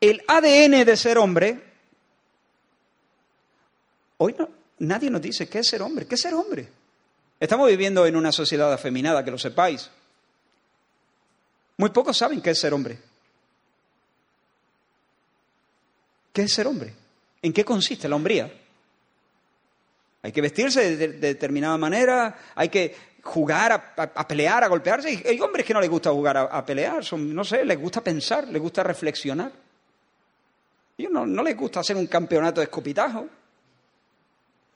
el 0.00 0.24
ADN 0.26 0.84
de 0.84 0.96
ser 0.96 1.18
hombre, 1.18 1.62
hoy 4.18 4.34
nadie 4.80 5.08
nos 5.08 5.22
dice 5.22 5.48
qué 5.48 5.60
es 5.60 5.68
ser 5.68 5.82
hombre, 5.82 6.04
qué 6.04 6.16
es 6.16 6.20
ser 6.20 6.34
hombre. 6.34 6.68
Estamos 7.38 7.68
viviendo 7.68 8.04
en 8.06 8.16
una 8.16 8.32
sociedad 8.32 8.72
afeminada, 8.72 9.24
que 9.24 9.30
lo 9.30 9.38
sepáis. 9.38 9.88
Muy 11.76 11.90
pocos 11.90 12.16
saben 12.16 12.40
qué 12.40 12.50
es 12.50 12.58
ser 12.58 12.74
hombre. 12.74 12.98
¿Qué 16.32 16.42
es 16.42 16.52
ser 16.52 16.66
hombre? 16.66 16.94
¿En 17.42 17.52
qué 17.52 17.64
consiste 17.64 18.08
la 18.08 18.16
hombría? 18.16 18.50
Hay 20.22 20.32
que 20.32 20.40
vestirse 20.40 20.96
de, 20.96 21.08
determinada 21.08 21.76
manera, 21.76 22.36
hay 22.54 22.68
que 22.68 22.94
jugar, 23.22 23.72
a, 23.96 24.28
pelear, 24.28 24.62
a 24.62 24.68
golpearse. 24.68 25.22
Hay 25.26 25.40
hombres 25.40 25.66
que 25.66 25.74
no 25.74 25.80
les 25.80 25.90
gusta 25.90 26.10
jugar 26.10 26.36
a, 26.36 26.64
pelear, 26.64 27.04
son, 27.04 27.34
no 27.34 27.44
sé, 27.44 27.64
les 27.64 27.78
gusta 27.78 28.00
pensar, 28.00 28.46
les 28.48 28.62
gusta 28.62 28.82
reflexionar. 28.82 29.50
Y 30.96 31.06
no, 31.08 31.26
no 31.26 31.42
les 31.42 31.56
gusta 31.56 31.80
hacer 31.80 31.96
un 31.96 32.06
campeonato 32.06 32.60
de 32.60 32.64
escupitajo. 32.64 33.26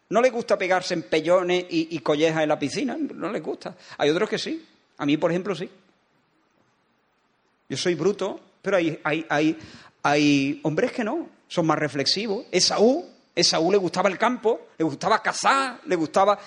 No 0.09 0.21
les 0.21 0.33
gusta 0.33 0.59
pegarse 0.59 0.95
en 0.95 1.03
pellones 1.03 1.67
y, 1.69 1.99
collejas 2.01 2.43
en 2.43 2.49
la 2.49 2.59
piscina, 2.59 2.97
no 2.97 3.31
les 3.31 3.43
gusta. 3.43 3.77
Hay 3.99 4.11
otros 4.11 4.29
que 4.29 4.39
sí. 4.39 4.65
A 4.99 5.07
mí, 5.07 5.17
por 5.17 5.31
ejemplo, 5.31 5.55
sí. 5.55 5.69
Yo 7.69 7.77
soy 7.77 7.95
bruto, 7.95 8.41
pero 8.63 8.77
hay, 8.77 9.01
hay, 9.05 9.59
hay, 10.03 10.61
hombres 10.63 10.93
que 10.93 11.05
no, 11.05 11.29
son 11.49 11.67
más 11.67 11.79
reflexivos. 11.79 12.47
Esaú, 12.51 13.05
Esaú 13.35 13.71
le 13.71 13.79
gustaba 13.79 14.09
el 14.09 14.19
campo, 14.19 14.69
le 14.79 14.85
gustaba 14.85 15.23
cazar, 15.23 15.81
le 15.85 15.97
gustaba... 15.97 16.39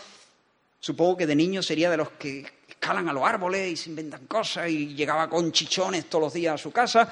Supongo 0.81 1.17
que 1.17 1.27
de 1.27 1.35
niño 1.35 1.61
sería 1.61 1.89
de 1.89 1.97
los 1.97 2.11
que 2.11 2.45
escalan 2.67 3.09
a 3.09 3.13
los 3.13 3.23
árboles 3.23 3.69
y 3.69 3.75
se 3.75 3.89
inventan 3.89 4.25
cosas 4.27 4.69
y 4.69 4.95
llegaba 4.95 5.29
con 5.29 5.51
chichones 5.51 6.05
todos 6.05 6.23
los 6.23 6.33
días 6.33 6.55
a 6.55 6.57
su 6.57 6.71
casa. 6.71 7.09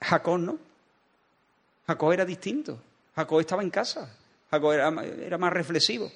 Jacob 0.00 0.38
no. 0.38 0.58
Jacob 1.86 2.12
era 2.12 2.24
distinto. 2.24 2.80
Jacob 3.16 3.40
estaba 3.40 3.62
en 3.62 3.70
casa. 3.70 4.08
Jacob 4.50 4.72
era, 4.72 5.38
más 5.38 5.52
reflexivo. 5.52 6.10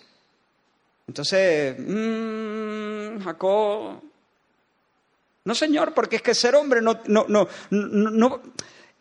Entonces, 1.06 1.76
mmm, 1.78 3.22
Jacob, 3.22 4.00
no 5.44 5.54
señor, 5.54 5.92
porque 5.94 6.16
es 6.16 6.22
que 6.22 6.34
ser 6.34 6.54
hombre 6.54 6.80
no, 6.80 7.00
no, 7.06 7.26
no, 7.70 8.42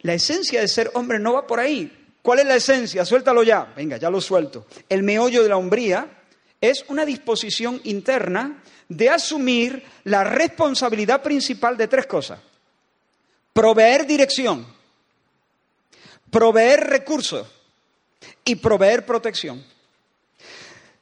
la 0.01 0.13
esencia 0.13 0.59
de 0.61 0.67
ser 0.67 0.91
hombre 0.93 1.19
no 1.19 1.33
va 1.33 1.47
por 1.47 1.59
ahí. 1.59 1.91
¿Cuál 2.21 2.39
es 2.39 2.45
la 2.45 2.55
esencia? 2.55 3.05
Suéltalo 3.05 3.43
ya. 3.43 3.73
Venga, 3.75 3.97
ya 3.97 4.09
lo 4.09 4.21
suelto. 4.21 4.65
El 4.89 5.03
meollo 5.03 5.43
de 5.43 5.49
la 5.49 5.57
hombría 5.57 6.07
es 6.59 6.85
una 6.87 7.05
disposición 7.05 7.79
interna 7.83 8.63
de 8.87 9.09
asumir 9.09 9.83
la 10.05 10.23
responsabilidad 10.23 11.21
principal 11.21 11.77
de 11.77 11.87
tres 11.87 12.05
cosas. 12.05 12.39
Proveer 13.53 14.05
dirección, 14.05 14.65
proveer 16.29 16.81
recursos 16.87 17.47
y 18.45 18.55
proveer 18.55 19.05
protección. 19.05 19.63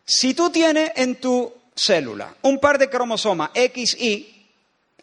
Si 0.06 0.34
tú 0.34 0.50
tienes 0.50 0.92
en 0.96 1.16
tu 1.16 1.54
célula 1.76 2.36
un 2.42 2.60
par 2.60 2.78
de 2.78 2.90
cromosomas 2.90 3.52
XY, 3.54 4.41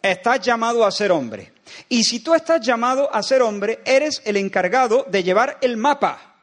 estás 0.01 0.41
llamado 0.41 0.85
a 0.85 0.91
ser 0.91 1.11
hombre. 1.11 1.53
Y 1.87 2.03
si 2.03 2.19
tú 2.19 2.33
estás 2.33 2.61
llamado 2.61 3.13
a 3.13 3.21
ser 3.23 3.41
hombre, 3.41 3.79
eres 3.85 4.21
el 4.25 4.37
encargado 4.37 5.05
de 5.09 5.23
llevar 5.23 5.57
el 5.61 5.77
mapa 5.77 6.35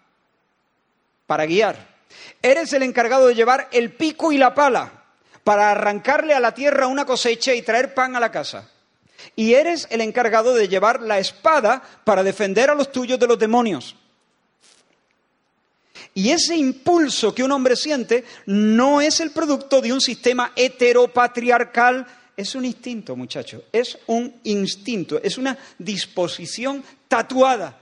para 1.26 1.46
guiar. 1.46 1.96
Eres 2.42 2.72
el 2.72 2.82
encargado 2.82 3.26
de 3.26 3.34
llevar 3.34 3.68
el 3.72 3.92
pico 3.92 4.32
y 4.32 4.38
la 4.38 4.54
pala 4.54 5.04
para 5.44 5.70
arrancarle 5.70 6.34
a 6.34 6.40
la 6.40 6.54
tierra 6.54 6.86
una 6.86 7.04
cosecha 7.04 7.54
y 7.54 7.62
traer 7.62 7.94
pan 7.94 8.16
a 8.16 8.20
la 8.20 8.30
casa. 8.30 8.68
Y 9.34 9.54
eres 9.54 9.86
el 9.90 10.00
encargado 10.00 10.54
de 10.54 10.68
llevar 10.68 11.00
la 11.00 11.18
espada 11.18 11.82
para 12.04 12.22
defender 12.22 12.70
a 12.70 12.74
los 12.74 12.92
tuyos 12.92 13.18
de 13.18 13.26
los 13.26 13.38
demonios. 13.38 13.96
Y 16.14 16.30
ese 16.30 16.56
impulso 16.56 17.34
que 17.34 17.44
un 17.44 17.52
hombre 17.52 17.76
siente 17.76 18.24
no 18.46 19.00
es 19.00 19.20
el 19.20 19.32
producto 19.32 19.80
de 19.82 19.92
un 19.92 20.00
sistema 20.00 20.52
heteropatriarcal, 20.56 22.06
es 22.36 22.54
un 22.54 22.64
instinto, 22.64 23.16
muchachos, 23.16 23.62
es 23.72 23.98
un 24.06 24.40
instinto, 24.44 25.20
es 25.22 25.38
una 25.38 25.56
disposición 25.78 26.84
tatuada 27.08 27.78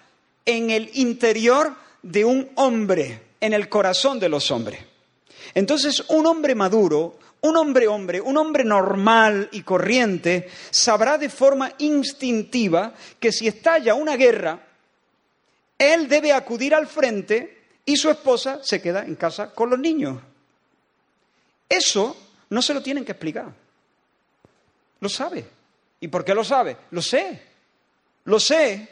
en 0.47 0.71
el 0.71 0.91
interior 0.95 1.75
de 2.03 2.25
un 2.25 2.51
hombre, 2.55 3.23
en 3.41 3.53
el 3.53 3.69
corazón 3.69 4.21
de 4.21 4.29
los 4.29 4.51
hombres. 4.51 4.81
Entonces, 5.55 6.05
un 6.09 6.27
hombre 6.27 6.55
maduro, 6.55 7.19
un 7.41 7.57
hombre 7.57 7.89
hombre, 7.89 8.21
un 8.21 8.37
hombre 8.37 8.65
normal 8.65 9.49
y 9.53 9.63
corriente, 9.63 10.49
sabrá 10.71 11.19
de 11.19 11.29
forma 11.29 11.73
instintiva 11.79 12.95
que 13.19 13.33
si 13.33 13.49
estalla 13.49 13.95
una 13.95 14.17
guerra, 14.17 14.65
él 15.77 16.09
debe 16.09 16.33
acudir 16.33 16.75
al 16.75 16.87
frente 16.87 17.63
y 17.85 17.97
su 17.97 18.09
esposa 18.09 18.61
se 18.63 18.81
queda 18.81 19.05
en 19.05 19.17
casa 19.17 19.51
con 19.51 19.69
los 19.69 19.79
niños. 19.79 20.21
Eso 21.69 22.17
no 22.51 22.63
se 22.63 22.73
lo 22.73 22.83
tienen 22.83 23.05
que 23.05 23.13
explicar. 23.13 23.64
Lo 25.01 25.09
sabe. 25.09 25.45
¿Y 26.01 26.09
por 26.09 26.25
qué 26.25 26.35
lo 26.35 26.45
sabe? 26.45 26.77
Lo 26.91 27.03
sé. 27.03 27.43
Lo 28.25 28.39
sé. 28.41 28.89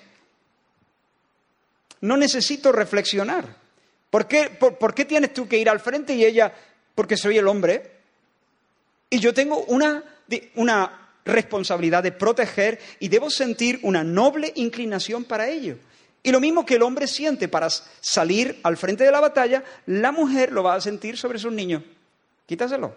No 2.01 2.17
necesito 2.17 2.73
reflexionar. 2.73 3.57
¿Por 4.11 4.27
qué, 4.27 4.51
por, 4.51 4.95
qué 4.95 5.05
tienes 5.05 5.33
tú 5.33 5.49
que 5.49 5.59
ir 5.59 5.69
al 5.69 5.81
frente 5.81 6.15
y 6.15 6.25
ella? 6.25 6.53
Porque 6.95 7.17
soy 7.17 7.39
el 7.39 7.49
hombre. 7.49 7.91
Y 9.09 9.19
yo 9.21 9.33
tengo 9.33 9.59
una, 9.65 10.03
una 10.55 11.09
responsabilidad 11.25 12.03
de 12.03 12.13
proteger 12.13 12.79
y 12.99 13.09
debo 13.09 13.31
sentir 13.31 13.81
una 13.83 14.05
noble 14.05 14.53
inclinación 14.57 15.25
para 15.25 15.49
ello. 15.49 15.79
Y 16.23 16.31
lo 16.31 16.41
mismo 16.41 16.65
que 16.65 16.77
el 16.77 16.83
hombre 16.83 17.07
siente 17.07 17.49
para 17.49 17.69
salir 17.71 18.61
al 18.63 18.77
frente 18.77 19.05
de 19.05 19.11
la 19.11 19.21
batalla, 19.21 19.65
la 19.87 20.13
mujer 20.13 20.53
lo 20.53 20.63
va 20.63 20.75
a 20.75 20.81
sentir 20.81 21.17
sobre 21.17 21.39
sus 21.39 21.53
niños. 21.53 21.83
Quítaselo. 22.47 22.95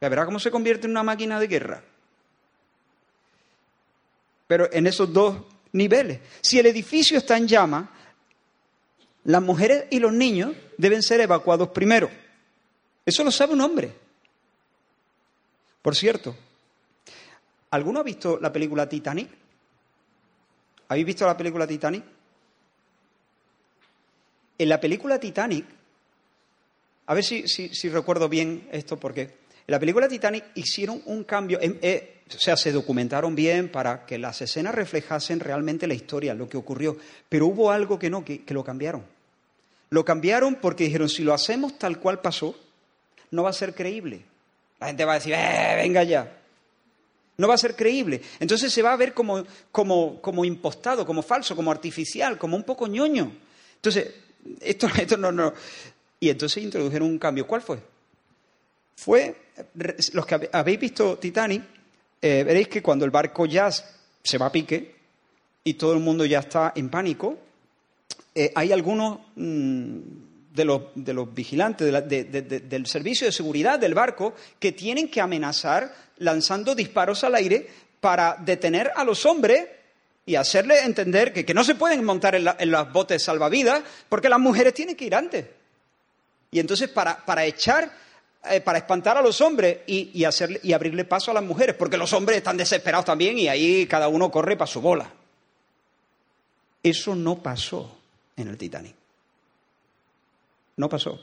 Ya 0.00 0.08
verá 0.08 0.24
cómo 0.24 0.38
se 0.38 0.50
convierte 0.50 0.86
en 0.86 0.92
una 0.92 1.02
máquina 1.02 1.40
de 1.40 1.46
guerra. 1.46 1.82
Pero 4.46 4.68
en 4.72 4.86
esos 4.86 5.12
dos 5.12 5.42
niveles. 5.72 6.20
Si 6.40 6.58
el 6.58 6.66
edificio 6.66 7.18
está 7.18 7.36
en 7.36 7.48
llama, 7.48 7.90
las 9.24 9.42
mujeres 9.42 9.86
y 9.90 9.98
los 9.98 10.12
niños 10.12 10.54
deben 10.76 11.02
ser 11.02 11.20
evacuados 11.20 11.68
primero. 11.68 12.10
Eso 13.04 13.24
lo 13.24 13.30
sabe 13.30 13.52
un 13.52 13.60
hombre. 13.60 13.92
Por 15.82 15.96
cierto, 15.96 16.36
¿alguno 17.70 18.00
ha 18.00 18.02
visto 18.02 18.38
la 18.40 18.52
película 18.52 18.88
Titanic? 18.88 19.28
¿Habéis 20.88 21.06
visto 21.06 21.26
la 21.26 21.36
película 21.36 21.66
Titanic? 21.66 22.04
En 24.58 24.68
la 24.68 24.80
película 24.80 25.20
Titanic, 25.20 25.64
a 27.06 27.14
ver 27.14 27.24
si, 27.24 27.88
recuerdo 27.88 28.28
bien 28.28 28.68
esto, 28.72 28.98
porque 28.98 29.34
en 29.68 29.72
la 29.72 29.78
película 29.78 30.08
Titanic 30.08 30.46
hicieron 30.56 31.00
un 31.06 31.22
cambio, 31.22 31.60
eh, 31.62 32.22
o 32.34 32.38
sea, 32.38 32.56
se 32.56 32.72
documentaron 32.72 33.36
bien 33.36 33.68
para 33.68 34.04
que 34.04 34.18
las 34.18 34.40
escenas 34.42 34.74
reflejasen 34.74 35.38
realmente 35.38 35.86
la 35.86 35.94
historia, 35.94 36.34
lo 36.34 36.48
que 36.48 36.56
ocurrió, 36.56 36.96
pero 37.28 37.46
hubo 37.46 37.70
algo 37.70 37.98
que 37.98 38.10
no, 38.10 38.24
que, 38.24 38.44
que 38.44 38.54
lo 38.54 38.64
cambiaron. 38.64 39.04
Lo 39.90 40.04
cambiaron 40.04 40.56
porque 40.56 40.84
dijeron, 40.84 41.08
si 41.08 41.22
lo 41.22 41.32
hacemos 41.32 41.78
tal 41.78 42.00
cual 42.00 42.20
pasó, 42.20 42.58
no 43.30 43.44
va 43.44 43.50
a 43.50 43.52
ser 43.52 43.74
creíble. 43.74 44.22
La 44.80 44.88
gente 44.88 45.04
va 45.04 45.12
a 45.12 45.14
decir, 45.16 45.34
eh, 45.34 45.74
venga 45.76 46.02
ya 46.02 46.34
no 47.38 47.46
va 47.46 47.54
a 47.54 47.58
ser 47.58 47.74
creíble. 47.76 48.20
Entonces 48.40 48.72
se 48.72 48.82
va 48.82 48.92
a 48.92 48.96
ver 48.96 49.14
como, 49.14 49.44
como, 49.70 50.20
como 50.20 50.44
impostado, 50.44 51.06
como 51.06 51.22
falso, 51.22 51.54
como 51.54 51.70
artificial, 51.70 52.36
como 52.36 52.56
un 52.56 52.64
poco 52.64 52.88
ñoño. 52.88 53.32
Entonces, 53.76 54.12
esto, 54.60 54.88
esto 55.00 55.16
no, 55.16 55.32
no. 55.32 55.54
Y 56.20 56.28
entonces 56.28 56.62
introdujeron 56.62 57.08
un 57.08 57.18
cambio. 57.18 57.46
¿Cuál 57.46 57.62
fue? 57.62 57.78
Fue, 58.98 59.32
los 60.12 60.26
que 60.26 60.48
habéis 60.52 60.80
visto 60.80 61.18
Titanic, 61.18 61.62
eh, 62.20 62.42
veréis 62.42 62.66
que 62.66 62.82
cuando 62.82 63.04
el 63.04 63.12
barco 63.12 63.46
ya 63.46 63.70
se 63.70 64.38
va 64.38 64.46
a 64.46 64.52
pique 64.52 64.96
y 65.62 65.74
todo 65.74 65.92
el 65.92 66.00
mundo 66.00 66.24
ya 66.24 66.40
está 66.40 66.72
en 66.74 66.88
pánico, 66.88 67.38
eh, 68.34 68.50
hay 68.56 68.72
algunos 68.72 69.20
mm, 69.36 69.98
de, 70.52 70.64
los, 70.64 70.82
de, 70.96 71.12
los, 71.12 71.32
vigilantes 71.32 72.08
del 72.08 72.86
servicio 72.88 73.28
de 73.28 73.32
seguridad 73.32 73.78
del 73.78 73.94
barco 73.94 74.34
que 74.58 74.72
tienen 74.72 75.08
que 75.08 75.20
amenazar 75.20 75.94
lanzando 76.16 76.74
disparos 76.74 77.22
al 77.22 77.36
aire 77.36 77.68
para 78.00 78.36
detener 78.44 78.90
a 78.96 79.04
los 79.04 79.24
hombres 79.26 79.64
y 80.26 80.34
hacerles 80.34 80.84
entender 80.84 81.32
que, 81.32 81.54
no 81.54 81.62
se 81.62 81.76
pueden 81.76 82.02
montar 82.02 82.34
en, 82.34 82.72
las 82.72 82.92
botes 82.92 83.22
salvavidas 83.22 83.80
porque 84.08 84.28
las 84.28 84.40
mujeres 84.40 84.74
tienen 84.74 84.96
que 84.96 85.04
ir 85.04 85.14
antes. 85.14 85.46
Y 86.50 86.58
entonces 86.58 86.88
para, 86.88 87.24
para 87.24 87.44
echar, 87.44 88.07
eh, 88.44 88.60
para 88.60 88.78
espantar 88.78 89.16
a 89.16 89.22
los 89.22 89.40
hombres 89.40 89.80
y, 89.86 90.24
hacerle, 90.24 90.60
y 90.62 90.72
abrirle 90.72 91.04
paso 91.04 91.32
a 91.32 91.34
las 91.34 91.42
mujeres, 91.42 91.74
porque 91.74 91.96
los 91.96 92.12
hombres 92.12 92.38
están 92.38 92.56
desesperados 92.56 93.04
también 93.04 93.36
y 93.36 93.48
ahí 93.48 93.86
cada 93.86 94.08
uno 94.08 94.30
corre 94.30 94.56
para 94.56 94.70
su 94.70 94.80
bola. 94.80 95.12
Eso 96.82 97.16
no 97.16 97.42
pasó 97.42 97.98
en 98.36 98.48
el 98.48 98.56
Titanic. 98.56 98.94
No 100.76 100.88
pasó. 100.88 101.20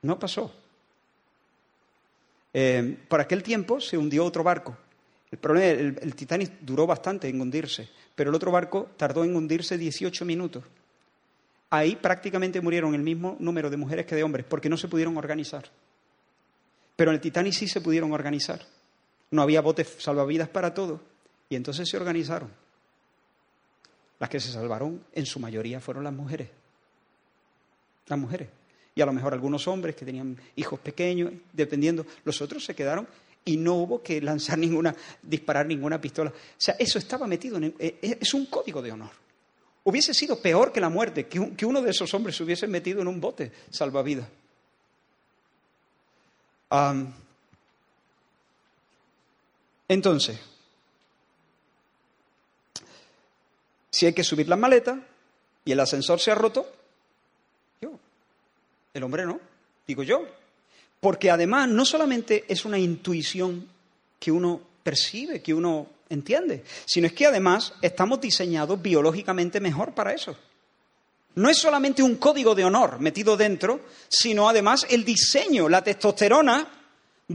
No 0.00 0.18
pasó. 0.18 0.50
Eh, 2.54 2.96
por 3.06 3.20
aquel 3.20 3.42
tiempo 3.42 3.80
se 3.80 3.98
hundió 3.98 4.24
otro 4.24 4.42
barco. 4.42 4.76
El 5.30 5.38
problema, 5.38 5.98
el 6.00 6.14
Titanic 6.14 6.52
duró 6.60 6.86
bastante 6.86 7.28
en 7.28 7.40
hundirse, 7.40 7.88
pero 8.14 8.30
el 8.30 8.36
otro 8.36 8.50
barco 8.50 8.90
tardó 8.96 9.24
en 9.24 9.36
hundirse 9.36 9.76
18 9.76 10.24
minutos. 10.24 10.64
Ahí 11.74 11.96
prácticamente 11.96 12.60
murieron 12.60 12.94
el 12.94 13.02
mismo 13.02 13.36
número 13.40 13.70
de 13.70 13.76
mujeres 13.76 14.06
que 14.06 14.14
de 14.14 14.22
hombres, 14.22 14.46
porque 14.48 14.68
no 14.68 14.76
se 14.76 14.88
pudieron 14.88 15.16
organizar. 15.16 15.64
Pero 16.96 17.10
en 17.10 17.16
el 17.16 17.20
Titanic 17.20 17.52
sí 17.52 17.66
se 17.66 17.80
pudieron 17.80 18.12
organizar. 18.12 18.60
No 19.30 19.42
había 19.42 19.60
botes 19.60 19.96
salvavidas 19.98 20.48
para 20.48 20.72
todo. 20.72 21.00
Y 21.48 21.56
entonces 21.56 21.88
se 21.88 21.96
organizaron. 21.96 22.50
Las 24.20 24.30
que 24.30 24.40
se 24.40 24.52
salvaron 24.52 25.04
en 25.12 25.26
su 25.26 25.40
mayoría 25.40 25.80
fueron 25.80 26.04
las 26.04 26.12
mujeres. 26.12 26.48
Las 28.06 28.18
mujeres 28.18 28.48
y 28.94 29.00
a 29.00 29.06
lo 29.06 29.12
mejor 29.12 29.32
algunos 29.32 29.66
hombres 29.66 29.96
que 29.96 30.04
tenían 30.04 30.38
hijos 30.56 30.78
pequeños, 30.78 31.32
dependiendo, 31.52 32.06
los 32.24 32.40
otros 32.40 32.64
se 32.64 32.74
quedaron 32.74 33.06
y 33.44 33.56
no 33.56 33.74
hubo 33.74 34.02
que 34.02 34.20
lanzar 34.20 34.56
ninguna, 34.58 34.94
disparar 35.22 35.66
ninguna 35.66 36.00
pistola. 36.00 36.30
O 36.30 36.34
sea, 36.56 36.76
eso 36.78 36.98
estaba 36.98 37.26
metido 37.26 37.56
en... 37.56 37.74
Eh, 37.78 38.18
es 38.20 38.32
un 38.34 38.46
código 38.46 38.80
de 38.80 38.92
honor. 38.92 39.23
Hubiese 39.84 40.14
sido 40.14 40.40
peor 40.40 40.72
que 40.72 40.80
la 40.80 40.88
muerte, 40.88 41.26
que, 41.26 41.66
uno 41.66 41.82
de 41.82 41.90
esos 41.90 42.12
hombres 42.14 42.36
se 42.36 42.42
hubiese 42.42 42.66
metido 42.66 43.02
en 43.02 43.08
un 43.08 43.20
bote 43.20 43.52
salvavidas. 43.70 44.26
entonces, 49.86 50.40
si 53.90 54.06
hay 54.06 54.12
que 54.12 54.24
subir 54.24 54.48
las 54.48 54.58
maletas 54.58 54.98
y 55.64 55.70
el 55.70 55.78
ascensor 55.78 56.18
se 56.18 56.32
ha 56.32 56.34
roto, 56.34 56.66
el 58.94 59.02
hombre 59.02 59.26
no, 59.26 59.40
digo 59.86 60.02
yo. 60.02 60.24
Porque 61.00 61.30
además 61.30 61.68
no 61.68 61.84
solamente 61.84 62.44
es 62.48 62.64
una 62.64 62.78
intuición 62.78 63.68
que 64.18 64.32
uno 64.32 64.62
percibe, 64.84 65.42
que 65.42 65.52
uno 65.52 65.88
entiende, 66.10 66.62
sino 66.84 67.08
es 67.08 67.12
que 67.12 67.26
además 67.26 67.72
estamos 67.82 68.20
diseñados 68.20 68.80
biológicamente 68.80 69.58
mejor 69.58 69.94
para 69.94 70.12
eso. 70.12 70.36
No 71.34 71.50
es 71.50 71.58
solamente 71.58 72.02
un 72.02 72.16
código 72.16 72.54
de 72.54 72.64
honor 72.64 73.00
metido 73.00 73.36
dentro, 73.36 73.80
sino 74.08 74.48
además 74.48 74.86
el 74.88 75.04
diseño, 75.04 75.68
la 75.68 75.82
testosterona 75.82 76.68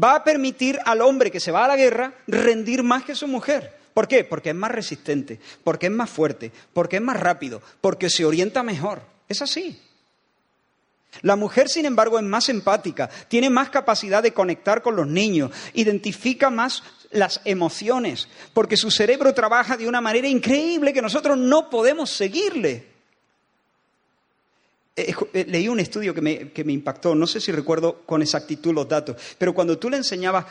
va 0.02 0.16
a 0.16 0.24
permitir 0.24 0.80
al 0.86 1.02
hombre 1.02 1.32
que 1.32 1.42
se 1.42 1.52
va 1.52 1.66
a 1.66 1.68
la 1.68 1.76
guerra 1.76 2.14
rendir 2.28 2.84
más 2.84 3.04
que 3.04 3.16
su 3.16 3.28
mujer. 3.28 3.78
¿Por 3.94 4.08
qué? 4.08 4.24
Porque 4.24 4.52
es 4.52 4.56
más 4.56 4.72
resistente, 4.72 5.40
porque 5.64 5.88
es 5.88 5.92
más 5.92 6.10
fuerte, 6.10 6.52
porque 6.72 6.98
es 6.98 7.02
más 7.02 7.20
rápido, 7.20 7.62
porque 7.82 8.10
se 8.10 8.24
orienta 8.24 8.64
mejor. 8.64 9.02
Es 9.28 9.42
así. 9.42 9.82
La 11.22 11.36
mujer, 11.36 11.68
sin 11.68 11.86
embargo, 11.86 12.18
es 12.20 12.24
más 12.24 12.50
empática, 12.50 13.10
tiene 13.28 13.50
más 13.50 13.70
capacidad 13.70 14.24
de 14.24 14.32
conectar 14.32 14.82
con 14.82 14.96
los 14.96 15.08
niños, 15.08 15.52
identifica 15.74 16.50
más 16.50 16.84
las 17.12 17.42
emociones, 17.46 18.28
porque 18.54 18.78
su 18.78 18.92
cerebro 18.92 19.34
trabaja 19.34 19.78
de 19.78 19.88
una 19.88 20.02
manera 20.02 20.28
increíble 20.28 20.94
que 20.94 21.02
nosotros 21.02 21.38
no 21.38 21.70
podemos 21.70 22.10
seguirle. 22.10 22.88
Eh, 24.96 25.16
eh, 25.34 25.46
leí 25.48 25.68
un 25.68 25.80
estudio 25.80 26.14
que 26.14 26.22
me, 26.22 26.74
impactó, 26.74 27.16
no 27.16 27.26
sé 27.26 27.40
si 27.40 27.52
recuerdo 27.52 28.02
con 28.06 28.22
exactitud 28.22 28.74
los 28.74 28.88
datos, 28.88 29.16
pero 29.38 29.54
cuando 29.54 29.78
tú 29.78 29.90
le 29.90 29.98
enseñabas 29.98 30.46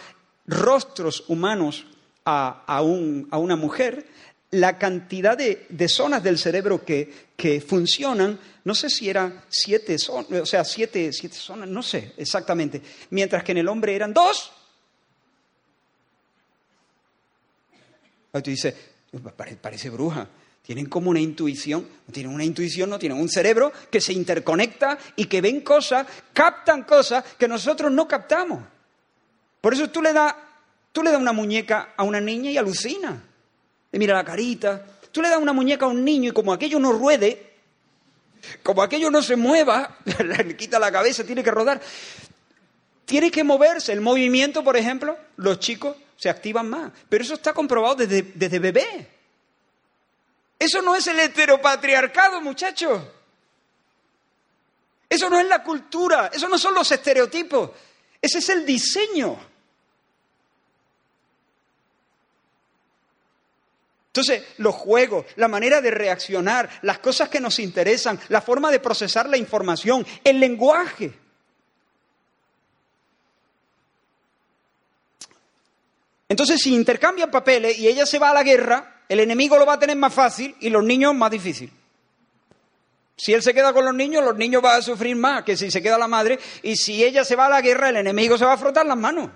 rostros 0.47 1.25
humanos 1.29 1.87
a, 2.25 2.65
a, 2.67 2.83
un, 2.83 3.29
a 3.31 3.39
una 3.39 3.57
mujer, 3.57 4.07
la 4.51 4.79
cantidad 4.79 5.37
de, 5.37 5.67
de 5.69 5.89
zonas 5.89 6.23
del 6.23 6.39
cerebro 6.39 6.85
que, 6.85 7.29
que, 7.37 7.61
funcionan, 7.61 8.39
no 8.65 8.75
sé 8.75 8.89
si 8.89 9.11
eran 9.11 9.43
siete 9.49 9.99
zonas, 9.99 10.41
o 10.41 10.47
sea, 10.47 10.65
siete, 10.65 11.13
siete 11.13 11.37
zonas, 11.37 11.69
no 11.69 11.83
sé 11.83 12.15
exactamente, 12.17 12.81
mientras 13.11 13.45
que 13.45 13.53
en 13.53 13.59
el 13.59 13.69
hombre 13.69 13.95
eran 13.95 14.15
dos. 14.15 14.53
Ahí 18.33 18.43
tú 18.43 18.51
dices, 18.51 18.75
parece 19.61 19.91
bruja. 19.91 20.29
Tienen 20.63 20.87
como 20.87 21.09
una 21.09 21.21
intuición, 21.21 21.89
tienen 22.13 22.33
una 22.33 22.45
intuición, 22.45 22.91
no 22.91 22.99
tienen 22.99 23.19
un 23.19 23.29
cerebro 23.29 23.73
que 23.91 24.01
se 24.01 24.13
interconecta 24.13 24.99
y 25.17 25.25
que 25.25 25.41
ven 25.41 25.63
cosas, 25.63 26.07
captan 26.35 26.83
cosas 26.83 27.25
que 27.39 27.49
nosotros 27.49 27.91
no 27.91 28.07
captamos. 28.07 28.63
Por 29.63 29.73
eso 29.73 29.89
tú 29.89 30.03
le 30.03 30.13
das 30.13 30.35
tú 30.93 31.03
le 31.03 31.11
das 31.11 31.21
una 31.21 31.33
muñeca 31.33 31.95
a 31.97 32.03
una 32.03 32.21
niña 32.21 32.51
y 32.51 32.59
alucina. 32.59 33.23
Le 33.91 33.99
mira 33.99 34.15
la 34.15 34.25
carita. 34.25 34.85
Tú 35.11 35.23
le 35.23 35.29
das 35.29 35.41
una 35.41 35.53
muñeca 35.53 35.87
a 35.87 35.89
un 35.89 36.05
niño 36.05 36.31
y 36.31 36.33
como 36.33 36.53
aquello 36.53 36.79
no 36.79 36.93
ruede, 36.93 37.55
como 38.63 38.83
aquello 38.83 39.11
no 39.11 39.23
se 39.23 39.37
mueva, 39.37 39.97
le 40.25 40.57
quita 40.57 40.79
la 40.79 40.93
cabeza, 40.93 41.25
tiene 41.25 41.43
que 41.43 41.51
rodar. 41.51 41.81
Tiene 43.05 43.31
que 43.31 43.43
moverse. 43.43 43.93
El 43.93 44.01
movimiento, 44.01 44.63
por 44.63 44.77
ejemplo, 44.77 45.17
los 45.37 45.61
chicos 45.61 45.97
se 46.19 46.29
activan 46.29 46.69
más. 46.69 46.93
Pero 47.09 47.25
eso 47.25 47.35
está 47.35 47.55
comprobado 47.55 47.95
desde, 47.95 48.21
desde 48.35 48.59
bebé. 48.59 49.09
Eso 50.59 50.83
no 50.83 50.95
es 50.95 51.07
el 51.07 51.19
heteropatriarcado, 51.21 52.43
muchachos. 52.43 53.01
Eso 55.09 55.31
no 55.31 55.39
es 55.39 55.47
la 55.47 55.63
cultura, 55.63 56.31
eso 56.33 56.49
no 56.49 56.59
son 56.59 56.75
los 56.75 56.91
estereotipos, 56.93 57.71
ese 58.21 58.39
es 58.39 58.49
el 58.51 58.67
diseño. 58.67 59.39
Entonces, 64.09 64.43
los 64.59 64.75
juegos, 64.75 65.25
la 65.37 65.49
manera 65.49 65.81
de 65.81 65.93
reaccionar, 65.93 66.69
las 66.83 66.99
cosas 66.99 67.29
que 67.29 67.41
nos 67.41 67.59
interesan, 67.59 68.19
la 68.29 68.43
forma 68.43 68.71
de 68.71 68.81
procesar 68.81 69.29
la 69.29 69.37
información, 69.37 70.05
el 70.25 70.41
lenguaje. 70.41 71.28
Entonces, 76.29 76.61
si 76.61 76.75
intercambian 76.75 77.31
papeles 77.31 77.79
y 77.79 77.89
ella 77.89 78.05
se 78.05 78.19
va 78.19 78.31
a 78.31 78.35
la 78.35 78.43
guerra, 78.43 79.03
el 79.09 79.21
enemigo 79.21 79.57
lo 79.57 79.65
va 79.65 79.75
a 79.75 79.79
tener 79.79 79.97
más 79.97 80.13
fácil 80.13 80.55
y 80.61 80.69
los 80.69 80.85
niños 80.85 81.15
más 81.15 81.31
difícil. 81.31 81.73
Si 83.17 83.33
él 83.33 83.43
se 83.43 83.53
queda 83.53 83.73
con 83.73 83.85
los 83.85 83.95
niños, 83.95 84.25
los 84.25 84.37
niños 84.37 84.63
van 84.63 84.79
a 84.79 84.83
sufrir 84.83 85.17
más 85.17 85.43
que 85.43 85.57
si 85.57 85.71
se 85.71 85.83
queda 85.83 85.99
la 85.99 86.07
madre. 86.07 86.39
Y 86.63 86.77
si 86.77 87.03
ella 87.03 87.25
se 87.25 87.35
va 87.35 87.47
a 87.47 87.49
la 87.49 87.61
guerra, 87.61 87.89
el 87.89 87.97
enemigo 87.97 88.39
se 88.39 88.45
va 88.45 88.53
a 88.53 88.59
frotar 88.59 88.87
las 88.87 88.97
manos. 88.97 89.31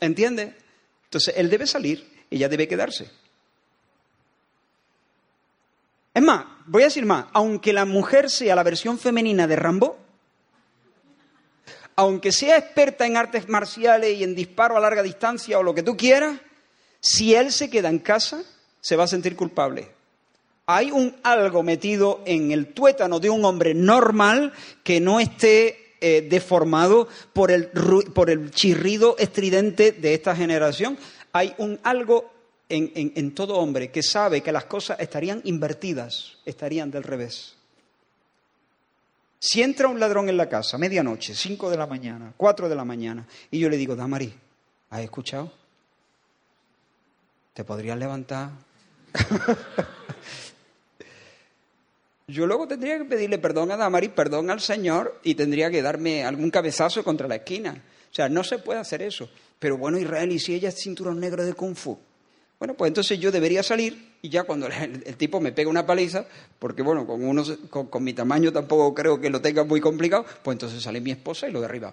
¿Entiende? 0.00 0.54
Entonces, 1.04 1.34
él 1.36 1.48
debe 1.48 1.66
salir, 1.66 2.26
ella 2.30 2.48
debe 2.48 2.68
quedarse. 2.68 3.10
Es 6.12 6.22
más, 6.22 6.44
voy 6.66 6.82
a 6.82 6.86
decir 6.86 7.06
más, 7.06 7.26
aunque 7.32 7.72
la 7.72 7.84
mujer 7.84 8.28
sea 8.28 8.54
la 8.54 8.62
versión 8.62 8.98
femenina 8.98 9.46
de 9.46 9.56
Rambo, 9.56 10.03
aunque 11.96 12.32
sea 12.32 12.56
experta 12.58 13.06
en 13.06 13.16
artes 13.16 13.48
marciales 13.48 14.18
y 14.18 14.24
en 14.24 14.34
disparo 14.34 14.76
a 14.76 14.80
larga 14.80 15.02
distancia 15.02 15.58
o 15.58 15.62
lo 15.62 15.74
que 15.74 15.82
tú 15.82 15.96
quieras, 15.96 16.38
si 17.00 17.34
él 17.34 17.52
se 17.52 17.70
queda 17.70 17.88
en 17.88 17.98
casa, 17.98 18.42
se 18.80 18.96
va 18.96 19.04
a 19.04 19.08
sentir 19.08 19.36
culpable. 19.36 19.88
Hay 20.66 20.90
un 20.90 21.14
algo 21.22 21.62
metido 21.62 22.22
en 22.24 22.50
el 22.50 22.72
tuétano 22.72 23.20
de 23.20 23.30
un 23.30 23.44
hombre 23.44 23.74
normal 23.74 24.52
que 24.82 25.00
no 25.00 25.20
esté 25.20 25.96
eh, 26.00 26.26
deformado 26.28 27.08
por 27.32 27.50
el, 27.50 27.68
por 27.68 28.30
el 28.30 28.50
chirrido 28.50 29.16
estridente 29.18 29.92
de 29.92 30.14
esta 30.14 30.34
generación. 30.34 30.98
Hay 31.32 31.54
un 31.58 31.78
algo 31.82 32.30
en, 32.68 32.92
en, 32.94 33.34
todo 33.34 33.56
hombre 33.56 33.90
que 33.90 34.02
sabe 34.02 34.40
que 34.40 34.52
las 34.52 34.64
cosas 34.64 34.98
estarían 35.00 35.42
invertidas, 35.44 36.38
estarían 36.46 36.90
del 36.90 37.02
revés. 37.02 37.54
Si 39.46 39.60
entra 39.60 39.88
un 39.88 40.00
ladrón 40.00 40.30
en 40.30 40.38
la 40.38 40.48
casa, 40.48 40.78
medianoche, 40.78 41.34
cinco 41.34 41.68
de 41.68 41.76
la 41.76 41.86
mañana, 41.86 42.32
cuatro 42.34 42.66
de 42.66 42.74
la 42.74 42.86
mañana, 42.86 43.26
y 43.50 43.58
yo 43.58 43.68
le 43.68 43.76
digo, 43.76 43.94
Damari, 43.94 44.32
¿has 44.88 45.02
escuchado? 45.02 45.52
¿Te 47.52 47.62
podrías 47.62 47.98
levantar? 47.98 48.52
yo 52.26 52.46
luego 52.46 52.66
tendría 52.66 52.96
que 52.96 53.04
pedirle 53.04 53.36
perdón 53.36 53.70
a 53.70 53.76
Damari, 53.76 54.08
perdón 54.08 54.48
al 54.48 54.62
Señor, 54.62 55.20
y 55.22 55.34
tendría 55.34 55.70
que 55.70 55.82
darme 55.82 56.24
algún 56.24 56.50
cabezazo 56.50 57.04
contra 57.04 57.28
la 57.28 57.34
esquina. 57.34 57.84
O 58.10 58.14
sea, 58.14 58.30
no 58.30 58.44
se 58.44 58.60
puede 58.60 58.80
hacer 58.80 59.02
eso. 59.02 59.28
Pero 59.58 59.76
bueno, 59.76 59.98
Israel, 59.98 60.32
¿y 60.32 60.38
si 60.38 60.54
ella 60.54 60.70
es 60.70 60.76
cinturón 60.76 61.20
negro 61.20 61.44
de 61.44 61.52
Kung 61.52 61.76
Fu? 61.76 61.98
Bueno, 62.64 62.78
pues 62.78 62.88
entonces 62.88 63.20
yo 63.20 63.30
debería 63.30 63.62
salir 63.62 64.14
y 64.22 64.30
ya 64.30 64.44
cuando 64.44 64.66
el, 64.68 65.16
tipo 65.18 65.38
me 65.38 65.52
pega 65.52 65.68
una 65.68 65.84
paliza, 65.84 66.24
porque 66.58 66.80
bueno, 66.80 67.06
con, 67.06 67.22
unos, 67.22 67.58
con, 67.68 68.02
mi 68.02 68.14
tamaño 68.14 68.50
tampoco 68.54 68.94
creo 68.94 69.20
que 69.20 69.28
lo 69.28 69.42
tenga 69.42 69.64
muy 69.64 69.82
complicado, 69.82 70.24
pues 70.42 70.54
entonces 70.54 70.82
sale 70.82 71.02
mi 71.02 71.10
esposa 71.10 71.46
y 71.46 71.52
lo 71.52 71.60
derriba. 71.60 71.92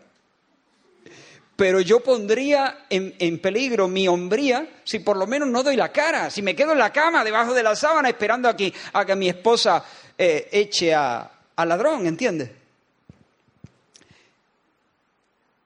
Pero 1.58 1.82
yo 1.82 2.00
pondría 2.00 2.86
en, 2.90 3.40
peligro 3.40 3.90
mi 3.90 4.08
hombría 4.08 4.80
si 4.86 5.00
por 5.00 5.18
lo 5.18 5.28
menos 5.28 5.50
no 5.50 5.62
doy 5.62 5.76
la 5.76 5.92
cara, 5.92 6.30
si 6.30 6.42
me 6.42 6.56
quedo 6.56 6.72
en 6.72 6.78
la 6.78 6.94
cama, 6.94 7.26
debajo 7.26 7.54
de 7.54 7.64
la 7.64 7.76
sábana, 7.76 8.08
esperando 8.08 8.48
aquí 8.48 8.74
a 8.94 9.04
que 9.04 9.18
mi 9.18 9.28
esposa 9.28 9.84
eh, 10.18 10.48
eche 10.54 10.96
al 10.96 11.30
ladrón, 11.68 12.08
¿entiendes? 12.08 12.50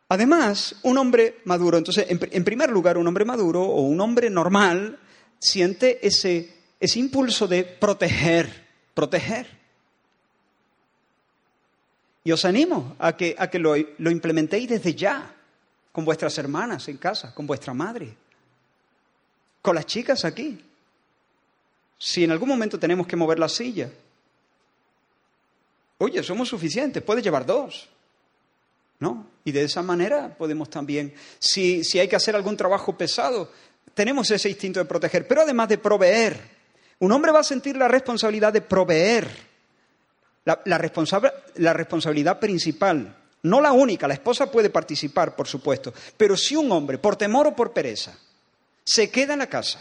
Además, 0.10 0.76
un 0.84 0.98
hombre 0.98 1.42
maduro, 1.46 1.78
entonces, 1.78 2.06
en, 2.10 2.44
primer 2.44 2.70
lugar, 2.70 2.98
un 2.98 3.08
hombre 3.08 3.26
maduro 3.26 3.64
o 3.64 3.82
un 3.82 4.00
hombre 4.02 4.30
normal 4.30 5.00
siente 5.40 6.06
ese, 6.06 6.54
ese 6.80 7.00
impulso 7.00 7.48
de 7.48 7.64
proteger, 7.64 8.68
proteger. 8.94 9.48
Y 12.24 12.32
os 12.32 12.46
animo 12.46 12.96
a 13.00 13.16
que, 13.16 13.36
a 13.38 13.50
que 13.50 13.60
lo, 13.60 13.76
lo 13.98 14.12
implementéis 14.12 14.70
desde 14.70 14.94
ya, 14.94 15.36
con 15.92 16.06
vuestras 16.06 16.38
hermanas 16.38 16.88
en 16.88 16.98
casa, 16.98 17.34
con 17.34 17.48
vuestra 17.48 17.74
madre, 17.74 18.16
con 19.62 19.76
las 19.76 19.86
chicas 19.86 20.24
aquí. 20.26 20.64
Si 21.98 22.24
en 22.24 22.32
algún 22.32 22.50
momento 22.50 22.78
tenemos 22.78 23.08
que 23.08 23.16
mover 23.16 23.40
la 23.40 23.50
silla, 23.50 23.90
oye, 25.98 26.22
somos 26.22 26.50
suficientes, 26.50 27.02
puedes 27.02 27.24
llevar 27.24 27.46
dos. 27.46 27.90
¿no? 29.00 29.35
Y 29.46 29.52
de 29.52 29.64
esa 29.64 29.84
manera 29.84 30.36
podemos 30.36 30.72
también, 30.72 31.14
si, 31.38 31.84
hay 32.00 32.08
que 32.08 32.16
hacer 32.16 32.36
algún 32.36 32.58
trabajo 32.58 32.98
pesado, 32.98 33.52
tenemos 33.94 34.30
ese 34.32 34.50
instinto 34.50 34.80
de 34.80 34.86
proteger, 34.86 35.28
pero 35.28 35.44
además 35.44 35.70
de 35.70 35.78
proveer. 35.78 36.56
Un 36.98 37.12
hombre 37.12 37.32
va 37.32 37.42
a 37.42 37.44
sentir 37.44 37.78
la 37.78 37.88
responsabilidad 37.88 38.52
de 38.52 38.62
proveer, 38.62 39.30
la, 40.46 40.60
la 40.66 41.74
responsabilidad 41.74 42.40
principal, 42.40 43.16
no 43.44 43.62
la 43.62 43.72
única, 43.72 44.08
la 44.08 44.16
esposa 44.16 44.52
puede 44.52 44.72
participar, 44.72 45.36
por 45.36 45.48
supuesto, 45.48 45.94
pero 46.18 46.36
si 46.36 46.56
un 46.56 46.72
hombre, 46.72 46.98
por 46.98 47.16
temor 47.16 47.46
o 47.46 47.56
por 47.56 47.72
pereza, 47.72 48.18
se 48.84 49.12
queda 49.12 49.34
en 49.34 49.40
la 49.40 49.50
casa 49.50 49.80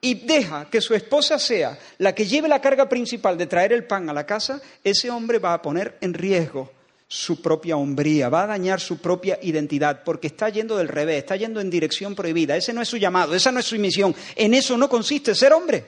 y 0.00 0.14
deja 0.14 0.70
que 0.70 0.80
su 0.80 0.94
esposa 0.94 1.38
sea 1.38 1.78
la 1.98 2.14
que 2.14 2.24
lleve 2.24 2.48
la 2.48 2.62
carga 2.62 2.88
principal 2.88 3.36
de 3.36 3.46
traer 3.46 3.74
el 3.74 3.84
pan 3.84 4.08
a 4.08 4.14
la 4.14 4.24
casa, 4.24 4.62
ese 4.82 5.10
hombre 5.10 5.38
va 5.38 5.52
a 5.52 5.60
poner 5.60 5.98
en 6.00 6.14
riesgo 6.14 6.70
su 7.14 7.42
propia 7.42 7.76
hombría, 7.76 8.30
va 8.30 8.44
a 8.44 8.46
dañar 8.46 8.80
su 8.80 8.96
propia 8.96 9.38
identidad, 9.42 10.02
porque 10.02 10.28
está 10.28 10.48
yendo 10.48 10.78
del 10.78 10.88
revés, 10.88 11.18
está 11.18 11.36
yendo 11.36 11.60
en 11.60 11.68
dirección 11.68 12.14
prohibida. 12.14 12.56
Ese 12.56 12.72
no 12.72 12.80
es 12.80 12.88
su 12.88 12.96
llamado, 12.96 13.34
esa 13.34 13.52
no 13.52 13.60
es 13.60 13.66
su 13.66 13.76
misión. 13.76 14.14
En 14.34 14.54
eso 14.54 14.78
no 14.78 14.88
consiste 14.88 15.34
ser 15.34 15.52
hombre. 15.52 15.84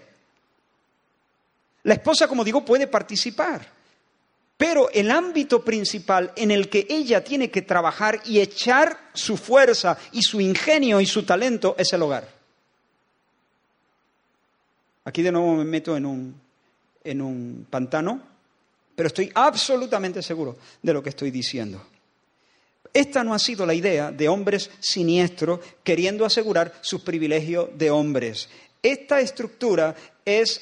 La 1.85 1.95
esposa, 1.95 2.29
como 2.29 2.45
digo, 2.45 2.63
puede 2.63 2.89
participar, 2.89 3.67
pero 4.59 4.91
el 4.91 5.11
ámbito 5.11 5.65
principal 5.65 6.31
en 6.37 6.51
el 6.51 6.69
que 6.69 6.87
ella 6.91 7.25
tiene 7.25 7.51
que 7.51 7.63
trabajar 7.63 8.21
y 8.27 8.41
echar 8.41 9.09
su 9.15 9.39
fuerza 9.39 9.97
y 10.13 10.21
su 10.21 10.43
ingenio 10.43 11.01
y 11.01 11.07
su 11.07 11.23
talento 11.23 11.75
es 11.79 11.91
el 11.95 12.03
hogar. 12.03 12.29
Aquí 15.07 15.23
de 15.23 15.33
nuevo 15.33 15.55
me 15.55 15.65
meto 15.65 15.97
en 15.97 16.05
un, 16.05 16.35
en 17.03 17.23
un 17.23 17.67
pantano 17.71 18.34
pero 18.95 19.09
estoy 19.09 19.31
absolutamente 19.35 20.23
seguro 20.23 20.57
de 20.83 20.93
lo 20.93 21.03
que 21.03 21.11
estoy 21.11 21.31
diciendo. 21.31 21.85
Esta 22.93 23.25
no 23.25 23.35
ha 23.35 23.39
sido 23.39 23.67
la 23.67 23.75
idea 23.75 24.13
de 24.13 24.29
hombres 24.29 24.71
siniestros 24.79 25.61
queriendo 25.83 26.25
asegurar 26.25 26.73
sus 26.81 27.03
privilegios 27.03 27.69
de 27.77 27.91
hombres. 27.91 28.49
Esta 28.81 29.21
estructura 29.21 29.97
es 30.25 30.61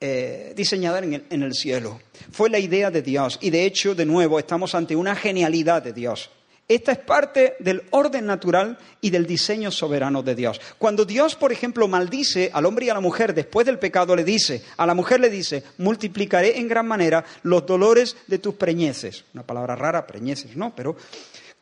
eh, 0.00 0.54
diseñada 0.56 1.00
en 1.00 1.14
el, 1.14 1.24
en 1.28 1.42
el 1.42 1.52
cielo. 1.52 2.00
Fue 2.32 2.48
la 2.48 2.58
idea 2.58 2.90
de 2.90 3.02
Dios 3.02 3.38
y 3.42 3.50
de 3.50 3.66
hecho, 3.66 3.94
de 3.94 4.06
nuevo, 4.06 4.38
estamos 4.38 4.74
ante 4.74 4.96
una 4.96 5.14
genialidad 5.14 5.82
de 5.82 5.92
Dios. 5.92 6.30
Esta 6.70 6.92
es 6.92 6.98
parte 6.98 7.56
del 7.58 7.82
orden 7.90 8.26
natural 8.26 8.78
y 9.00 9.10
del 9.10 9.26
diseño 9.26 9.72
soberano 9.72 10.22
de 10.22 10.36
Dios. 10.36 10.60
Cuando 10.78 11.04
Dios, 11.04 11.34
por 11.34 11.50
ejemplo, 11.50 11.88
maldice 11.88 12.48
al 12.54 12.64
hombre 12.64 12.86
y 12.86 12.90
a 12.90 12.94
la 12.94 13.00
mujer 13.00 13.34
después 13.34 13.66
del 13.66 13.80
pecado, 13.80 14.14
le 14.14 14.22
dice, 14.22 14.62
a 14.76 14.86
la 14.86 14.94
mujer 14.94 15.18
le 15.18 15.30
dice, 15.30 15.64
multiplicaré 15.78 16.60
en 16.60 16.68
gran 16.68 16.86
manera 16.86 17.24
los 17.42 17.66
dolores 17.66 18.16
de 18.28 18.38
tus 18.38 18.54
preñeces. 18.54 19.24
Una 19.34 19.42
palabra 19.42 19.74
rara, 19.74 20.06
preñeces, 20.06 20.54
¿no? 20.54 20.72
Pero 20.76 20.94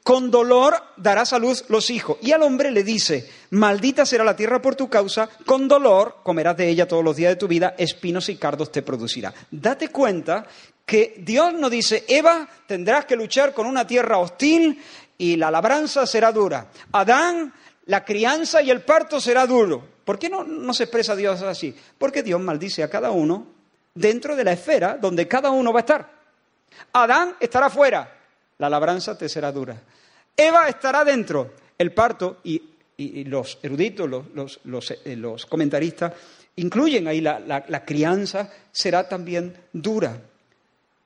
con 0.03 0.31
dolor 0.31 0.75
darás 0.99 1.33
a 1.33 1.39
luz 1.39 1.65
los 1.69 1.89
hijos. 1.89 2.19
Y 2.21 2.33
al 2.33 2.43
hombre 2.43 2.71
le 2.71 2.85
dice, 2.85 3.31
maldita 3.49 4.05
será 4.05 4.25
la 4.25 4.37
tierra 4.37 4.61
por 4.61 4.77
tu 4.77 4.91
causa, 4.91 5.31
con 5.47 5.69
dolor 5.69 6.17
comerás 6.23 6.59
de 6.59 6.69
ella 6.69 6.87
todos 6.87 7.03
los 7.03 7.17
días 7.17 7.33
de 7.33 7.37
tu 7.37 7.49
vida, 7.49 7.75
espinos 7.79 8.29
y 8.29 8.37
cardos 8.37 8.71
te 8.71 8.83
producirá. 8.83 9.33
Date 9.51 9.89
cuenta 9.89 10.47
que 10.89 11.16
Dios 11.18 11.53
no 11.53 11.68
dice, 11.68 12.07
Eva, 12.09 12.49
tendrás 12.66 13.05
que 13.05 13.14
luchar 13.14 13.53
con 13.53 13.66
una 13.66 13.86
tierra 13.86 14.16
hostil 14.16 14.82
y 15.18 15.36
la 15.36 15.51
labranza 15.51 16.07
será 16.07 16.32
dura. 16.32 16.68
Adán, 16.93 17.53
la 17.84 18.07
crianza 18.07 18.62
y 18.62 18.70
el 18.70 18.80
parto 18.80 19.20
será 19.20 19.47
duro. 19.47 19.86
¿Por 20.03 20.18
qué 20.18 20.30
no, 20.30 20.45
no 20.45 20.72
se 20.72 20.84
expresa 20.84 21.14
Dios 21.14 21.43
así? 21.43 21.76
Porque 21.99 22.22
Dios 22.22 22.41
maldice 22.41 22.82
a 22.82 22.89
cada 22.89 23.11
uno 23.11 23.49
dentro 23.95 24.34
de 24.34 24.45
la 24.45 24.53
esfera 24.53 24.97
donde 24.97 25.28
cada 25.28 25.51
uno 25.51 25.74
va 25.74 25.80
a 25.80 25.82
estar. 25.82 26.11
Adán 26.95 27.36
estará 27.39 27.68
fuera, 27.68 28.11
la 28.57 28.70
labranza 28.70 29.18
te 29.18 29.28
será 29.28 29.53
dura. 29.53 29.78
Eva 30.34 30.70
estará 30.70 31.05
dentro. 31.05 31.53
El 31.76 31.93
parto, 31.93 32.39
y, 32.45 32.62
los 33.24 33.59
eruditos, 33.62 34.09
eh, 35.05 35.16
los, 35.16 35.45
comentaristas, 35.45 36.14
incluyen 36.57 37.07
ahí 37.09 37.20
la, 37.20 37.41
la 37.41 37.84
crianza, 37.84 38.51
será 38.72 39.07
también 39.07 39.55
dura. 39.70 40.18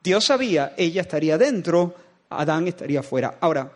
Dios 0.03 0.25
sabía, 0.25 0.75
ella 0.77 1.03
estaría 1.03 1.39
dentro, 1.39 1.95
Adán 2.29 2.67
estaría 2.67 3.03
fuera. 3.03 3.37
Ahora, 3.41 3.73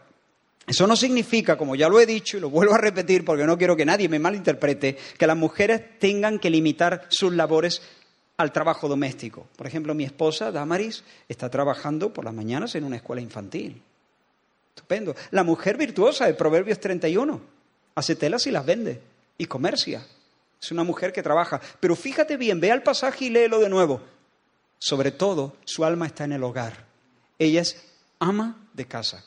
eso 0.66 0.87
no 0.87 0.97
significa, 0.97 1.57
como 1.57 1.77
ya 1.77 1.89
lo 1.89 2.01
he 2.01 2.07
dicho 2.07 2.37
y 2.37 2.41
lo 2.41 2.51
vuelvo 2.51 2.74
a 2.74 2.79
repetir 2.79 3.24
porque 3.24 3.45
no 3.45 3.57
quiero 3.57 3.77
que 3.77 3.85
nadie 3.85 4.09
me 4.09 4.18
malinterprete, 4.18 4.97
que 5.16 5.27
las 5.27 5.37
mujeres 5.37 5.99
tengan 6.01 6.39
que 6.41 6.51
limitar 6.51 7.07
sus 7.09 7.33
labores 7.33 7.83
al 8.37 8.53
trabajo 8.53 8.89
doméstico. 8.89 9.47
Por 9.57 9.66
ejemplo, 9.66 9.95
mi 9.95 10.05
esposa, 10.05 10.51
Damaris, 10.51 11.05
está 11.29 11.49
trabajando 11.49 12.12
por 12.12 12.24
las 12.24 12.35
mañanas 12.35 12.74
en 12.74 12.85
una 12.85 12.97
escuela 12.97 13.22
infantil. 13.22 13.81
Estupendo. 14.74 15.14
La 15.31 15.45
mujer 15.45 15.77
virtuosa 15.77 16.27
de 16.27 16.35
Proverbios 16.35 16.81
31 16.81 17.41
hace 17.95 18.16
telas 18.16 18.47
y 18.47 18.51
las 18.51 18.66
vende 18.66 19.01
y 19.39 19.47
comercia. 19.47 20.05
Es 20.61 20.72
una 20.72 20.85
mujer 20.85 21.12
que 21.12 21.22
trabaja. 21.22 21.61
Pero 21.79 21.95
fíjate 21.95 22.37
bien, 22.37 22.61
ve 22.61 22.72
al 22.72 22.83
pasaje 22.83 23.27
y 23.27 23.31
léelo 23.31 23.61
de 23.61 23.68
nuevo. 23.68 24.01
Sobre 24.79 25.11
todo, 25.11 25.57
su 25.64 25.85
alma 25.85 26.07
está 26.07 26.24
en 26.24 26.33
el 26.33 26.43
hogar. 26.43 26.85
Ella 27.39 27.62
es 27.62 27.83
ama 28.18 28.68
de 28.72 28.87
casa. 28.87 29.24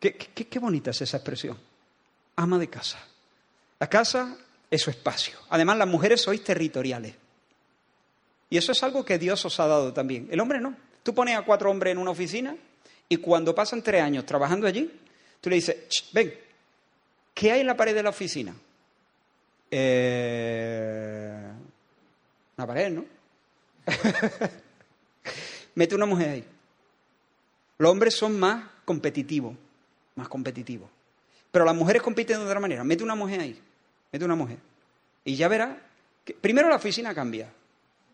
Qué, 0.00 0.12
qué 0.14 0.58
bonita 0.58 0.90
es 0.90 1.00
esa 1.00 1.16
expresión. 1.16 1.58
Ama 2.36 2.58
de 2.58 2.68
casa. 2.68 2.98
La 3.80 3.88
casa 3.88 4.36
es 4.70 4.82
su 4.82 4.90
espacio. 4.90 5.38
Además, 5.48 5.78
las 5.78 5.88
mujeres 5.88 6.22
sois 6.22 6.42
territoriales. 6.42 7.14
Y 8.50 8.56
eso 8.56 8.72
es 8.72 8.82
algo 8.82 9.04
que 9.04 9.18
Dios 9.18 9.44
os 9.44 9.58
ha 9.60 9.66
dado 9.66 9.92
también. 9.92 10.28
El 10.30 10.40
hombre 10.40 10.60
no. 10.60 10.74
Tú 11.02 11.14
pones 11.14 11.36
a 11.36 11.42
cuatro 11.42 11.70
hombres 11.70 11.92
en 11.92 11.98
una 11.98 12.10
oficina 12.10 12.56
y 13.08 13.16
cuando 13.16 13.54
pasan 13.54 13.82
tres 13.82 14.02
años 14.02 14.26
trabajando 14.26 14.66
allí, 14.66 14.90
tú 15.40 15.48
le 15.50 15.56
dices, 15.56 15.76
ven, 16.12 16.34
¿qué 17.34 17.52
hay 17.52 17.60
en 17.60 17.66
la 17.66 17.76
pared 17.76 17.94
de 17.94 18.02
la 18.02 18.10
oficina? 18.10 18.54
Eh, 19.70 21.50
una 22.56 22.66
pared, 22.66 22.90
¿no? 22.90 23.04
Mete 25.74 25.94
una 25.94 26.06
mujer 26.06 26.28
ahí. 26.30 26.44
Los 27.78 27.90
hombres 27.90 28.14
son 28.14 28.38
más 28.38 28.64
competitivos, 28.84 29.54
más 30.16 30.28
competitivos. 30.28 30.88
Pero 31.50 31.64
las 31.64 31.74
mujeres 31.74 32.02
compiten 32.02 32.38
de 32.38 32.44
otra 32.44 32.60
manera. 32.60 32.84
Mete 32.84 33.04
una 33.04 33.14
mujer 33.14 33.40
ahí, 33.40 33.60
mete 34.12 34.24
una 34.24 34.34
mujer. 34.34 34.58
Y 35.24 35.36
ya 35.36 35.48
verás 35.48 35.76
que 36.24 36.34
primero 36.34 36.68
la 36.68 36.76
oficina 36.76 37.14
cambia 37.14 37.50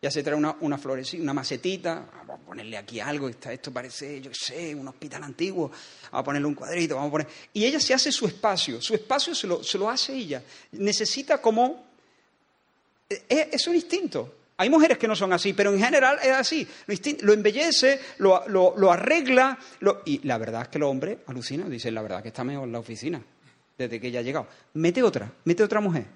ya 0.05 0.11
se 0.11 0.23
trae 0.23 0.37
una, 0.37 0.55
una 0.61 0.77
florecita, 0.77 1.23
una 1.23 1.33
macetita, 1.33 2.07
vamos 2.27 2.43
a 2.43 2.45
ponerle 2.45 2.77
aquí 2.77 3.01
algo, 3.01 3.27
esto 3.27 3.73
parece, 3.73 4.21
yo 4.21 4.31
sé, 4.35 4.75
un 4.75 4.87
hospital 4.87 5.23
antiguo, 5.23 5.71
vamos 5.71 6.21
a 6.21 6.23
ponerle 6.23 6.47
un 6.47 6.55
cuadrito, 6.55 6.97
vamos 6.97 7.09
a 7.09 7.11
poner... 7.11 7.29
Y 7.55 7.65
ella 7.65 7.81
se 7.81 7.95
hace 7.95 8.13
su 8.13 8.27
espacio, 8.27 8.83
su 8.83 8.93
espacio 8.93 9.35
se 9.35 9.47
lo, 9.47 9.65
se 9.65 9.79
lo 9.79 9.89
hace 9.89 10.15
ella. 10.15 10.43
Necesita 10.73 11.41
como... 11.41 11.87
Es, 13.09 13.49
es, 13.53 13.67
un 13.67 13.77
instinto. 13.77 14.35
Hay 14.57 14.71
mujeres 14.71 14.99
que 14.99 15.09
no 15.09 15.17
son 15.17 15.33
así, 15.33 15.53
pero 15.53 15.73
en 15.73 15.81
general 15.81 16.19
es 16.23 16.31
así. 16.31 16.67
Lo, 17.23 17.33
embellece, 17.33 18.01
lo, 18.19 18.45
lo, 18.47 18.93
arregla, 18.93 19.59
y 20.05 20.25
la 20.27 20.39
verdad 20.39 20.63
es 20.63 20.69
que 20.69 20.79
el 20.79 20.85
hombre 20.85 21.19
alucina, 21.27 21.69
dice, 21.69 21.91
la 21.91 22.03
verdad 22.03 22.23
que 22.23 22.29
está 22.29 22.45
mejor 22.45 22.65
en 22.65 22.73
la 22.73 22.79
oficina, 22.79 23.21
desde 23.77 24.01
que 24.01 24.09
ella 24.09 24.21
ha 24.21 24.23
llegado. 24.23 24.47
Mete 24.75 25.03
otra, 25.03 25.31
mete 25.45 25.65
otra 25.65 25.81
mujer, 25.81 26.07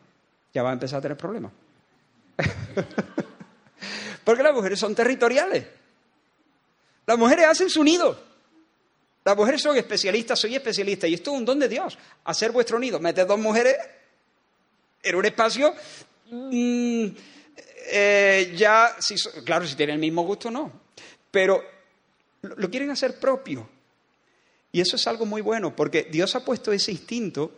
ya 0.54 0.62
va 0.62 0.70
a 0.70 0.72
empezar 0.74 1.00
a 1.00 1.02
tener 1.02 1.16
problemas. 1.16 1.50
Porque 4.24 4.42
las 4.42 4.54
mujeres 4.54 4.78
son 4.78 4.94
territoriales. 4.94 5.66
Las 7.06 7.18
mujeres 7.18 7.46
hacen 7.46 7.70
su 7.70 7.82
nido. 7.82 8.28
Las 9.24 9.36
mujeres 9.36 9.62
son 9.62 9.76
especialistas, 9.76 10.38
soy 10.38 10.54
especialista. 10.54 11.08
Y 11.08 11.14
esto 11.14 11.32
es 11.32 11.38
un 11.38 11.44
don 11.44 11.58
de 11.58 11.68
Dios. 11.68 11.98
Hacer 12.24 12.52
vuestro 12.52 12.78
nido. 12.78 13.00
Meter 13.00 13.26
dos 13.26 13.38
mujeres 13.38 13.76
en 15.02 15.16
un 15.16 15.24
espacio. 15.24 15.74
Mm, 16.30 17.06
eh, 17.90 18.54
ya, 18.56 18.96
si, 18.98 19.16
claro, 19.44 19.66
si 19.66 19.74
tienen 19.74 19.94
el 19.94 20.00
mismo 20.00 20.22
gusto, 20.22 20.50
no. 20.50 20.72
Pero 21.30 21.62
lo, 22.42 22.70
quieren 22.70 22.90
hacer 22.90 23.18
propio. 23.18 23.68
Y 24.72 24.80
eso 24.80 24.96
es 24.96 25.06
algo 25.06 25.26
muy 25.26 25.40
bueno, 25.40 25.74
porque 25.74 26.08
Dios 26.10 26.34
ha 26.34 26.44
puesto 26.44 26.72
ese 26.72 26.92
instinto 26.92 27.52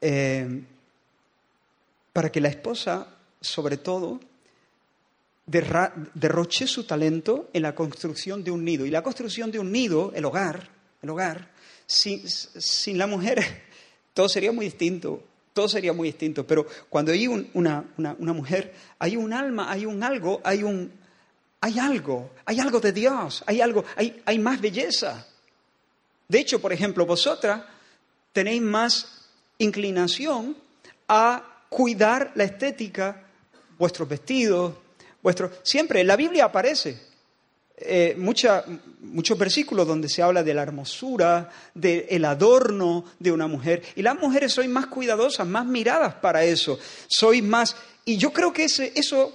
eh, 0.00 0.62
para 2.12 2.30
que 2.32 2.40
la 2.40 2.48
esposa, 2.48 3.14
sobre 3.40 3.76
todo, 3.76 4.20
derroche 5.46 6.66
su 6.66 6.84
talento 6.84 7.48
en 7.52 7.62
la 7.62 7.74
construcción 7.74 8.44
de 8.44 8.50
un 8.50 8.64
nido. 8.64 8.84
Y 8.84 8.90
la 8.90 9.02
construcción 9.02 9.50
de 9.50 9.58
un 9.58 9.72
nido, 9.72 10.12
el 10.14 10.24
hogar, 10.24 10.68
el 11.02 11.10
hogar, 11.10 11.50
sin, 11.86 12.98
la 12.98 13.06
mujer, 13.06 13.42
todo 14.14 14.28
sería 14.28 14.52
muy 14.52 14.66
distinto. 14.66 15.22
Todo 15.58 15.68
sería 15.68 15.92
muy 15.92 16.06
distinto. 16.06 16.46
Pero 16.46 16.64
cuando 16.88 17.10
hay 17.10 17.26
una, 17.26 17.84
mujer, 17.98 18.72
hay 18.96 19.16
un 19.16 19.32
alma, 19.32 19.68
hay 19.68 19.86
un 19.86 20.04
algo, 20.04 20.40
hay 20.44 20.62
un. 20.62 20.92
Hay 21.60 21.80
algo, 21.80 22.30
hay 22.44 22.60
algo 22.60 22.78
de 22.78 22.92
Dios, 22.92 23.42
hay 23.44 23.60
algo, 23.60 23.84
hay, 23.96 24.22
hay 24.24 24.38
más 24.38 24.60
belleza. 24.60 25.26
De 26.28 26.38
hecho, 26.38 26.60
por 26.60 26.72
ejemplo, 26.72 27.04
vosotras 27.04 27.64
tenéis 28.32 28.62
más 28.62 29.26
inclinación 29.58 30.56
a 31.08 31.64
cuidar 31.68 32.30
la 32.36 32.44
estética, 32.44 33.24
vuestros 33.76 34.08
vestidos, 34.08 34.74
Siempre 35.64 36.00
en 36.00 36.06
la 36.06 36.16
Biblia 36.16 36.44
aparece 36.44 37.07
eh, 37.80 38.14
muchos 38.16 39.38
versículos 39.38 39.86
donde 39.86 40.08
se 40.08 40.22
habla 40.22 40.42
de 40.42 40.54
la 40.54 40.62
hermosura, 40.62 41.50
del 41.74 42.24
adorno 42.24 43.04
de 43.18 43.32
una 43.32 43.46
mujer. 43.46 43.82
Y 43.96 44.02
las 44.02 44.18
mujeres 44.18 44.52
sois 44.52 44.68
más 44.68 44.86
cuidadosas, 44.86 45.46
más 45.46 45.66
miradas 45.66 46.14
para 46.14 46.44
eso. 46.44 46.78
Sois 47.08 47.42
más... 47.42 47.76
Y 48.04 48.16
yo 48.16 48.32
creo 48.32 48.52
que 48.52 48.64
eso... 48.64 49.32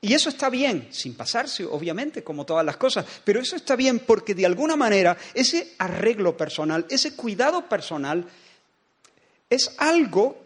Y 0.00 0.12
eso 0.12 0.28
está 0.28 0.50
bien, 0.50 0.88
sin 0.90 1.14
pasarse, 1.14 1.64
obviamente, 1.64 2.22
como 2.22 2.44
todas 2.44 2.62
las 2.62 2.76
cosas, 2.76 3.06
pero 3.24 3.40
eso 3.40 3.56
está 3.56 3.74
bien 3.74 4.00
porque 4.00 4.34
de 4.34 4.44
alguna 4.44 4.76
manera 4.76 5.16
ese 5.32 5.72
arreglo 5.78 6.36
personal, 6.36 6.84
ese 6.90 7.16
cuidado 7.16 7.66
personal, 7.70 8.26
es 9.48 9.74
algo 9.78 10.44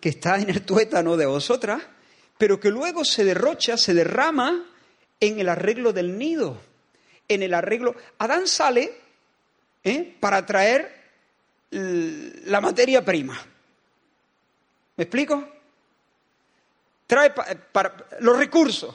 que 0.00 0.08
está 0.08 0.38
en 0.38 0.48
el 0.48 0.62
tuétano 0.62 1.18
de 1.18 1.26
vosotras, 1.26 1.82
pero 2.38 2.58
que 2.58 2.70
luego 2.70 3.04
se 3.04 3.26
derrocha, 3.26 3.76
se 3.76 3.92
derrama 3.92 4.64
en 5.20 5.38
el 5.38 5.48
arreglo 5.48 5.92
del 5.92 6.18
nido, 6.18 6.60
en 7.28 7.42
el 7.42 7.54
arreglo... 7.54 7.94
Adán 8.18 8.46
sale 8.46 8.92
¿eh? 9.84 10.16
para 10.18 10.44
traer 10.44 11.00
la 11.70 12.60
materia 12.60 13.04
prima. 13.04 13.40
¿Me 14.96 15.04
explico? 15.04 15.48
Trae 17.06 17.30
para 17.30 18.06
los 18.20 18.36
recursos, 18.36 18.94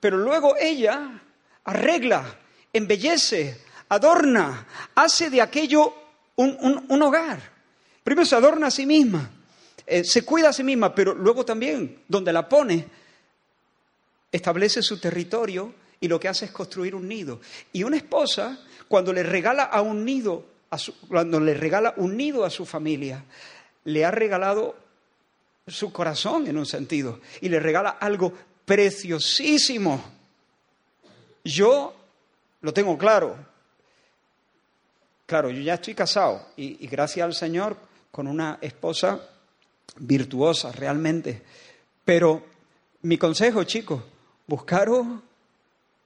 pero 0.00 0.16
luego 0.16 0.56
ella 0.58 1.22
arregla, 1.64 2.38
embellece, 2.72 3.60
adorna, 3.88 4.66
hace 4.94 5.30
de 5.30 5.42
aquello 5.42 5.94
un 6.36 7.02
hogar. 7.02 7.56
Primero 8.02 8.24
se 8.24 8.36
adorna 8.36 8.68
a 8.68 8.70
sí 8.70 8.86
misma, 8.86 9.30
eh, 9.86 10.02
se 10.04 10.24
cuida 10.24 10.48
a 10.48 10.52
sí 10.52 10.64
misma, 10.64 10.94
pero 10.94 11.14
luego 11.14 11.44
también, 11.44 12.02
donde 12.08 12.32
la 12.32 12.48
pone, 12.48 12.86
establece 14.36 14.82
su 14.82 14.98
territorio 14.98 15.74
y 16.00 16.08
lo 16.08 16.20
que 16.20 16.28
hace 16.28 16.46
es 16.46 16.50
construir 16.50 16.94
un 16.94 17.08
nido. 17.08 17.40
Y 17.72 17.82
una 17.82 17.96
esposa, 17.96 18.58
cuando 18.88 19.12
le 19.12 19.22
regala 19.22 19.64
a 19.64 19.80
un 19.80 20.04
nido, 20.04 20.44
cuando 21.08 21.40
le 21.40 21.54
regala 21.54 21.94
un 21.96 22.16
nido 22.16 22.44
a 22.44 22.50
su 22.50 22.66
familia, 22.66 23.24
le 23.84 24.04
ha 24.04 24.10
regalado 24.10 24.76
su 25.66 25.92
corazón 25.92 26.46
en 26.46 26.58
un 26.58 26.66
sentido 26.66 27.20
y 27.40 27.48
le 27.48 27.60
regala 27.60 27.90
algo 27.90 28.32
preciosísimo. 28.64 30.02
Yo 31.44 31.94
lo 32.60 32.72
tengo 32.72 32.96
claro. 32.98 33.36
Claro, 35.24 35.50
yo 35.50 35.60
ya 35.60 35.74
estoy 35.74 35.94
casado 35.94 36.48
y, 36.56 36.84
y 36.84 36.86
gracias 36.86 37.24
al 37.24 37.34
Señor 37.34 37.76
con 38.12 38.28
una 38.28 38.58
esposa 38.60 39.20
virtuosas 39.98 40.76
realmente. 40.76 41.42
Pero 42.04 42.44
mi 43.02 43.18
consejo, 43.18 43.64
chicos, 43.64 44.02
buscaros 44.46 45.06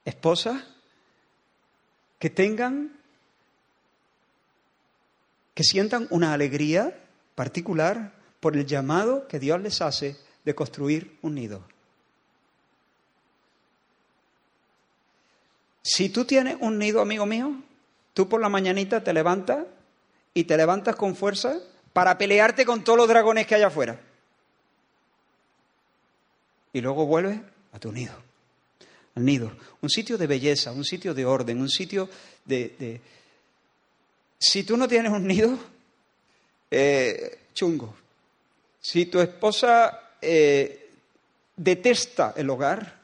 esposas 0.04 0.62
que 2.18 2.30
tengan 2.30 2.92
que 5.54 5.64
sientan 5.64 6.06
una 6.10 6.32
alegría 6.32 6.98
particular 7.34 8.12
por 8.40 8.56
el 8.56 8.66
llamado 8.66 9.28
que 9.28 9.38
Dios 9.38 9.60
les 9.60 9.82
hace 9.82 10.16
de 10.44 10.54
construir 10.54 11.18
un 11.22 11.34
nido. 11.34 11.62
Si 15.82 16.08
tú 16.08 16.24
tienes 16.24 16.56
un 16.60 16.78
nido, 16.78 17.00
amigo 17.00 17.26
mío, 17.26 17.54
tú 18.14 18.28
por 18.28 18.40
la 18.40 18.48
mañanita 18.48 19.02
te 19.02 19.12
levantas 19.12 19.66
y 20.34 20.44
te 20.44 20.56
levantas 20.56 20.96
con 20.96 21.16
fuerza 21.16 21.58
para 21.92 22.16
pelearte 22.16 22.64
con 22.64 22.84
todos 22.84 22.98
los 22.98 23.08
dragones 23.08 23.46
que 23.46 23.56
hay 23.56 23.62
afuera. 23.62 24.00
Y 26.72 26.80
luego 26.80 27.06
vuelves 27.06 27.40
a 27.72 27.78
tu 27.78 27.92
nido, 27.92 28.14
al 29.14 29.24
nido. 29.24 29.52
Un 29.80 29.90
sitio 29.90 30.16
de 30.18 30.26
belleza, 30.26 30.72
un 30.72 30.84
sitio 30.84 31.14
de 31.14 31.24
orden, 31.24 31.60
un 31.60 31.68
sitio 31.68 32.08
de... 32.44 33.00
Si 34.38 34.64
tú 34.64 34.76
no 34.76 34.88
tienes 34.88 35.12
un 35.12 35.26
nido, 35.26 35.58
eh, 36.70 37.38
chungo. 37.52 37.94
Si 38.80 39.06
tu 39.06 39.20
esposa 39.20 40.14
eh, 40.22 40.88
detesta 41.56 42.32
el 42.36 42.48
hogar, 42.48 43.00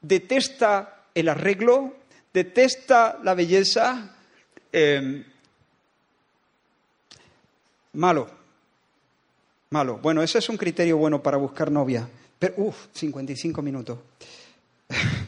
detesta 0.00 1.04
el 1.14 1.28
arreglo, 1.28 1.96
detesta 2.32 3.18
la 3.22 3.34
belleza, 3.34 4.16
em, 4.72 5.24
malo, 7.92 8.30
malo. 9.70 9.98
Bueno, 9.98 10.22
ese 10.22 10.38
es 10.38 10.48
un 10.48 10.56
criterio 10.56 10.96
bueno 10.96 11.22
para 11.22 11.36
buscar 11.36 11.70
novia. 11.70 12.08
Pero, 12.38 12.54
uff, 12.56 12.86
55 12.94 13.60
minutos. 13.60 13.98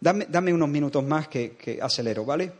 dame, 0.00 0.52
unos 0.52 0.68
minutos 0.68 1.04
más 1.04 1.28
que, 1.28 1.78
acelero, 1.82 2.24
¿vale? 2.24 2.52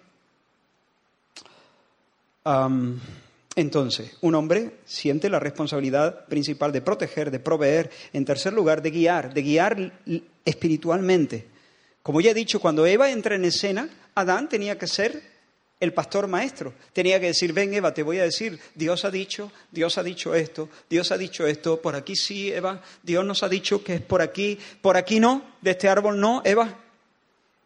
entonces, 3.57 4.17
un 4.21 4.37
hombre 4.37 4.77
siente 4.85 5.29
la 5.29 5.41
responsabilidad 5.41 6.27
principal 6.27 6.71
de 6.71 6.81
proteger, 6.81 7.33
de 7.33 7.41
proveer, 7.41 7.91
en 8.13 8.25
tercer 8.25 8.53
lugar, 8.53 8.83
de 8.83 8.91
guiar, 8.91 9.35
de 9.35 9.43
guiar 9.43 9.93
espiritualmente. 10.45 11.47
Como 12.03 12.21
ya 12.21 12.31
he 12.31 12.35
dicho, 12.35 12.61
cuando 12.61 12.87
Eva 12.87 13.11
entra 13.11 13.35
en 13.35 13.45
escena, 13.45 13.89
Adán 14.15 14.49
tenía 14.49 14.79
que 14.79 14.87
ser 14.87 15.23
el 15.81 15.93
pastor 15.93 16.27
maestro. 16.27 16.75
Tenía 16.93 17.21
que 17.21 17.27
decir, 17.27 17.53
ven 17.53 17.75
Eva, 17.75 17.93
te 17.93 18.03
voy 18.03 18.19
a 18.19 18.25
decir, 18.25 18.59
Dios 18.75 19.05
ha 19.05 19.11
dicho, 19.11 19.53
Dios 19.71 19.99
ha 19.99 20.03
dicho 20.03 20.35
esto, 20.35 20.69
Dios 20.89 21.13
ha 21.13 21.19
dicho 21.19 21.47
esto, 21.47 21.81
por 21.81 21.97
aquí 21.97 22.17
sí, 22.17 22.53
Eva, 22.53 22.83
Dios 23.03 23.25
nos 23.25 23.43
ha 23.43 23.49
dicho 23.49 23.83
que 23.85 23.97
es 23.97 24.01
por 24.01 24.23
aquí, 24.23 24.59
por 24.81 24.97
aquí 24.97 25.21
no, 25.21 25.43
de 25.61 25.73
este 25.73 25.89
árbol 25.89 26.21
no, 26.21 26.43
Eva. 26.45 26.83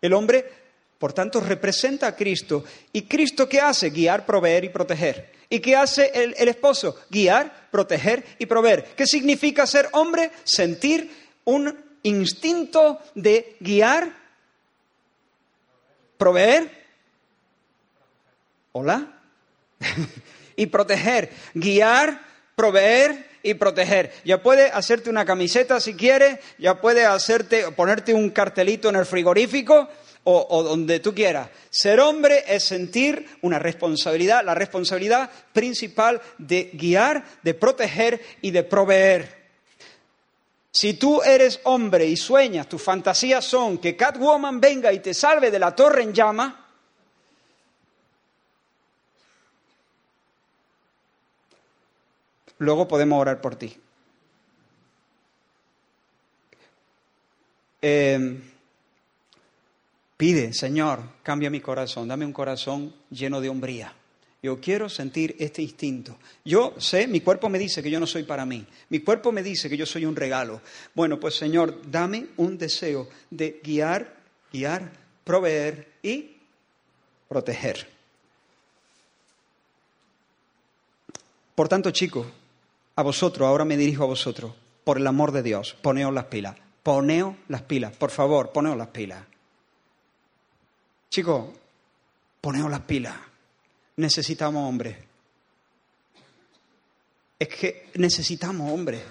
El 0.00 0.12
hombre, 0.12 0.50
por 0.98 1.12
tanto, 1.12 1.40
representa 1.40 2.06
a 2.08 2.16
Cristo. 2.16 2.64
¿Y 2.92 3.02
Cristo 3.02 3.48
qué 3.48 3.60
hace? 3.60 3.90
Guiar, 3.90 4.26
proveer 4.26 4.64
y 4.64 4.68
proteger. 4.68 5.32
¿Y 5.48 5.60
qué 5.60 5.76
hace 5.76 6.10
el, 6.14 6.48
esposo? 6.48 6.96
Guiar, 7.10 7.68
proteger 7.70 8.24
y 8.38 8.46
proveer. 8.46 8.84
¿Qué 8.96 9.06
significa 9.06 9.66
ser 9.66 9.88
hombre? 9.92 10.30
Sentir 10.44 11.10
un 11.44 11.76
instinto 12.02 13.00
de 13.14 13.56
guiar, 13.60 14.16
proveer 16.16 16.80
Hola. 18.72 19.20
y 20.56 20.66
proteger, 20.66 21.30
guiar, 21.54 22.20
proveer 22.54 23.29
y 23.42 23.54
proteger. 23.54 24.12
Ya 24.24 24.42
puede 24.42 24.70
hacerte 24.70 25.10
una 25.10 25.24
camiseta 25.24 25.80
si 25.80 25.94
quieres, 25.94 26.38
ya 26.58 26.80
puede 26.80 27.04
hacerte, 27.04 27.70
ponerte 27.72 28.14
un 28.14 28.30
cartelito 28.30 28.88
en 28.88 28.96
el 28.96 29.06
frigorífico 29.06 29.88
o, 30.24 30.46
o, 30.50 30.62
donde 30.62 31.00
tú 31.00 31.14
quieras. 31.14 31.48
Ser 31.70 32.00
hombre 32.00 32.44
es 32.46 32.64
sentir 32.64 33.38
una 33.42 33.58
responsabilidad, 33.58 34.44
la 34.44 34.54
responsabilidad 34.54 35.30
principal 35.52 36.20
de 36.38 36.70
guiar, 36.74 37.24
de 37.42 37.54
proteger 37.54 38.20
y 38.42 38.50
de 38.50 38.62
proveer. 38.62 39.40
Si 40.72 40.94
tú 40.94 41.20
eres 41.22 41.60
hombre 41.64 42.06
y 42.06 42.16
sueñas, 42.16 42.68
tus 42.68 42.80
fantasías 42.80 43.44
son 43.44 43.78
que 43.78 43.96
Catwoman 43.96 44.60
venga 44.60 44.92
y 44.92 45.00
te 45.00 45.14
salve 45.14 45.50
de 45.50 45.58
la 45.58 45.74
torre 45.74 46.02
en 46.02 46.12
llama, 46.12 46.59
luego 52.60 52.86
podemos 52.86 53.20
orar 53.20 53.40
por 53.40 53.56
ti. 53.56 53.74
Em, 57.82 58.40
pide, 60.16 60.52
Señor, 60.52 61.00
cambia 61.22 61.50
mi 61.50 61.60
corazón, 61.60 62.06
dame 62.06 62.26
un 62.26 62.32
corazón 62.32 62.94
lleno 63.10 63.40
de 63.40 63.48
hombría. 63.48 63.94
Yo 64.42 64.60
quiero 64.60 64.88
sentir 64.88 65.36
este 65.38 65.62
instinto. 65.62 66.18
Yo 66.44 66.74
sé, 66.78 67.06
mi 67.06 67.20
cuerpo 67.20 67.48
me 67.48 67.58
dice 67.58 67.82
que 67.82 67.90
yo 67.90 68.00
no 68.00 68.06
soy 68.06 68.22
para 68.22 68.46
mí. 68.46 68.66
Mi 68.88 69.00
cuerpo 69.00 69.32
me 69.32 69.42
dice 69.42 69.68
que 69.68 69.76
yo 69.76 69.84
soy 69.84 70.04
un 70.06 70.16
regalo. 70.16 70.62
Bueno, 70.94 71.18
pues 71.18 71.34
Señor, 71.34 71.90
dame 71.90 72.28
un 72.38 72.56
deseo 72.56 73.08
de 73.30 73.60
guiar, 73.62 74.16
guiar, 74.52 74.92
proveer 75.24 75.88
y 76.02 76.36
proteger. 77.28 77.86
Por 81.54 81.68
tanto, 81.68 81.90
chicos, 81.90 82.26
a 83.00 83.04
vosotros, 83.04 83.46
ahora 83.46 83.64
me 83.64 83.76
dirijo 83.76 84.04
a 84.04 84.06
vosotros, 84.06 84.52
por 84.84 84.98
el 84.98 85.06
amor 85.06 85.32
de 85.32 85.42
Dios, 85.42 85.76
poneos 85.80 86.12
las 86.12 86.26
pilas, 86.26 86.56
poneos 86.82 87.34
las 87.48 87.62
pilas, 87.62 87.96
por 87.96 88.10
favor, 88.10 88.52
poneos 88.52 88.76
las 88.76 88.88
pilas. 88.88 89.24
Chicos, 91.10 91.50
poneos 92.40 92.70
las 92.70 92.80
pilas. 92.80 93.14
Necesitamos 93.96 94.68
hombres. 94.68 94.96
Es 97.38 97.48
que 97.48 97.88
necesitamos 97.94 98.70
hombres. 98.70 99.02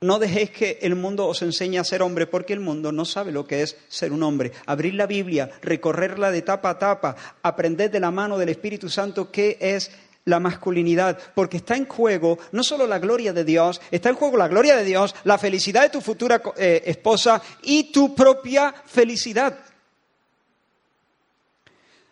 No 0.00 0.18
dejéis 0.18 0.50
que 0.50 0.78
el 0.82 0.94
mundo 0.94 1.26
os 1.26 1.42
enseñe 1.42 1.78
a 1.78 1.84
ser 1.84 2.02
hombre, 2.02 2.26
porque 2.26 2.52
el 2.52 2.60
mundo 2.60 2.92
no 2.92 3.04
sabe 3.04 3.32
lo 3.32 3.46
que 3.46 3.62
es 3.62 3.76
ser 3.88 4.12
un 4.12 4.22
hombre. 4.22 4.52
Abrir 4.66 4.94
la 4.94 5.06
Biblia, 5.06 5.50
recorrerla 5.60 6.30
de 6.30 6.42
tapa 6.42 6.70
a 6.70 6.78
tapa, 6.78 7.16
aprender 7.42 7.90
de 7.90 8.00
la 8.00 8.10
mano 8.10 8.38
del 8.38 8.48
Espíritu 8.48 8.88
Santo 8.88 9.30
qué 9.30 9.58
es 9.60 9.90
la 10.28 10.40
masculinidad, 10.40 11.18
porque 11.34 11.56
está 11.56 11.76
en 11.76 11.86
juego 11.86 12.38
no 12.52 12.62
solo 12.62 12.86
la 12.86 12.98
gloria 12.98 13.32
de 13.32 13.44
Dios, 13.44 13.80
está 13.90 14.10
en 14.10 14.14
juego 14.14 14.36
la 14.36 14.48
gloria 14.48 14.76
de 14.76 14.84
Dios, 14.84 15.14
la 15.24 15.38
felicidad 15.38 15.82
de 15.82 15.90
tu 15.90 16.00
futura 16.00 16.40
eh, 16.56 16.82
esposa 16.84 17.42
y 17.62 17.90
tu 17.90 18.14
propia 18.14 18.72
felicidad. 18.86 19.58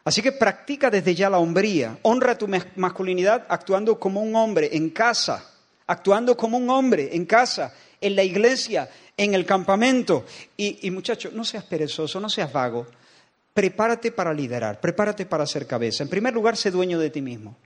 Así 0.07 0.23
que 0.23 0.31
practica 0.31 0.89
desde 0.89 1.17
ya 1.17 1.29
la 1.29 1.39
hombría, 1.39 1.99
honra 2.03 2.39
tu 2.39 2.49
masculinidad 2.77 3.45
actuando 3.49 3.99
como 3.99 4.23
un 4.23 4.37
hombre 4.37 4.71
en 4.73 4.91
casa, 4.91 5.45
actuando 5.85 6.37
como 6.37 6.57
un 6.59 6.71
hombre 6.71 7.11
en 7.13 7.27
casa, 7.27 7.75
en 8.01 8.15
la 8.15 8.23
iglesia, 8.23 8.89
en 9.17 9.35
el 9.35 9.45
campamento. 9.45 10.25
Y, 10.57 10.89
muchachos, 10.93 11.33
no 11.33 11.45
seas 11.45 11.65
perezoso, 11.65 12.21
no 12.21 12.29
seas 12.29 12.53
vago. 12.53 12.87
Prepárate 13.53 14.13
para 14.13 14.33
liderar, 14.33 14.81
prepárate 14.81 15.27
para 15.27 15.45
ser 15.45 15.67
cabeza. 15.67 16.05
En 16.05 16.09
primer 16.09 16.33
lugar, 16.33 16.57
sé 16.57 16.71
dueño 16.71 17.01
de 17.01 17.11
ti 17.11 17.21
mismo. 17.21 17.57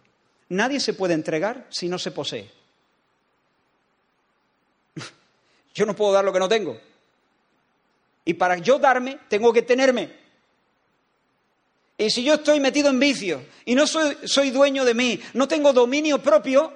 Nadie 0.50 0.80
se 0.80 0.94
puede 0.94 1.14
entregar 1.14 1.66
si 1.70 1.88
no 1.88 1.98
se 1.98 2.10
posee. 2.10 2.50
Yo 5.74 5.86
no 5.86 5.94
puedo 5.96 6.12
dar 6.12 6.24
lo 6.24 6.32
que 6.32 6.38
no 6.40 6.48
tengo. 6.48 6.78
Y 8.24 8.34
para 8.34 8.58
yo 8.58 8.78
darme, 8.78 9.18
tengo 9.28 9.52
que 9.52 9.62
tenerme. 9.62 10.10
Y 11.96 12.10
si 12.10 12.22
yo 12.22 12.34
estoy 12.34 12.60
metido 12.60 12.88
en 12.88 13.00
vicio 13.00 13.42
y 13.64 13.74
no 13.74 13.86
soy, 13.86 14.50
dueño 14.50 14.84
de 14.84 14.94
mí, 14.94 15.20
no 15.34 15.48
tengo 15.48 15.72
dominio 15.72 16.22
propio, 16.22 16.72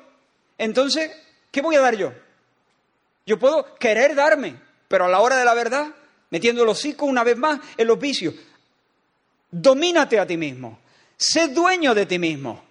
entonces, 0.58 1.10
¿qué 1.50 1.60
voy 1.60 1.76
a 1.76 1.80
dar 1.80 1.96
yo? 1.96 2.12
Yo 3.24 3.38
puedo 3.38 3.74
querer 3.76 4.14
darme, 4.14 4.56
pero 4.88 5.04
a 5.04 5.08
la 5.08 5.20
hora 5.20 5.36
de 5.36 5.44
la 5.44 5.54
verdad, 5.54 5.94
metiendo 6.30 6.62
el 6.62 6.68
hocico 6.68 7.06
una 7.06 7.22
vez 7.22 7.36
más 7.36 7.60
en 7.76 7.86
los 7.86 7.98
vicios. 7.98 8.34
Domínate 9.50 10.18
a 10.18 10.26
ti 10.26 10.36
mismo. 10.36 10.78
Sé 11.16 11.48
dueño 11.48 11.94
de 11.94 12.06
ti 12.06 12.18
mismo. 12.18 12.64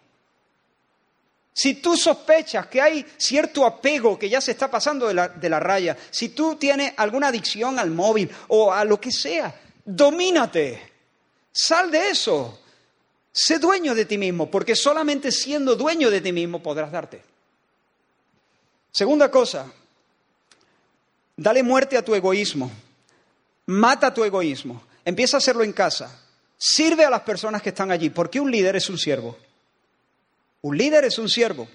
Si 1.53 1.75
tú 1.75 1.95
sospechas 1.95 2.65
que 2.65 2.81
hay 2.81 3.05
cierto 3.17 3.65
apego 3.65 4.17
que 4.17 4.27
ya 4.27 4.41
se 4.41 4.51
está 4.51 4.71
pasando 4.71 5.07
de 5.07 5.49
la, 5.49 5.59
raya, 5.59 5.95
si 6.09 6.29
tú 6.29 6.55
tienes 6.55 6.93
alguna 6.97 7.27
adicción 7.27 7.77
al 7.77 7.91
móvil 7.91 8.29
o 8.47 8.73
a 8.73 8.83
lo 8.83 8.99
que 8.99 9.11
sea, 9.11 9.53
domínate. 9.85 10.91
Sal 11.51 11.91
de 11.91 12.09
eso. 12.09 12.59
Sé 13.31 13.59
dueño 13.59 13.93
de 13.93 14.05
ti 14.05 14.17
mismo, 14.17 14.49
porque 14.49 14.75
solamente 14.75 15.31
siendo 15.31 15.75
dueño 15.75 16.09
de 16.09 16.21
ti 16.21 16.31
mismo 16.31 16.61
podrás 16.61 16.91
darte. 16.91 17.21
Segunda 18.91 19.29
cosa, 19.29 19.71
dale 21.35 21.63
muerte 21.63 21.97
a 21.97 22.05
tu 22.05 22.15
egoísmo. 22.15 22.71
Mata 23.67 24.13
tu 24.13 24.23
egoísmo. 24.23 24.83
Empieza 25.05 25.37
a 25.37 25.39
hacerlo 25.39 25.63
en 25.63 25.73
casa. 25.73 26.19
Sirve 26.57 27.05
a 27.05 27.09
las 27.09 27.21
personas 27.21 27.61
que 27.61 27.69
están 27.69 27.91
allí, 27.91 28.09
porque 28.09 28.39
un 28.39 28.51
líder 28.51 28.75
es 28.75 28.89
un 28.89 28.97
siervo. 28.97 29.37
Un 30.63 30.77
líder 30.77 31.05
es 31.05 31.19
un 31.19 31.29
siervo. 31.29 31.67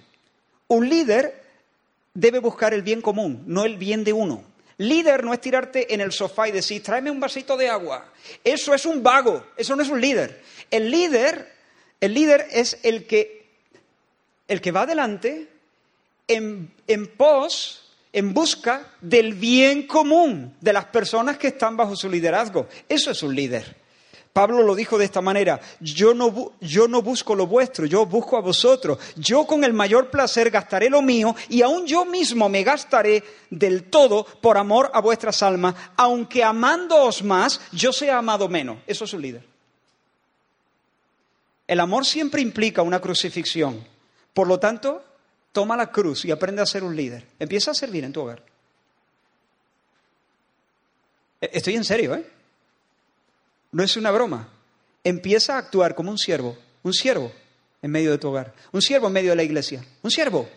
Un 0.67 0.89
líder 0.89 1.45
debe 2.13 2.41
buscar 2.41 2.75
el 2.75 2.83
bien 2.83 3.01
común, 3.01 3.45
no 3.47 3.65
el 3.65 3.77
bien 3.77 4.03
de 4.03 4.13
uno. 4.13 4.43
Líder 4.79 5.25
no 5.25 5.33
es 5.33 5.41
tirarte 5.41 5.95
en 5.95 6.01
el 6.01 6.13
sofá 6.13 6.49
y 6.49 6.53
decir, 6.53 6.83
tráeme 6.83 7.11
un 7.11 7.21
vasito 7.21 7.57
de 7.57 7.69
agua. 7.69 8.13
Eso 8.43 8.75
es 8.75 8.85
un 8.85 9.03
vago, 9.03 9.47
eso 9.57 9.77
no 9.77 9.83
es 9.83 9.89
un 9.89 10.01
líder. 10.01 10.43
El 10.71 10.91
líder 10.91 11.59
El 12.01 12.15
líder 12.15 12.47
es 12.51 12.79
el 12.83 13.07
que, 13.07 13.47
el 14.47 14.61
que 14.61 14.71
va 14.71 14.83
adelante 14.83 15.49
en, 16.29 16.73
en 16.87 17.07
pos, 17.09 17.93
en 18.13 18.33
busca 18.33 18.93
del 19.01 19.35
bien 19.35 19.87
común 19.87 20.55
de 20.61 20.73
las 20.73 20.87
personas 20.87 21.39
que 21.39 21.49
están 21.49 21.77
bajo 21.77 21.97
su 21.97 22.09
liderazgo. 22.09 22.69
Eso 22.89 23.11
es 23.11 23.23
un 23.23 23.35
líder. 23.35 23.77
Pablo 24.39 24.63
lo 24.63 24.77
dijo 24.77 24.97
de 24.97 25.05
esta 25.05 25.21
manera, 25.21 25.61
yo 25.81 26.15
no, 26.15 26.53
yo 26.61 26.87
no, 26.87 27.03
busco 27.03 27.35
lo 27.35 27.49
vuestro, 27.49 27.87
yo 27.87 28.07
busco 28.07 28.37
a 28.37 28.41
vosotros. 28.41 28.97
Yo 29.17 29.45
con 29.45 29.65
el 29.65 29.73
mayor 29.73 30.13
placer 30.13 30.49
gastaré 30.49 30.89
lo 30.89 31.03
mío 31.03 31.35
y 31.49 31.63
aún 31.63 31.89
yo 31.89 32.05
mismo 32.05 32.49
me 32.49 32.63
gastaré 32.63 33.25
del 33.51 33.91
todo 33.91 34.25
por 34.25 34.57
amor 34.57 34.93
a 34.95 35.01
vuestras 35.01 35.43
almas, 35.43 35.75
aunque 35.97 36.45
amándoos 36.45 37.25
más, 37.25 37.61
yo 37.73 37.93
sea 37.93 38.19
amado 38.19 38.49
menos. 38.49 38.79
Eso 38.87 39.07
es 39.07 39.13
un 39.13 39.23
líder. 39.23 39.45
El 41.67 41.81
amor 41.81 42.07
siempre 42.07 42.41
implica 42.41 42.83
una 42.83 43.01
crucifixión. 43.01 43.85
Por 44.35 44.47
lo 44.47 44.61
tanto, 44.61 45.03
toma 45.51 45.77
la 45.77 45.91
cruz 45.91 46.25
y 46.25 46.31
aprende 46.31 46.63
a 46.63 46.67
ser 46.67 46.85
un 46.85 46.95
líder. 46.95 47.27
Empieza 47.41 47.73
a 47.73 47.75
servir 47.75 48.05
en 48.05 48.13
tu 48.13 48.21
hogar. 48.21 48.41
E-, 51.41 51.51
estoy 51.55 51.75
en 51.75 51.83
serio, 51.83 52.15
¿eh? 52.15 52.38
No 53.73 53.83
es 53.83 53.97
una 53.97 54.11
broma. 54.11 54.49
Empieza 55.05 55.55
a 55.55 55.59
actuar 55.59 55.95
como 55.95 56.11
un 56.11 56.19
siervo, 56.19 56.57
un 56.83 56.93
siervo 56.93 57.33
en 57.83 57.91
medio 57.91 58.11
de 58.11 58.19
tu 58.19 58.29
hogar, 58.29 58.55
un 58.73 58.83
siervo 58.83 59.07
en 59.07 59.13
medio 59.13 59.31
de 59.31 59.37
la 59.37 59.43
iglesia, 59.43 59.85
un 60.03 60.11
siervo. 60.11 60.49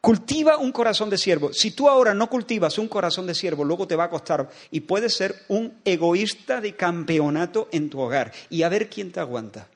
Cultiva 0.00 0.58
un 0.58 0.70
corazón 0.70 1.08
de 1.08 1.16
siervo. 1.16 1.52
Si 1.54 1.70
tú 1.70 1.88
ahora 1.88 2.12
no 2.12 2.28
cultivas 2.28 2.76
un 2.76 2.88
corazón 2.88 3.26
de 3.26 3.34
siervo, 3.34 3.64
luego 3.64 3.86
te 3.86 3.96
va 3.96 4.04
a 4.04 4.10
costar 4.10 4.50
y 4.70 4.80
puedes 4.80 5.14
ser 5.14 5.44
un 5.48 5.80
egoísta 5.84 6.60
de 6.60 6.74
campeonato 6.76 7.68
en 7.72 7.88
tu 7.88 8.00
hogar 8.00 8.32
y 8.50 8.64
a 8.64 8.68
ver 8.68 8.90
quién 8.90 9.12
te 9.12 9.20
aguanta. 9.20 9.66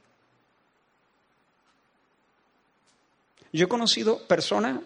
Yo 3.53 3.65
he 3.65 3.69
conocido 3.69 4.27
personas, 4.27 4.81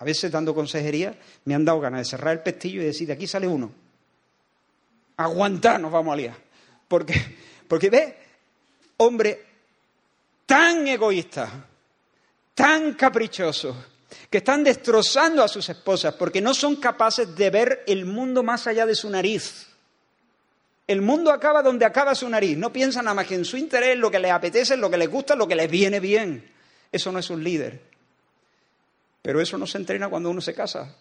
a 0.00 0.04
veces 0.04 0.32
dando 0.32 0.52
consejería, 0.52 1.16
me 1.44 1.54
han 1.54 1.64
dado 1.64 1.78
ganas 1.78 2.00
de 2.00 2.10
cerrar 2.10 2.32
el 2.32 2.42
pestillo 2.42 2.82
y 2.82 2.86
decir, 2.86 3.06
de 3.06 3.12
aquí 3.12 3.28
sale 3.28 3.46
uno. 3.46 3.70
Aguantar, 5.16 5.80
nos 5.80 5.92
vamos 5.92 6.12
a 6.12 6.16
liar. 6.16 6.47
Porque, 6.88 7.36
porque 7.68 7.90
ve, 7.90 8.16
hombre 8.96 9.46
tan 10.48 10.88
egoísta, 10.88 11.66
tan 12.54 12.94
caprichoso, 12.94 13.76
que 14.30 14.38
están 14.38 14.64
destrozando 14.64 15.42
a 15.42 15.48
sus 15.48 15.68
esposas 15.68 16.14
porque 16.14 16.40
no 16.40 16.54
son 16.54 16.76
capaces 16.76 17.36
de 17.36 17.50
ver 17.50 17.84
el 17.86 18.06
mundo 18.06 18.42
más 18.42 18.66
allá 18.66 18.86
de 18.86 18.94
su 18.94 19.10
nariz. 19.10 19.66
El 20.86 21.02
mundo 21.02 21.30
acaba 21.30 21.62
donde 21.62 21.84
acaba 21.84 22.14
su 22.14 22.26
nariz. 22.26 22.56
No 22.56 22.72
piensan 22.72 23.04
nada 23.04 23.14
más 23.14 23.26
que 23.26 23.34
en 23.34 23.44
su 23.44 23.58
interés, 23.58 23.98
lo 23.98 24.10
que 24.10 24.18
les 24.18 24.32
apetece, 24.32 24.74
lo 24.78 24.90
que 24.90 24.96
les 24.96 25.10
gusta, 25.10 25.36
lo 25.36 25.46
que 25.46 25.54
les 25.54 25.70
viene 25.70 26.00
bien. 26.00 26.50
Eso 26.90 27.12
no 27.12 27.18
es 27.18 27.28
un 27.28 27.44
líder. 27.44 27.82
Pero 29.20 29.42
eso 29.42 29.58
no 29.58 29.66
se 29.66 29.76
entrena 29.76 30.08
cuando 30.08 30.30
uno 30.30 30.40
se 30.40 30.54
casa. 30.54 30.96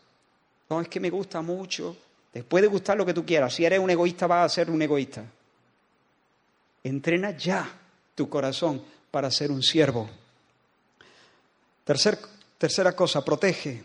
No, 0.70 0.82
es 0.82 0.90
que 0.90 1.00
me 1.00 1.10
gusta 1.10 1.42
mucho. 1.42 1.96
Después 2.34 2.62
de 2.62 2.68
gustar 2.68 2.98
lo 2.98 3.06
que 3.06 3.14
tú 3.14 3.26
quieras. 3.26 3.56
Si 3.56 3.64
eres 3.64 3.80
un 3.80 3.90
egoísta, 3.90 4.28
vas 4.28 4.52
a 4.52 4.54
ser 4.54 4.70
un 4.70 4.82
egoísta. 4.82 5.24
Entrena 6.88 7.32
ya 7.32 7.70
tu 8.16 8.30
corazón 8.30 8.82
para 9.12 9.30
ser 9.30 9.52
un 9.52 9.62
siervo. 9.62 10.10
tercera 11.84 12.94
cosa, 12.96 13.24
protege. 13.26 13.84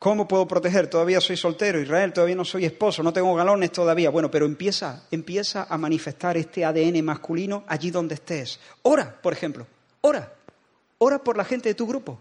¿Cómo 0.00 0.26
puedo 0.26 0.48
proteger? 0.48 0.90
Todavía 0.90 1.20
soy 1.20 1.36
soltero, 1.36 1.80
Israel, 1.80 2.12
todavía 2.12 2.34
no 2.34 2.44
soy 2.44 2.64
esposo, 2.64 3.04
no 3.04 3.12
tengo 3.12 3.32
galones 3.36 3.70
todavía. 3.70 4.10
Bueno, 4.10 4.30
pero 4.30 4.46
empieza, 4.46 5.04
empieza 5.12 5.66
a 5.70 5.78
manifestar 5.78 6.36
este 6.36 6.64
ADN 6.64 7.04
masculino 7.04 7.64
allí 7.68 7.92
donde 7.92 8.16
estés. 8.16 8.58
Ora, 8.82 9.20
por 9.22 9.32
ejemplo, 9.32 9.66
ora. 10.00 10.32
Ora 10.98 11.22
por 11.22 11.36
la 11.36 11.44
gente 11.44 11.68
de 11.68 11.74
tu 11.76 11.86
grupo. 11.86 12.18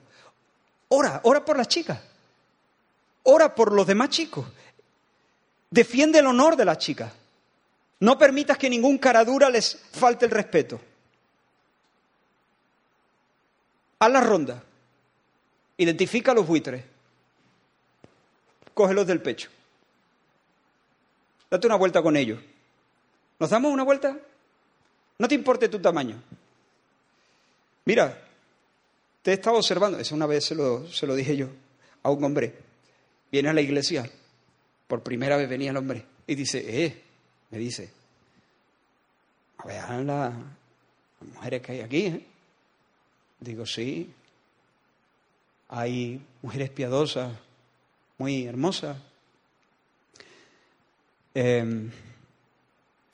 Ora, 0.89 1.21
ora 1.23 1.43
por 1.43 1.57
las 1.57 1.67
chicas. 1.67 1.99
Ora 3.23 3.55
por 3.55 3.71
los 3.71 3.87
demás 3.87 4.09
chicos. 4.09 4.45
Defiende 5.71 6.19
el 6.19 6.27
honor 6.27 6.55
de 6.55 6.65
las 6.65 6.77
chicas. 6.77 7.11
No 7.99 8.17
permitas 8.17 8.57
que 8.57 8.69
ningún 8.69 8.97
caradura 8.97 9.49
les 9.49 9.77
falte 9.93 10.25
el 10.25 10.31
respeto. 10.31 10.79
Haz 13.99 14.11
la 14.11 14.21
ronda. 14.21 14.63
Identifica 15.77 16.31
a 16.31 16.35
los 16.35 16.45
buitres. 16.45 16.83
Cógelos 18.73 19.07
del 19.07 19.21
pecho. 19.21 19.49
Date 21.49 21.67
una 21.67 21.77
vuelta 21.77 22.01
con 22.01 22.17
ellos. 22.17 22.39
¿Nos 23.39 23.49
damos 23.49 23.71
una 23.71 23.83
vuelta? 23.83 24.17
No 25.17 25.27
te 25.27 25.35
importe 25.35 25.69
tu 25.69 25.79
tamaño. 25.79 26.21
Mira, 27.85 28.21
te 29.21 29.31
he 29.31 29.33
estado 29.35 29.57
observando. 29.57 29.97
Esa 29.99 30.15
una 30.15 30.25
vez 30.25 30.45
se 30.45 30.55
lo, 30.55 30.87
se 30.91 31.07
lo 31.07 31.15
dije 31.15 31.37
yo 31.37 31.47
a 32.03 32.11
un 32.11 32.23
hombre. 32.23 32.53
Viene 33.31 33.49
a 33.49 33.53
la 33.53 33.61
iglesia. 33.61 34.09
Por 34.87 35.01
primera 35.01 35.37
vez 35.37 35.49
venía 35.49 35.71
el 35.71 35.77
hombre. 35.77 36.05
Y 36.27 36.35
dice, 36.35 36.85
eh, 36.85 37.01
me 37.51 37.57
dice, 37.57 37.89
vean 39.65 40.07
las 40.07 40.33
mujeres 41.33 41.61
que 41.61 41.71
hay 41.73 41.81
aquí. 41.81 42.05
¿eh? 42.05 42.25
Digo, 43.39 43.65
sí, 43.65 44.11
hay 45.69 46.21
mujeres 46.41 46.69
piadosas, 46.69 47.33
muy 48.17 48.45
hermosas. 48.45 48.97
Em, 51.33 51.91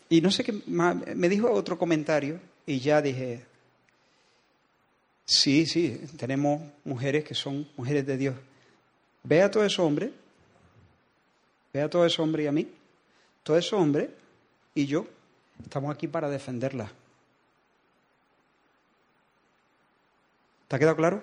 y 0.09 0.21
no 0.21 0.29
sé 0.29 0.43
qué 0.43 0.51
me 0.51 1.29
dijo 1.29 1.51
otro 1.51 1.77
comentario 1.77 2.39
y 2.65 2.79
ya 2.79 3.01
dije, 3.01 3.43
sí, 5.25 5.65
sí, 5.65 5.99
tenemos 6.17 6.61
mujeres 6.83 7.23
que 7.23 7.33
son 7.33 7.67
mujeres 7.77 8.05
de 8.05 8.17
Dios. 8.17 8.35
Ve 9.23 9.41
a 9.41 9.49
todo 9.49 9.65
ese 9.65 9.81
hombre, 9.81 10.11
ve 11.73 11.81
a 11.81 11.89
todo 11.89 12.05
ese 12.05 12.21
hombre 12.21 12.43
y 12.43 12.47
a 12.47 12.51
mí, 12.51 12.67
todo 13.43 13.57
ese 13.57 13.75
hombre 13.75 14.20
y 14.75 14.85
yo 14.85 15.05
estamos 15.63 15.93
aquí 15.93 16.07
para 16.07 16.29
defenderla. 16.29 16.91
¿Te 20.67 20.75
ha 20.75 20.79
quedado 20.79 20.95
claro? 20.95 21.21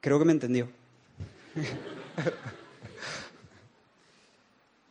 Creo 0.00 0.18
que 0.18 0.24
me 0.24 0.32
entendió. 0.32 0.68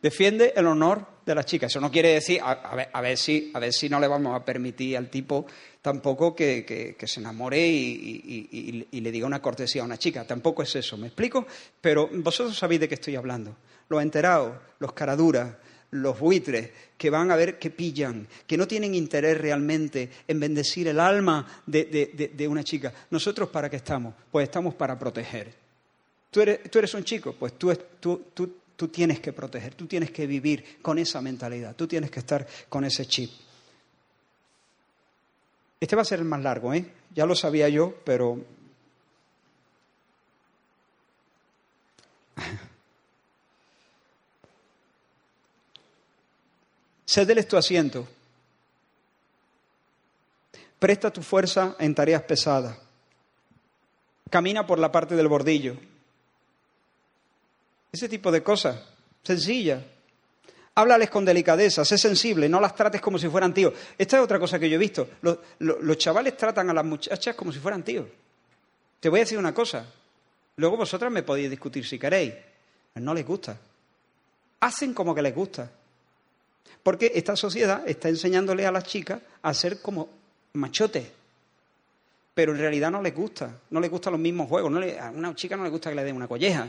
Defiende 0.02 0.52
el 0.54 0.66
honor 0.66 1.06
de 1.24 1.34
la 1.34 1.44
chica. 1.44 1.66
Eso 1.66 1.80
no 1.80 1.90
quiere 1.90 2.10
decir, 2.10 2.40
a, 2.42 3.00
ver, 3.00 3.16
si, 3.16 3.50
a 3.54 3.58
ver 3.58 3.72
si 3.72 3.88
no 3.88 3.98
le 3.98 4.06
vamos 4.06 4.36
a 4.36 4.44
permitir 4.44 4.96
al 4.96 5.08
tipo 5.08 5.46
tampoco 5.80 6.34
que, 6.36 6.96
se 7.02 7.20
enamore 7.20 7.66
y, 7.66 8.86
y, 8.90 9.00
le 9.00 9.10
diga 9.10 9.26
una 9.26 9.40
cortesía 9.40 9.82
a 9.82 9.86
una 9.86 9.98
chica. 9.98 10.26
Tampoco 10.26 10.62
es 10.62 10.76
eso, 10.76 10.98
¿me 10.98 11.06
explico? 11.06 11.46
Pero 11.80 12.08
vosotros 12.12 12.56
sabéis 12.56 12.82
de 12.82 12.88
qué 12.88 12.94
estoy 12.96 13.16
hablando. 13.16 13.56
Los 13.88 14.02
enterados, 14.02 14.56
los 14.78 14.92
caraduras, 14.92 15.54
los 15.90 16.18
buitres 16.18 16.70
que 16.96 17.10
van 17.10 17.30
a 17.30 17.36
ver 17.36 17.58
que 17.58 17.70
pillan, 17.70 18.26
que 18.46 18.56
no 18.56 18.66
tienen 18.66 18.94
interés 18.94 19.38
realmente 19.38 20.10
en 20.26 20.40
bendecir 20.40 20.88
el 20.88 20.98
alma 21.00 21.62
de, 21.66 22.46
una 22.48 22.64
chica. 22.64 22.92
¿Nosotros 23.10 23.48
para 23.48 23.70
qué 23.70 23.76
estamos? 23.76 24.14
Pues 24.30 24.44
estamos 24.44 24.74
para 24.74 24.98
proteger. 24.98 25.54
Tú 26.30 26.40
eres, 26.40 26.94
un 26.94 27.04
chico, 27.04 27.34
pues 27.38 27.58
tú, 27.58 27.74
tú, 28.00 28.24
tú 28.76 28.88
tienes 28.88 29.20
que 29.20 29.32
proteger, 29.32 29.74
tú 29.74 29.86
tienes 29.86 30.10
que 30.10 30.26
vivir 30.26 30.78
con 30.82 30.98
esa 30.98 31.20
mentalidad, 31.20 31.74
tú 31.74 31.86
tienes 31.86 32.10
que 32.10 32.20
estar 32.20 32.46
con 32.68 32.84
ese 32.84 33.06
chip. 33.06 33.30
Este 35.78 35.94
va 35.94 36.02
a 36.02 36.06
ser 36.06 36.18
el 36.20 36.24
más 36.24 36.42
largo, 36.42 36.74
¿eh? 36.74 36.84
Ya 37.14 37.26
lo 37.26 37.34
sabía 37.34 37.68
yo, 37.68 37.94
pero 38.04 38.38
Cédeles 47.06 47.46
tu 47.46 47.56
asiento. 47.56 48.06
Presta 50.78 51.10
tu 51.10 51.22
fuerza 51.22 51.76
en 51.78 51.94
tareas 51.94 52.22
pesadas. 52.22 52.76
Camina 54.28 54.66
por 54.66 54.78
la 54.78 54.90
parte 54.90 55.14
del 55.14 55.28
bordillo. 55.28 55.76
Ese 57.92 58.08
tipo 58.08 58.30
de 58.30 58.42
cosas, 58.42 58.82
sencilla. 59.22 59.82
Háblales 60.74 61.08
con 61.08 61.24
delicadeza, 61.24 61.84
sé 61.84 61.96
sensible, 61.96 62.48
no 62.48 62.60
las 62.60 62.74
trates 62.74 63.00
como 63.00 63.18
si 63.18 63.28
fueran 63.28 63.54
tíos. 63.54 63.72
Esta 63.96 64.18
es 64.18 64.22
otra 64.22 64.38
cosa 64.38 64.58
que 64.58 64.68
yo 64.68 64.74
he 64.74 64.78
visto. 64.78 65.08
Los, 65.22 65.38
los 65.60 65.96
chavales 65.96 66.36
tratan 66.36 66.68
a 66.68 66.74
las 66.74 66.84
muchachas 66.84 67.34
como 67.34 67.52
si 67.52 67.58
fueran 67.58 67.82
tíos. 67.82 68.06
Te 69.00 69.08
voy 69.08 69.20
a 69.20 69.22
decir 69.22 69.38
una 69.38 69.54
cosa. 69.54 69.86
Luego 70.56 70.76
vosotras 70.76 71.10
me 71.10 71.22
podéis 71.22 71.48
discutir 71.48 71.86
si 71.86 71.98
queréis. 71.98 72.34
No 72.96 73.14
les 73.14 73.26
gusta. 73.26 73.56
Hacen 74.60 74.92
como 74.92 75.14
que 75.14 75.22
les 75.22 75.34
gusta. 75.34 75.70
Porque 76.82 77.12
esta 77.14 77.36
sociedad 77.36 77.82
está 77.86 78.08
enseñándole 78.08 78.66
a 78.66 78.72
las 78.72 78.84
chicas 78.84 79.20
a 79.42 79.54
ser 79.54 79.80
como 79.80 80.08
machotes. 80.52 81.06
Pero 82.34 82.52
en 82.52 82.58
realidad 82.58 82.90
no 82.90 83.02
les 83.02 83.14
gusta. 83.14 83.50
No 83.70 83.80
les 83.80 83.90
gustan 83.90 84.12
los 84.12 84.20
mismos 84.20 84.48
juegos. 84.48 84.72
a 85.00 85.10
una 85.10 85.34
chica 85.34 85.56
no 85.56 85.64
le 85.64 85.70
gusta 85.70 85.90
que 85.90 85.96
le 85.96 86.04
den 86.04 86.16
una 86.16 86.28
colleja. 86.28 86.68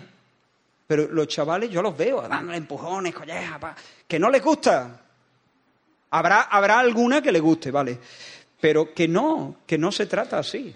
Pero 0.88 1.08
los 1.10 1.28
chavales 1.28 1.70
yo 1.70 1.82
los 1.82 1.95
veo 1.98 2.22
dándole 2.28 2.58
empujones, 2.58 3.14
collejas, 3.14 3.60
que 4.08 4.18
no 4.18 4.30
les 4.30 4.41
gusta. 4.41 5.02
Habrá, 6.10 6.43
habrá 6.43 6.80
alguna 6.80 7.22
que 7.22 7.34
le 7.34 7.41
guste, 7.41 7.72
¿vale? 7.72 8.00
Pero 8.62 8.93
que 8.93 9.08
no, 9.08 9.58
que 9.68 9.78
no 9.78 9.91
se 9.91 10.06
trata 10.06 10.39
así. 10.39 10.74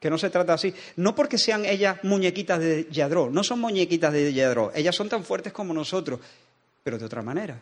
Que 0.00 0.08
no 0.08 0.16
se 0.16 0.30
trata 0.30 0.54
así. 0.54 0.74
No 0.96 1.14
porque 1.14 1.36
sean 1.36 1.66
ellas 1.66 1.98
muñequitas 2.02 2.58
de 2.58 2.88
Yadró, 2.90 3.28
no 3.28 3.44
son 3.44 3.60
muñequitas 3.60 4.12
de 4.12 4.32
Yadró. 4.32 4.72
Ellas 4.74 4.96
son 4.96 5.10
tan 5.10 5.22
fuertes 5.22 5.52
como 5.52 5.74
nosotros, 5.74 6.18
pero 6.82 6.98
de 6.98 7.04
otra 7.04 7.20
manera. 7.20 7.60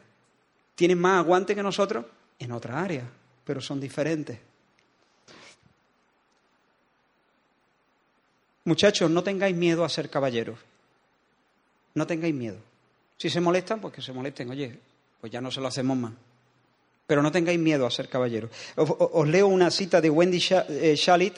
Tienen 0.78 1.00
más 1.00 1.18
aguante 1.18 1.56
que 1.56 1.62
nosotros 1.64 2.04
en 2.38 2.52
otra 2.52 2.80
área, 2.80 3.02
pero 3.44 3.60
son 3.60 3.80
diferentes. 3.80 4.38
Muchachos, 8.62 9.10
no 9.10 9.24
tengáis 9.24 9.56
miedo 9.56 9.84
a 9.84 9.88
ser 9.88 10.08
caballeros. 10.08 10.56
No 11.94 12.06
tengáis 12.06 12.32
miedo. 12.32 12.58
Si 13.16 13.28
se 13.28 13.40
molestan, 13.40 13.80
pues 13.80 13.92
que 13.92 14.00
se 14.00 14.12
molesten. 14.12 14.50
Oye, 14.50 14.78
pues 15.20 15.32
ya 15.32 15.40
no 15.40 15.50
se 15.50 15.60
lo 15.60 15.66
hacemos 15.66 15.96
más. 15.96 16.12
Pero 17.08 17.22
no 17.22 17.32
tengáis 17.32 17.58
miedo 17.58 17.84
a 17.84 17.90
ser 17.90 18.08
caballeros. 18.08 18.52
Os, 18.76 19.26
leo 19.26 19.48
una 19.48 19.72
cita 19.72 20.00
de 20.00 20.10
Wendy 20.10 20.40
eh, 20.68 20.94
Shalit 20.96 21.34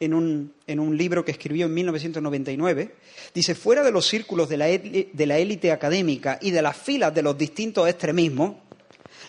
en 0.00 0.12
un, 0.12 0.52
en 0.66 0.80
un, 0.80 0.98
libro 0.98 1.24
que 1.24 1.32
escribió 1.32 1.64
en 1.64 1.72
1999. 1.72 2.94
Dice, 3.32 3.54
fuera 3.54 3.82
de 3.82 3.90
los 3.90 4.06
círculos 4.06 4.50
de 4.50 4.58
la, 4.58 4.66
de 4.66 5.26
la 5.26 5.38
élite 5.38 5.72
académica 5.72 6.38
y 6.42 6.50
de 6.50 6.60
las 6.60 6.76
filas 6.76 7.14
de 7.14 7.22
los 7.22 7.38
distintos 7.38 7.88
extremismos, 7.88 8.56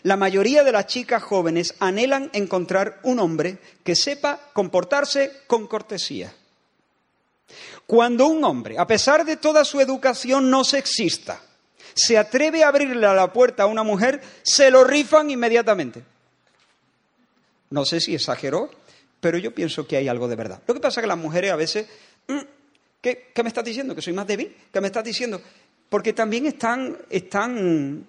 la 0.03 0.17
mayoría 0.17 0.63
de 0.63 0.71
las 0.71 0.87
chicas 0.87 1.23
jóvenes 1.23 1.75
anhelan 1.79 2.29
encontrar 2.33 2.99
un 3.03 3.19
hombre 3.19 3.57
que 3.83 3.95
sepa 3.95 4.39
comportarse 4.53 5.41
con 5.47 5.67
cortesía 5.67 6.33
cuando 7.85 8.27
un 8.27 8.43
hombre, 8.43 8.77
a 8.77 8.87
pesar 8.87 9.25
de 9.25 9.37
toda 9.37 9.65
su 9.65 9.81
educación 9.81 10.49
no 10.49 10.63
sexista, 10.63 11.41
se 11.93 12.17
atreve 12.17 12.63
a 12.63 12.69
abrirle 12.69 13.01
la 13.01 13.31
puerta 13.31 13.63
a 13.63 13.67
una 13.67 13.83
mujer, 13.83 14.21
se 14.41 14.71
lo 14.71 14.83
rifan 14.83 15.29
inmediatamente. 15.29 16.03
No 17.69 17.85
sé 17.85 17.99
si 17.99 18.15
exageró, 18.15 18.69
pero 19.19 19.37
yo 19.37 19.53
pienso 19.53 19.85
que 19.85 19.97
hay 19.97 20.07
algo 20.07 20.27
de 20.27 20.35
verdad. 20.35 20.61
Lo 20.65 20.73
que 20.73 20.79
pasa 20.79 20.99
es 20.99 21.03
que 21.03 21.07
las 21.07 21.17
mujeres 21.17 21.51
a 21.51 21.55
veces, 21.55 21.87
mm, 22.27 22.39
¿qué, 23.01 23.31
me 23.43 23.49
estás 23.49 23.65
diciendo? 23.65 23.95
¿Que 23.95 24.01
soy 24.01 24.13
más 24.13 24.27
débil? 24.27 24.55
¿Qué 24.71 24.81
me 24.81 24.87
estás 24.87 25.03
diciendo? 25.03 25.41
Porque 25.89 26.13
también 26.13 26.45
están, 26.45 26.97
están, 27.09 28.07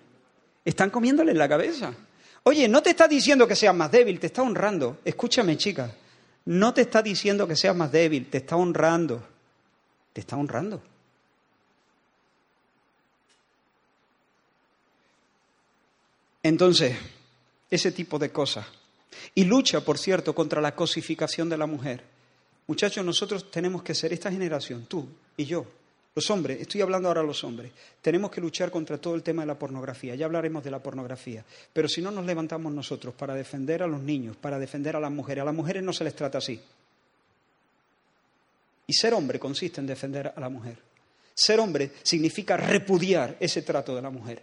están 0.64 0.90
comiéndole 0.90 1.32
en 1.32 1.38
la 1.38 1.48
cabeza. 1.48 1.92
Oye, 2.44 2.68
no 2.68 2.82
te 2.82 2.90
está 2.90 3.08
diciendo 3.08 3.46
que 3.46 3.56
seas 3.56 3.74
más 3.74 3.90
débil, 3.90 4.20
te 4.20 4.26
está 4.26 4.42
honrando. 4.42 4.98
Escúchame, 5.04 5.56
chica. 5.56 5.94
No 6.46 6.74
te 6.74 6.82
está 6.82 7.02
diciendo 7.02 7.48
que 7.48 7.56
seas 7.56 7.74
más 7.74 7.90
débil, 7.90 8.28
te 8.28 8.38
está 8.38 8.56
honrando 8.56 9.34
te 10.14 10.20
está 10.20 10.36
honrando. 10.36 10.80
Entonces, 16.42 16.96
ese 17.68 17.90
tipo 17.90 18.18
de 18.18 18.30
cosas. 18.30 18.64
Y 19.34 19.44
lucha, 19.44 19.80
por 19.80 19.98
cierto, 19.98 20.34
contra 20.34 20.60
la 20.60 20.76
cosificación 20.76 21.48
de 21.48 21.58
la 21.58 21.66
mujer. 21.66 22.04
Muchachos, 22.68 23.04
nosotros 23.04 23.50
tenemos 23.50 23.82
que 23.82 23.94
ser 23.94 24.12
esta 24.12 24.30
generación, 24.30 24.86
tú 24.86 25.08
y 25.36 25.44
yo, 25.44 25.66
los 26.14 26.30
hombres, 26.30 26.60
estoy 26.60 26.80
hablando 26.80 27.08
ahora 27.08 27.22
a 27.22 27.24
los 27.24 27.42
hombres, 27.42 27.72
tenemos 28.00 28.30
que 28.30 28.40
luchar 28.40 28.70
contra 28.70 28.98
todo 28.98 29.16
el 29.16 29.22
tema 29.22 29.42
de 29.42 29.46
la 29.46 29.58
pornografía. 29.58 30.14
Ya 30.14 30.26
hablaremos 30.26 30.62
de 30.62 30.70
la 30.70 30.78
pornografía. 30.78 31.44
Pero 31.72 31.88
si 31.88 32.00
no 32.00 32.12
nos 32.12 32.24
levantamos 32.24 32.72
nosotros 32.72 33.14
para 33.14 33.34
defender 33.34 33.82
a 33.82 33.88
los 33.88 34.00
niños, 34.00 34.36
para 34.36 34.58
defender 34.58 34.94
a 34.94 35.00
las 35.00 35.10
mujeres, 35.10 35.42
a 35.42 35.46
las 35.46 35.54
mujeres 35.54 35.82
no 35.82 35.92
se 35.92 36.04
les 36.04 36.14
trata 36.14 36.38
así. 36.38 36.60
Y 38.86 38.92
ser 38.92 39.14
hombre 39.14 39.40
consiste 39.40 39.80
en 39.80 39.88
defender 39.88 40.32
a 40.36 40.40
la 40.40 40.48
mujer. 40.48 40.76
Ser 41.34 41.58
hombre 41.58 41.90
significa 42.04 42.56
repudiar 42.56 43.36
ese 43.40 43.62
trato 43.62 43.96
de 43.96 44.02
la 44.02 44.10
mujer. 44.10 44.40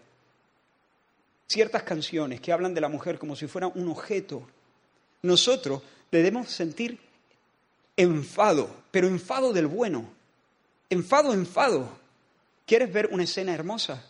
Ciertas 1.47 1.84
canciones 1.84 2.41
que 2.41 2.51
hablan 2.51 2.74
de 2.74 2.82
la 2.82 2.89
mujer 2.89 3.17
como 3.17 3.36
si 3.36 3.47
fuera 3.47 3.67
un 3.67 3.88
objeto, 3.88 4.45
nosotros 5.22 5.82
debemos 6.11 6.49
sentir 6.49 6.99
enfado, 7.95 8.69
pero 8.91 9.07
enfado 9.07 9.53
del 9.53 9.67
bueno. 9.67 10.20
Enfado, 10.92 11.34
enfado. 11.34 11.98
¿Quieres 12.68 12.94
ver 12.94 13.10
una 13.12 13.24
escena 13.24 13.56
hermosa? 13.56 14.06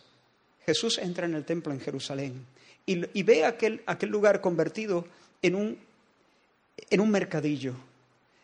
Jesús 0.66 0.98
entra 0.98 1.24
en 1.24 1.34
el 1.34 1.44
templo 1.46 1.72
en 1.72 1.80
Jerusalén 1.80 2.44
y, 2.84 3.22
ve 3.22 3.44
aquel, 3.46 3.82
aquel 3.86 4.10
lugar 4.10 4.42
convertido 4.42 5.06
en 5.40 5.54
un, 5.54 5.78
en 6.90 7.00
un 7.00 7.10
mercadillo 7.10 7.74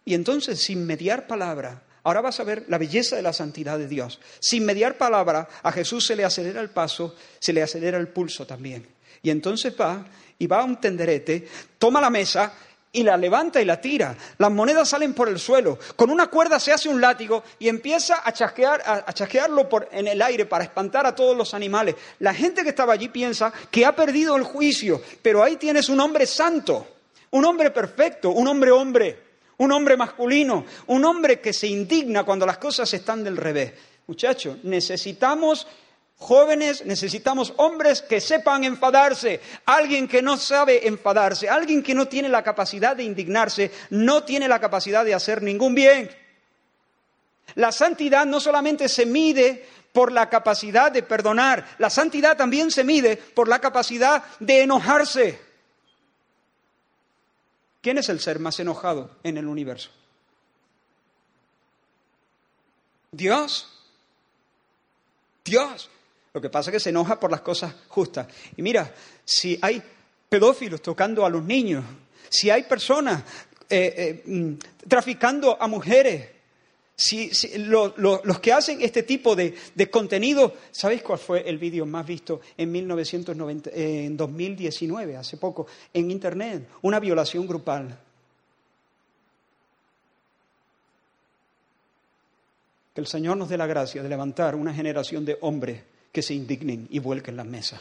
y 0.09 0.15
entonces, 0.15 0.59
sin 0.59 0.87
mediar 0.87 1.27
palabra, 1.27 1.83
ahora 2.03 2.23
vas 2.23 2.41
a 2.41 2.45
ver 2.45 2.65
la 2.69 2.79
belleza 2.79 3.15
de 3.15 3.21
la 3.21 3.35
santidad 3.35 3.77
de 3.79 3.89
Dios. 3.89 4.19
Sin 4.41 4.65
mediar 4.65 4.97
palabra, 4.97 5.47
a 5.63 5.71
Jesús 5.71 6.07
se 6.07 6.17
le 6.17 6.25
acelera 6.25 6.63
el 6.63 6.71
paso, 6.71 7.15
se 7.39 7.53
le 7.53 7.61
acelera 7.61 7.99
el 7.99 8.09
pulso 8.09 8.47
también. 8.47 8.87
Y 9.23 9.29
entonces 9.29 9.75
va 9.79 10.07
y 10.39 10.47
va 10.47 10.61
a 10.61 10.65
un 10.65 10.81
tenderete, 10.81 11.47
toma 11.77 12.01
la 12.01 12.09
mesa 12.09 12.55
y 12.93 13.03
la 13.03 13.17
levanta 13.17 13.61
y 13.61 13.65
la 13.65 13.81
tira. 13.81 14.17
Las 14.39 14.51
monedas 14.51 14.89
salen 14.89 15.15
por 15.15 15.29
el 15.29 15.39
suelo. 15.39 15.79
Con 15.97 16.11
una 16.11 16.29
cuerda 16.29 16.59
se 16.59 16.73
hace 16.73 16.89
un 16.89 17.01
látigo 17.01 17.43
y 17.59 17.69
empieza 17.69 18.23
a, 18.25 18.33
chasquear, 18.33 18.83
a, 18.85 19.13
chasquearlo 19.13 19.69
por, 19.69 19.89
en 19.93 20.07
el 20.09 20.23
aire 20.23 20.47
para 20.47 20.65
espantar 20.65 21.07
a 21.07 21.15
todos 21.15 21.37
los 21.37 21.55
animales. 21.55 21.95
La 22.21 22.35
gente 22.35 22.63
que 22.63 22.71
estaba 22.71 22.93
allí 22.93 23.09
piensa 23.09 23.53
que 23.71 23.85
ha 23.85 23.95
perdido 23.95 24.37
el 24.37 24.45
juicio, 24.45 25.03
pero 25.23 25.43
ahí 25.43 25.57
tienes 25.57 25.89
un 25.89 26.01
hombre 26.01 26.27
santo, 26.27 26.87
un 27.31 27.45
hombre 27.45 27.71
perfecto, 27.71 28.31
un 28.31 28.49
hombre 28.49 28.71
hombre 28.71 29.29
un 29.59 29.73
hombre 29.73 29.97
masculino, 29.97 30.65
un 30.87 31.05
hombre 31.05 31.41
que 31.41 31.53
se 31.53 31.67
indigna 31.67 32.25
cuando 32.25 32.47
las 32.47 32.59
cosas 32.59 32.93
están 32.95 33.23
del 33.25 33.37
revés. 33.37 33.73
Muchachos, 34.07 34.59
necesitamos 34.63 35.67
jóvenes, 36.19 36.85
necesitamos 36.85 37.55
hombres 37.57 38.03
que 38.03 38.21
sepan 38.21 38.65
enfadarse. 38.65 39.41
Alguien 39.65 40.09
que 40.09 40.21
no 40.21 40.37
sabe 40.37 40.87
enfadarse, 40.87 41.49
alguien 41.49 41.83
que 41.83 41.95
no 41.95 42.09
tiene 42.09 42.29
la 42.29 42.43
capacidad 42.43 42.95
de 42.97 43.05
indignarse, 43.05 43.71
no 43.91 44.25
tiene 44.25 44.49
la 44.49 44.61
capacidad 44.61 45.05
de 45.05 45.15
hacer 45.15 45.43
ningún 45.43 45.75
bien. 45.75 46.11
La 47.55 47.73
santidad 47.73 48.27
no 48.27 48.41
solamente 48.41 48.89
se 48.89 49.07
mide 49.07 49.67
por 49.93 50.13
la 50.13 50.29
capacidad 50.29 50.93
de 50.93 51.03
perdonar, 51.03 51.67
la 51.79 51.89
santidad 51.89 52.37
también 52.37 52.71
se 52.71 52.85
mide 52.85 53.17
por 53.17 53.49
la 53.49 53.59
capacidad 53.59 54.23
de 54.39 54.63
enojarse. 54.63 55.41
¿Quién 57.81 57.99
es 57.99 58.09
el 58.09 58.21
ser 58.21 58.39
más 58.39 58.61
enojado 58.61 59.17
en 59.23 59.39
el 59.39 59.47
universo? 59.47 59.91
Dios. 63.13 63.67
Dios. 65.45 65.89
Lo 66.39 66.43
que 66.43 66.51
pasa 66.51 66.71
es 66.71 66.75
que 66.75 66.81
se 66.81 66.91
enoja 66.91 67.19
por 67.19 67.33
las 67.33 67.41
cosas 67.41 67.75
justas. 67.89 68.29
Y 68.57 68.63
mira, 68.63 68.95
si 69.25 69.59
hay 69.61 69.83
pedófilos 70.29 70.81
tocando 70.81 71.27
a 71.27 71.29
los 71.29 71.43
niños, 71.43 71.85
si 72.29 72.49
hay 72.49 72.63
personas 72.63 73.25
eh, 73.69 73.93
eh, 73.97 74.23
mm, 74.25 74.53
traficando 74.87 75.61
a 75.61 75.67
mujeres, 75.67 76.29
si, 76.95 77.33
los 77.59 78.39
que 78.41 78.53
hacen 78.53 78.81
este 78.83 79.03
tipo 79.03 79.35
de, 79.35 79.53
contenido, 79.91 80.55
¿sabéis 80.71 81.03
cuál 81.03 81.19
fue 81.19 81.41
el 81.41 81.59
vídeo 81.59 81.85
más 81.87 82.07
visto 82.07 82.41
en, 82.57 82.71
1990, 82.71 83.71
en 83.75 84.17
2019, 84.17 85.17
hace 85.17 85.39
poco, 85.39 85.67
en 85.93 86.09
Internet? 86.09 86.69
Una 86.83 87.01
violación 87.01 87.49
grupal. 87.49 87.99
Que 92.95 93.01
el 93.01 93.09
Señor 93.09 93.37
nos 93.37 93.49
dé 93.49 93.59
la 93.59 93.67
gracia 93.67 94.05
de 94.05 94.09
levantar 94.09 94.55
una 94.55 94.73
generación 94.73 95.25
de 95.25 95.37
hombres 95.41 95.98
que 96.19 96.23
se 96.23 96.35
indignen 96.35 96.89
y 96.91 96.99
vuelquen 96.99 97.37
las 97.37 97.47
mesas. 97.47 97.81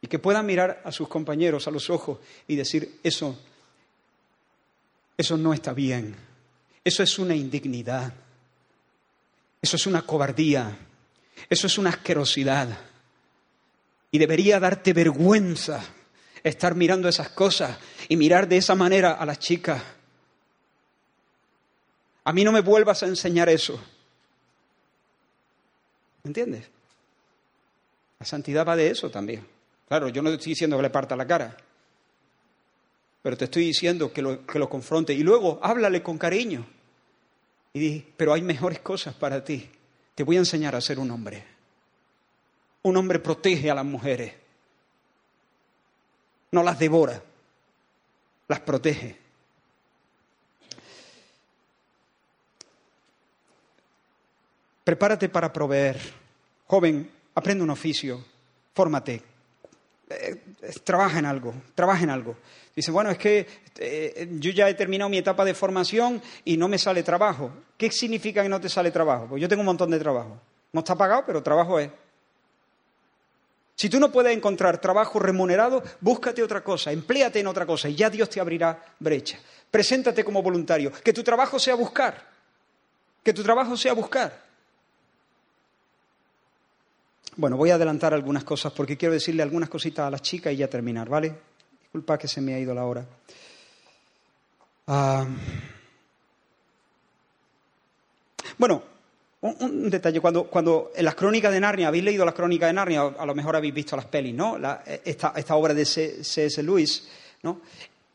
Y 0.00 0.08
que 0.08 0.18
puedan 0.18 0.44
mirar 0.46 0.82
a 0.84 0.90
sus 0.90 1.06
compañeros 1.06 1.68
a 1.68 1.70
los 1.70 1.90
ojos 1.90 2.18
y 2.48 2.56
decir, 2.56 2.98
eso 3.04 3.38
eso 5.16 5.36
no 5.36 5.54
está 5.54 5.72
bien. 5.72 6.16
Eso 6.82 7.04
es 7.04 7.20
una 7.20 7.36
indignidad. 7.36 8.12
Eso 9.62 9.76
es 9.76 9.86
una 9.86 10.02
cobardía. 10.02 10.76
Eso 11.48 11.68
es 11.68 11.78
una 11.78 11.90
asquerosidad. 11.90 12.68
Y 14.10 14.18
debería 14.18 14.58
darte 14.58 14.92
vergüenza 14.92 15.84
estar 16.42 16.74
mirando 16.74 17.08
esas 17.08 17.28
cosas 17.28 17.78
y 18.08 18.16
mirar 18.16 18.48
de 18.48 18.56
esa 18.56 18.74
manera 18.74 19.12
a 19.12 19.24
las 19.24 19.38
chicas. 19.38 19.80
A 22.24 22.32
mí 22.32 22.42
no 22.42 22.50
me 22.50 22.60
vuelvas 22.60 23.04
a 23.04 23.06
enseñar 23.06 23.48
eso. 23.48 23.80
¿Me 26.28 26.30
entiendes? 26.30 26.68
La 28.18 28.26
santidad 28.26 28.68
va 28.68 28.76
de 28.76 28.90
eso 28.90 29.10
también. 29.10 29.46
Claro, 29.88 30.10
yo 30.10 30.20
no 30.20 30.28
estoy 30.28 30.50
diciendo 30.52 30.76
que 30.76 30.82
le 30.82 30.90
parta 30.90 31.16
la 31.16 31.26
cara 31.26 31.56
pero 33.22 33.36
te 33.36 33.46
estoy 33.46 33.64
diciendo 33.64 34.12
que 34.12 34.22
lo, 34.22 34.46
que 34.46 34.58
lo 34.58 34.68
confronte. 34.68 35.12
Y 35.12 35.22
luego 35.22 35.58
háblale 35.62 36.02
con 36.02 36.18
cariño. 36.18 36.66
Y 37.72 37.78
di, 37.78 38.12
pero 38.16 38.32
hay 38.32 38.42
mejores 38.42 38.78
cosas 38.80 39.14
para 39.14 39.42
ti. 39.42 39.68
Te 40.14 40.22
voy 40.22 40.36
a 40.36 40.40
enseñar 40.40 40.74
a 40.74 40.80
ser 40.80 40.98
un 40.98 41.10
hombre. 41.10 41.44
Un 42.82 42.96
hombre 42.96 43.18
protege 43.18 43.70
a 43.70 43.74
las 43.74 43.84
mujeres. 43.84 44.32
No 46.52 46.62
las 46.62 46.78
devora, 46.78 47.22
las 48.46 48.60
protege. 48.60 49.18
Prepárate 54.88 55.28
para 55.28 55.52
proveer. 55.52 56.00
Joven, 56.66 57.10
aprende 57.34 57.62
un 57.62 57.68
oficio, 57.68 58.24
fórmate, 58.72 59.22
eh, 60.08 60.36
trabaja 60.82 61.18
en 61.18 61.26
algo, 61.26 61.52
trabaja 61.74 62.04
en 62.04 62.08
algo. 62.08 62.38
Dice, 62.74 62.90
bueno, 62.90 63.10
es 63.10 63.18
que 63.18 63.46
eh, 63.76 64.28
yo 64.40 64.50
ya 64.50 64.66
he 64.66 64.72
terminado 64.72 65.10
mi 65.10 65.18
etapa 65.18 65.44
de 65.44 65.52
formación 65.52 66.22
y 66.46 66.56
no 66.56 66.68
me 66.68 66.78
sale 66.78 67.02
trabajo. 67.02 67.50
¿Qué 67.76 67.90
significa 67.90 68.42
que 68.42 68.48
no 68.48 68.62
te 68.62 68.70
sale 68.70 68.90
trabajo? 68.90 69.26
Pues 69.26 69.42
yo 69.42 69.46
tengo 69.46 69.60
un 69.60 69.66
montón 69.66 69.90
de 69.90 69.98
trabajo. 69.98 70.40
No 70.72 70.80
está 70.80 70.96
pagado, 70.96 71.24
pero 71.26 71.42
trabajo 71.42 71.78
es. 71.78 71.90
Si 73.74 73.90
tú 73.90 74.00
no 74.00 74.10
puedes 74.10 74.34
encontrar 74.34 74.80
trabajo 74.80 75.18
remunerado, 75.18 75.82
búscate 76.00 76.42
otra 76.42 76.64
cosa, 76.64 76.92
empléate 76.92 77.40
en 77.40 77.46
otra 77.46 77.66
cosa 77.66 77.90
y 77.90 77.94
ya 77.94 78.08
Dios 78.08 78.30
te 78.30 78.40
abrirá 78.40 78.82
brecha. 78.98 79.38
Preséntate 79.70 80.24
como 80.24 80.42
voluntario. 80.42 80.90
Que 80.90 81.12
tu 81.12 81.22
trabajo 81.22 81.58
sea 81.58 81.74
buscar. 81.74 82.26
Que 83.22 83.34
tu 83.34 83.42
trabajo 83.42 83.76
sea 83.76 83.92
buscar. 83.92 84.47
Bueno, 87.38 87.56
voy 87.56 87.70
a 87.70 87.76
adelantar 87.76 88.12
algunas 88.12 88.42
cosas 88.42 88.72
porque 88.72 88.96
quiero 88.96 89.14
decirle 89.14 89.44
algunas 89.44 89.68
cositas 89.68 90.08
a 90.08 90.10
las 90.10 90.22
chicas 90.22 90.52
y 90.52 90.56
ya 90.56 90.68
terminar, 90.68 91.08
¿vale? 91.08 91.32
Disculpa 91.82 92.18
que 92.18 92.26
se 92.26 92.40
me 92.40 92.52
ha 92.52 92.58
ido 92.58 92.74
la 92.74 92.84
hora. 92.84 93.06
Ah. 94.88 95.24
bueno, 98.58 98.82
un, 99.42 99.88
detalle, 99.88 100.20
cuando, 100.20 100.48
cuando, 100.48 100.90
en 100.96 101.04
las 101.04 101.14
crónicas 101.14 101.52
de 101.52 101.60
Narnia, 101.60 101.86
habéis 101.86 102.02
leído 102.02 102.24
las 102.24 102.34
crónicas 102.34 102.70
de 102.70 102.72
Narnia, 102.72 103.02
a 103.02 103.24
lo 103.24 103.36
mejor 103.36 103.54
habéis 103.54 103.72
visto 103.72 103.94
las 103.94 104.06
pelis, 104.06 104.34
¿no? 104.34 104.58
esta, 105.04 105.32
esta, 105.36 105.54
obra 105.54 105.74
de 105.74 105.84
C.S. 105.84 106.60
Lewis, 106.64 107.06
¿no? 107.44 107.60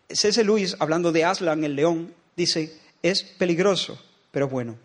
C.S. 0.09 0.43
Lewis, 0.43 0.75
hablando 0.79 1.13
de 1.13 1.23
Aslan, 1.23 1.63
el 1.63 1.77
león, 1.77 2.13
dice, 2.35 2.77
es 3.01 3.23
peligroso, 3.23 3.97
pero 4.31 4.49
bueno. 4.49 4.75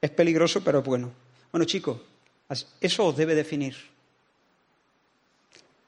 Es 0.00 0.10
peligroso, 0.10 0.64
pero 0.64 0.80
bueno. 0.80 1.12
Bueno, 1.50 1.66
chicos, 1.66 1.98
eso 2.80 3.06
os 3.06 3.16
debe 3.16 3.34
definir. 3.34 3.76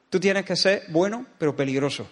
Tú 0.09 0.19
tienes 0.19 0.45
que 0.45 0.55
ser 0.55 0.85
bueno, 0.89 1.25
pero 1.37 1.55
peligroso. 1.55 2.07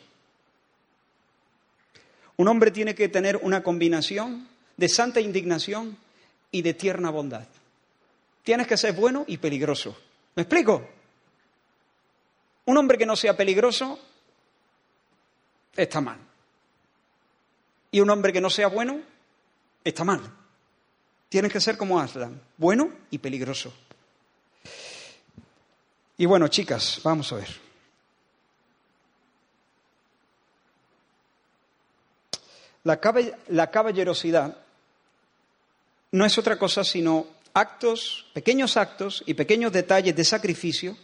Un 2.37 2.47
hombre 2.47 2.71
tiene 2.71 2.95
que 2.95 3.09
tener 3.09 3.37
una 3.37 3.63
combinación 3.63 4.47
de 4.75 4.89
santa 4.89 5.21
indignación 5.21 5.97
y 6.51 6.61
de 6.61 6.73
tierna 6.73 7.09
bondad. 7.11 7.47
Tienes 8.43 8.67
que 8.67 8.77
ser 8.77 8.93
bueno 8.93 9.23
y 9.27 9.37
peligroso. 9.37 9.95
¿Me 10.35 10.43
explico? 10.43 10.87
Un 12.65 12.77
hombre 12.77 12.97
que 12.97 13.05
no 13.05 13.15
sea 13.15 13.37
peligroso 13.37 13.99
está 15.75 16.01
mal. 16.01 16.19
Y 17.91 18.01
un 18.01 18.09
hombre 18.09 18.33
que 18.33 18.41
no 18.41 18.49
sea 18.49 18.67
bueno 18.67 18.99
está 19.83 20.03
mal. 20.03 20.21
Tienes 21.29 21.51
que 21.51 21.61
ser 21.61 21.77
como 21.77 21.99
Aslan, 21.99 22.41
bueno 22.57 22.89
y 23.11 23.17
peligroso. 23.17 23.73
Y 26.17 26.25
bueno, 26.25 26.47
chicas, 26.47 26.99
vamos 27.03 27.31
a 27.33 27.37
ver. 27.37 27.63
La, 32.83 33.71
caballerosidad 33.71 34.57
no 36.11 36.25
es 36.25 36.37
otra 36.37 36.59
cosa 36.59 36.83
sino 36.83 37.27
actos, 37.53 38.25
pequeños 38.33 38.75
actos 38.75 39.23
y 39.25 39.35
pequeños 39.35 39.71
detalles 39.71 40.15
de 40.15 40.25
sacrificio 40.25 40.97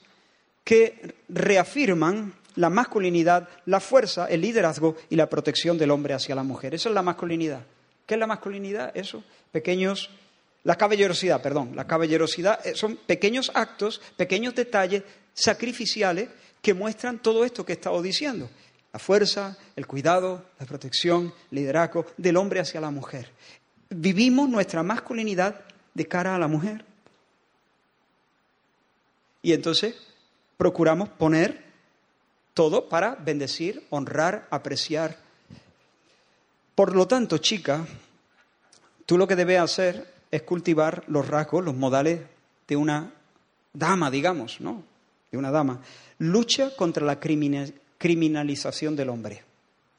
que 0.65 1.15
reafirman 1.29 2.33
la 2.55 2.69
masculinidad, 2.69 3.47
la 3.65 3.79
fuerza, 3.79 4.27
el 4.27 4.41
liderazgo 4.41 4.97
y 5.09 5.15
la 5.15 5.29
protección 5.29 5.77
del 5.77 5.91
hombre 5.91 6.13
hacia 6.13 6.35
la 6.35 6.43
mujer. 6.43 6.75
Eso 6.75 6.89
es 6.89 6.95
la 6.95 7.01
masculinidad. 7.01 7.61
¿Qué 8.05 8.15
es 8.15 8.19
la 8.19 8.27
masculinidad? 8.27 8.91
Eso, 8.93 9.23
pequeños 9.53 10.09
la 10.63 10.75
caballerosidad, 10.75 11.41
perdón, 11.41 11.75
la 11.75 11.87
caballerosidad 11.87 12.65
eh, 12.65 12.75
son 12.75 12.97
pequeños 12.97 13.51
actos, 13.53 14.01
pequeños 14.17 14.55
detalles 14.55 15.03
sacrificiales 15.33 16.29
que 16.61 16.73
muestran 16.73 17.19
todo 17.19 17.45
esto 17.45 17.65
que 17.65 17.73
he 17.73 17.75
estado 17.75 18.01
diciendo. 18.01 18.49
La 18.91 18.99
fuerza, 18.99 19.57
el 19.75 19.87
cuidado, 19.87 20.45
la 20.59 20.65
protección, 20.65 21.33
liderazgo 21.51 22.05
del 22.17 22.37
hombre 22.37 22.59
hacia 22.59 22.81
la 22.81 22.91
mujer. 22.91 23.31
Vivimos 23.89 24.49
nuestra 24.49 24.83
masculinidad 24.83 25.61
de 25.93 26.07
cara 26.07 26.35
a 26.35 26.39
la 26.39 26.47
mujer. 26.47 26.83
Y 29.41 29.53
entonces 29.53 29.95
procuramos 30.57 31.07
poner 31.09 31.63
todo 32.53 32.89
para 32.89 33.15
bendecir, 33.15 33.85
honrar, 33.89 34.47
apreciar. 34.49 35.17
Por 36.75 36.93
lo 36.93 37.07
tanto, 37.07 37.37
chica, 37.37 37.85
tú 39.05 39.17
lo 39.17 39.27
que 39.27 39.37
debes 39.37 39.59
hacer 39.59 40.18
es 40.31 40.41
cultivar 40.43 41.03
los 41.07 41.27
rasgos, 41.27 41.63
los 41.63 41.75
modales 41.75 42.21
de 42.67 42.75
una 42.75 43.11
dama, 43.73 44.11
digamos, 44.11 44.61
¿no? 44.61 44.83
De 45.31 45.37
una 45.37 45.51
dama. 45.51 45.81
Lucha 46.19 46.75
contra 46.75 47.05
la 47.05 47.19
criminalización 47.19 48.95
del 48.95 49.09
hombre. 49.09 49.43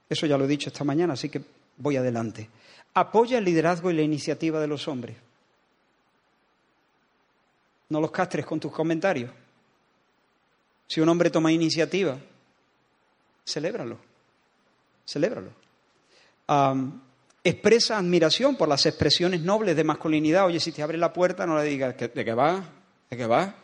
Eso 0.09 0.27
ya 0.27 0.37
lo 0.37 0.45
he 0.45 0.49
dicho 0.49 0.71
esta 0.71 0.85
mañana, 0.85 1.15
así 1.15 1.29
que 1.29 1.43
voy 1.77 1.97
adelante. 1.97 2.49
Apoya 2.95 3.39
el 3.39 3.45
liderazgo 3.45 3.91
y 3.91 3.95
la 3.95 4.03
iniciativa 4.03 4.61
de 4.61 4.67
los 4.67 4.89
hombres. 4.89 5.17
No 7.89 8.01
los 8.01 8.11
castres 8.11 8.47
con 8.47 8.61
tus 8.61 8.73
comentarios. 8.73 9.31
Si 10.87 11.01
un 11.01 11.09
hombre 11.09 11.31
toma 11.31 11.53
iniciativa, 11.53 12.19
celébralo. 13.45 13.99
Celébralo 15.07 15.51
expresa 17.43 17.99
admiración 17.99 18.57
por 18.57 18.69
las 18.69 18.87
expresiones 18.87 19.41
nobles 19.41 19.77
de 19.77 19.85
masculinidad. 19.85 20.47
Oye, 20.47 20.61
si 20.61 20.73
te 20.73 20.83
abre 20.83 20.99
la 20.99 21.13
puerta, 21.13 21.47
no 21.47 21.57
le 21.59 21.65
digas, 21.65 21.97
¿de 21.97 22.25
qué 22.25 22.35
va? 22.35 22.63
¿De 23.09 23.17
qué 23.17 23.27
va? 23.27 23.55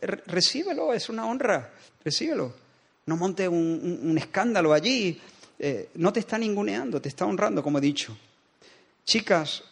Recíbelo, 0.00 0.92
es 0.92 1.08
una 1.08 1.26
honra, 1.26 1.72
recíbelo. 2.04 2.54
No 3.06 3.16
monte 3.16 3.48
un, 3.48 4.16
escándalo 4.16 4.72
allí. 4.72 5.20
Eh, 5.58 5.90
no 5.94 6.12
te 6.12 6.20
está 6.20 6.38
ninguneando, 6.38 7.00
te 7.00 7.08
está 7.08 7.24
honrando, 7.24 7.62
como 7.62 7.78
he 7.78 7.80
dicho. 7.80 8.16
Chicas, 9.04 9.62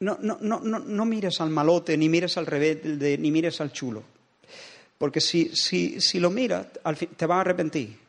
no, 0.00 0.18
no, 0.20 0.38
no, 0.40 0.60
no, 0.60 1.04
mires 1.04 1.40
al 1.40 1.50
malote, 1.50 1.96
ni 1.96 2.08
mires 2.08 2.36
al 2.36 2.46
rebelde, 2.46 3.16
ni 3.18 3.30
mires 3.30 3.60
al 3.60 3.72
chulo. 3.72 4.02
Porque 4.98 5.20
si, 5.20 5.54
si, 5.54 6.00
si 6.00 6.18
lo 6.18 6.30
miras, 6.30 6.66
te 7.16 7.26
vas 7.26 7.38
a 7.38 7.40
arrepentir 7.40 8.07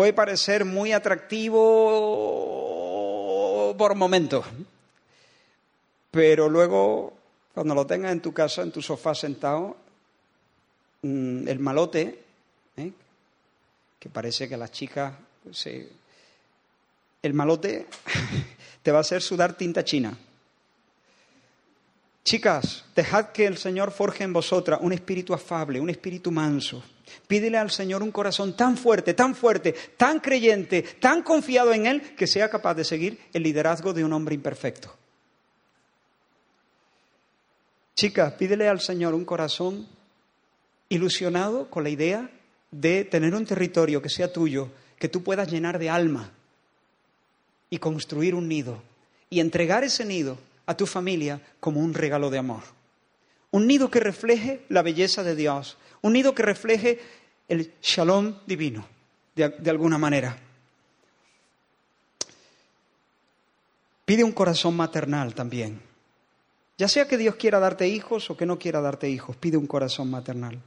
puede 0.00 0.14
parecer 0.14 0.64
muy 0.64 0.92
atractivo 0.92 1.44
por 3.76 3.94
momentos, 3.94 4.46
pero 6.10 6.48
luego, 6.48 7.12
cuando 7.52 7.74
lo 7.74 7.86
tengas 7.86 8.12
en 8.12 8.22
tu 8.22 8.32
casa, 8.32 8.62
en 8.62 8.72
tu 8.72 8.80
sofá 8.80 9.14
sentado, 9.14 9.76
mm, 11.02 11.46
el 11.46 11.58
malote, 11.58 12.18
¿eh? 12.78 12.92
que 13.98 14.08
parece 14.08 14.48
que 14.48 14.56
las 14.56 14.72
chicas 14.72 15.12
se... 15.52 15.90
El 17.20 17.34
malote 17.34 17.86
te 18.82 18.92
va 18.92 18.96
a 18.96 19.02
hacer 19.02 19.20
sudar 19.20 19.52
tinta 19.52 19.84
china. 19.84 20.16
Chicas, 22.24 22.86
dejad 22.96 23.32
que 23.32 23.44
el 23.44 23.58
Señor 23.58 23.90
forje 23.90 24.24
en 24.24 24.32
vosotras 24.32 24.80
un 24.80 24.94
espíritu 24.94 25.34
afable, 25.34 25.78
un 25.78 25.90
espíritu 25.90 26.30
manso, 26.30 26.82
Pídele 27.26 27.58
al 27.58 27.70
Señor 27.70 28.02
un 28.02 28.12
corazón 28.12 28.56
tan 28.56 28.76
fuerte, 28.76 29.14
tan 29.14 29.34
fuerte, 29.34 29.74
tan 29.96 30.20
creyente, 30.20 30.82
tan 30.82 31.22
confiado 31.22 31.72
en 31.72 31.86
Él, 31.86 32.14
que 32.16 32.26
sea 32.26 32.50
capaz 32.50 32.74
de 32.74 32.84
seguir 32.84 33.18
el 33.32 33.42
liderazgo 33.42 33.92
de 33.92 34.04
un 34.04 34.12
hombre 34.12 34.34
imperfecto. 34.34 34.96
Chicas, 37.94 38.32
pídele 38.34 38.68
al 38.68 38.80
Señor 38.80 39.14
un 39.14 39.24
corazón 39.24 39.86
ilusionado 40.88 41.68
con 41.68 41.84
la 41.84 41.90
idea 41.90 42.30
de 42.70 43.04
tener 43.04 43.34
un 43.34 43.44
territorio 43.44 44.00
que 44.00 44.08
sea 44.08 44.32
tuyo, 44.32 44.68
que 44.98 45.08
tú 45.08 45.22
puedas 45.22 45.50
llenar 45.50 45.78
de 45.78 45.90
alma 45.90 46.32
y 47.68 47.78
construir 47.78 48.34
un 48.34 48.48
nido 48.48 48.82
y 49.28 49.40
entregar 49.40 49.84
ese 49.84 50.04
nido 50.04 50.38
a 50.66 50.76
tu 50.76 50.86
familia 50.86 51.40
como 51.60 51.80
un 51.80 51.94
regalo 51.94 52.30
de 52.30 52.38
amor. 52.38 52.62
Un 53.50 53.66
nido 53.66 53.90
que 53.90 54.00
refleje 54.00 54.64
la 54.68 54.82
belleza 54.82 55.22
de 55.22 55.34
Dios, 55.34 55.76
un 56.02 56.12
nido 56.12 56.34
que 56.34 56.42
refleje 56.42 57.00
el 57.48 57.74
shalom 57.82 58.36
divino, 58.46 58.86
de, 59.34 59.70
alguna 59.70 59.98
manera. 59.98 60.36
Pide 64.04 64.24
un 64.24 64.32
corazón 64.32 64.76
maternal 64.76 65.34
también. 65.34 65.80
Ya 66.78 66.88
sea 66.88 67.06
que 67.06 67.18
Dios 67.18 67.34
quiera 67.34 67.58
darte 67.58 67.88
hijos 67.88 68.30
o 68.30 68.36
que 68.36 68.46
no 68.46 68.58
quiera 68.58 68.80
darte 68.80 69.10
hijos, 69.10 69.36
pide 69.36 69.56
un 69.56 69.66
corazón 69.66 70.10
maternal. 70.10 70.60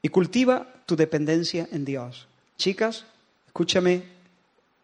Y 0.00 0.08
cultiva 0.08 0.72
tu 0.86 0.96
dependencia 0.96 1.68
en 1.70 1.84
Dios. 1.84 2.26
Chicas, 2.56 3.04
escúchame 3.46 4.04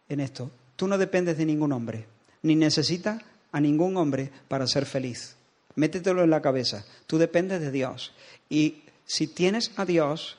en 0.07 0.19
esto. 0.19 0.51
Tú 0.75 0.87
no 0.87 0.97
dependes 0.97 1.37
de 1.37 1.45
ningún 1.45 1.71
hombre, 1.71 2.05
ni 2.43 2.55
necesitas 2.55 3.21
a 3.51 3.59
ningún 3.59 3.97
hombre 3.97 4.31
para 4.47 4.67
ser 4.67 4.85
feliz. 4.85 5.35
Métetelo 5.75 6.23
en 6.23 6.29
la 6.29 6.41
cabeza. 6.41 6.85
Tú 7.07 7.17
dependes 7.17 7.61
de 7.61 7.71
Dios. 7.71 8.13
Y 8.49 8.83
si 9.09 9.25
tienes 9.25 9.71
a 9.75 9.85
Dios, 9.85 10.37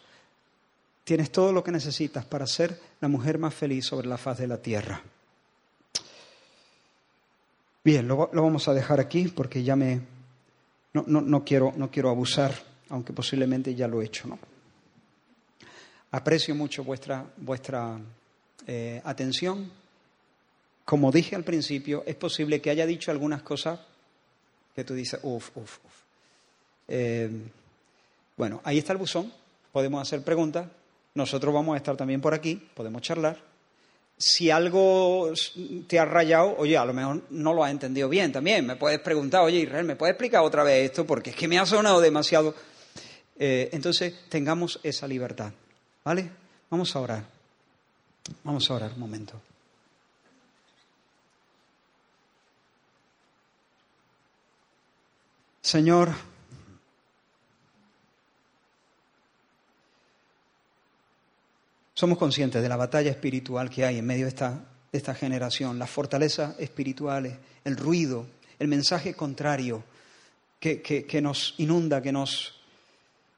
tienes 1.02 1.32
todo 1.32 1.52
lo 1.52 1.64
que 1.64 1.72
necesitas 1.72 2.24
para 2.24 2.46
ser 2.46 2.80
la 3.00 3.08
mujer 3.08 3.36
más 3.36 3.52
feliz 3.52 3.84
sobre 3.84 4.06
la 4.06 4.16
faz 4.16 4.38
de 4.38 4.46
la 4.46 4.58
tierra. 4.58 5.02
Bien, 7.82 8.06
lo, 8.06 8.30
vamos 8.32 8.68
a 8.68 8.72
dejar 8.72 9.00
aquí 9.00 9.26
porque 9.26 9.64
ya 9.64 9.74
me... 9.74 10.00
No, 10.92 11.44
quiero, 11.44 11.72
no 11.76 11.90
quiero 11.90 12.10
abusar. 12.10 12.54
aunque 12.90 13.12
posiblemente 13.12 13.74
ya 13.74 13.88
lo 13.88 14.02
he 14.02 14.04
hecho, 14.04 14.28
¿no? 14.28 14.38
Aprecio 16.12 16.54
mucho 16.54 16.84
vuestra, 16.84 17.26
vuestra 17.38 17.98
eh, 18.68 19.00
atención. 19.04 19.68
Como 20.84 21.10
dije 21.10 21.34
al 21.34 21.42
principio, 21.42 22.04
es 22.06 22.14
posible 22.14 22.60
que 22.60 22.70
haya 22.70 22.86
dicho 22.86 23.10
algunas 23.10 23.42
cosas 23.42 23.80
que 24.76 24.84
tú 24.84 24.94
dices, 24.94 25.18
uff, 25.24 25.56
uff, 25.56 25.78
uff. 25.84 26.02
Eh, 26.86 27.30
bueno, 28.40 28.62
ahí 28.64 28.78
está 28.78 28.94
el 28.94 28.98
buzón, 28.98 29.30
podemos 29.70 30.00
hacer 30.00 30.22
preguntas, 30.22 30.66
nosotros 31.14 31.52
vamos 31.52 31.74
a 31.74 31.76
estar 31.76 31.94
también 31.94 32.22
por 32.22 32.32
aquí, 32.32 32.54
podemos 32.72 33.02
charlar. 33.02 33.36
Si 34.16 34.50
algo 34.50 35.30
te 35.86 35.98
ha 35.98 36.06
rayado, 36.06 36.56
oye, 36.56 36.78
a 36.78 36.86
lo 36.86 36.94
mejor 36.94 37.22
no 37.28 37.52
lo 37.52 37.62
has 37.62 37.70
entendido 37.70 38.08
bien 38.08 38.32
también, 38.32 38.64
me 38.64 38.76
puedes 38.76 38.98
preguntar, 39.00 39.42
oye, 39.42 39.58
Israel, 39.58 39.84
¿me 39.84 39.94
puedes 39.94 40.14
explicar 40.14 40.42
otra 40.42 40.62
vez 40.62 40.86
esto? 40.86 41.06
Porque 41.06 41.30
es 41.30 41.36
que 41.36 41.48
me 41.48 41.58
ha 41.58 41.66
sonado 41.66 42.00
demasiado. 42.00 42.54
Eh, 43.38 43.68
entonces, 43.72 44.14
tengamos 44.30 44.80
esa 44.82 45.06
libertad, 45.06 45.52
¿vale? 46.02 46.30
Vamos 46.70 46.96
a 46.96 47.00
orar. 47.00 47.24
Vamos 48.42 48.70
a 48.70 48.74
orar 48.74 48.92
un 48.94 49.00
momento. 49.00 49.34
Señor, 55.60 56.14
somos 62.00 62.16
conscientes 62.16 62.62
de 62.62 62.68
la 62.70 62.76
batalla 62.78 63.10
espiritual 63.10 63.68
que 63.68 63.84
hay 63.84 63.98
en 63.98 64.06
medio 64.06 64.24
de 64.24 64.30
esta, 64.30 64.64
esta 64.90 65.14
generación, 65.14 65.78
las 65.78 65.90
fortalezas 65.90 66.58
espirituales, 66.58 67.36
el 67.62 67.76
ruido, 67.76 68.26
el 68.58 68.68
mensaje 68.68 69.12
contrario 69.12 69.84
que, 70.58 70.80
que, 70.80 71.20
nos 71.20 71.54
inunda, 71.58 72.00
que 72.00 72.10
nos, 72.10 72.54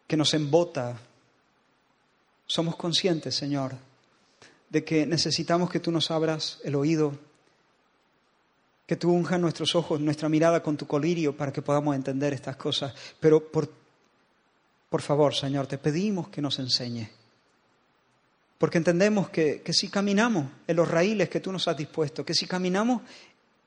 que 0.06 0.16
nos 0.16 0.32
embota. 0.34 0.97
Somos 2.47 2.76
conscientes, 2.76 3.34
Señor, 3.34 3.74
de 4.70 4.84
que 4.84 5.06
necesitamos 5.06 5.68
que 5.68 5.80
tú 5.80 5.90
nos 5.90 6.12
abras 6.12 6.60
el 6.62 6.76
oído, 6.76 7.18
que 8.86 8.94
tú 8.94 9.10
unjas 9.10 9.40
nuestros 9.40 9.74
ojos, 9.74 10.01
nuestra 10.01 10.28
mirada 10.28 10.62
con 10.62 10.76
tu 10.76 10.86
colirio 10.86 11.36
para 11.36 11.52
que 11.52 11.62
podamos 11.62 11.97
entender 11.97 12.32
estas 12.32 12.55
cosas. 12.55 12.94
Pero 13.18 13.51
por, 13.51 13.68
por 14.89 15.02
favor, 15.02 15.34
Señor, 15.34 15.66
te 15.66 15.78
pedimos 15.78 16.28
que 16.28 16.40
nos 16.40 16.60
enseñes 16.60 17.22
porque 18.62 18.78
entendemos 18.78 19.28
que, 19.28 19.60
si 19.72 19.89
caminamos 19.89 20.47
en 20.68 20.76
los 20.76 20.89
raíles 20.89 21.28
que 21.28 21.40
tú 21.40 21.51
nos 21.51 21.66
has 21.66 21.76
dispuesto, 21.76 22.24
que 22.24 22.32
si 22.32 22.47
caminamos 22.47 23.02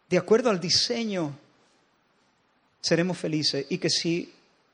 de 0.09 0.17
acuerdo 0.17 0.49
al 0.49 0.57
diseño, 0.57 1.37
seremos 2.79 3.17
felices 3.17 3.65
y 3.67 3.77
que 3.77 3.89
si 3.89 4.33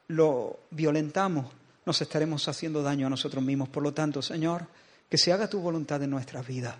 lo 0.09 0.59
violentamos, 0.69 1.47
nos 1.87 1.99
estaremos 2.03 2.47
haciendo 2.47 2.83
daño 2.83 3.07
a 3.07 3.09
nosotros 3.09 3.43
mismos. 3.43 3.69
Por 3.69 3.81
lo 3.81 3.95
tanto, 3.95 4.21
Señor, 4.21 4.67
que 5.09 5.17
se 5.17 5.33
haga 5.33 5.49
tu 5.49 5.59
voluntad 5.59 6.03
en 6.03 6.11
nuestras 6.11 6.45
vidas. 6.45 6.75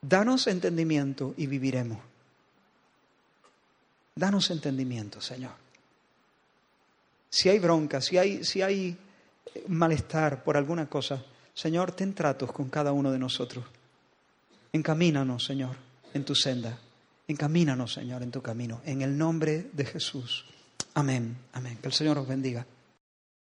Danos 0.00 0.46
entendimiento 0.46 1.34
y 1.36 1.46
viviremos. 1.46 1.98
Danos 4.14 4.50
entendimiento, 4.50 5.20
Señor. 5.20 5.52
Si 7.28 7.50
hay 7.50 7.58
bronca, 7.58 8.00
si 8.00 8.16
hay, 8.16 8.44
si 8.44 8.62
hay 8.62 8.96
malestar 9.68 10.42
por 10.42 10.56
alguna 10.56 10.88
cosa, 10.88 11.22
Señor, 11.54 11.92
ten 11.92 12.14
tratos 12.14 12.52
con 12.52 12.68
cada 12.68 12.92
uno 12.92 13.10
de 13.10 13.18
nosotros. 13.18 13.64
Encamínanos, 14.72 15.44
Señor, 15.44 15.76
en 16.12 16.24
tu 16.24 16.34
senda. 16.34 16.78
Encamínanos, 17.28 17.92
Señor, 17.92 18.22
en 18.22 18.30
tu 18.30 18.42
camino. 18.42 18.82
En 18.84 19.02
el 19.02 19.16
nombre 19.16 19.70
de 19.72 19.84
Jesús. 19.86 20.44
Amén. 20.94 21.36
Amén. 21.52 21.78
Que 21.80 21.88
el 21.88 21.94
Señor 21.94 22.18
os 22.18 22.26
bendiga. 22.26 22.66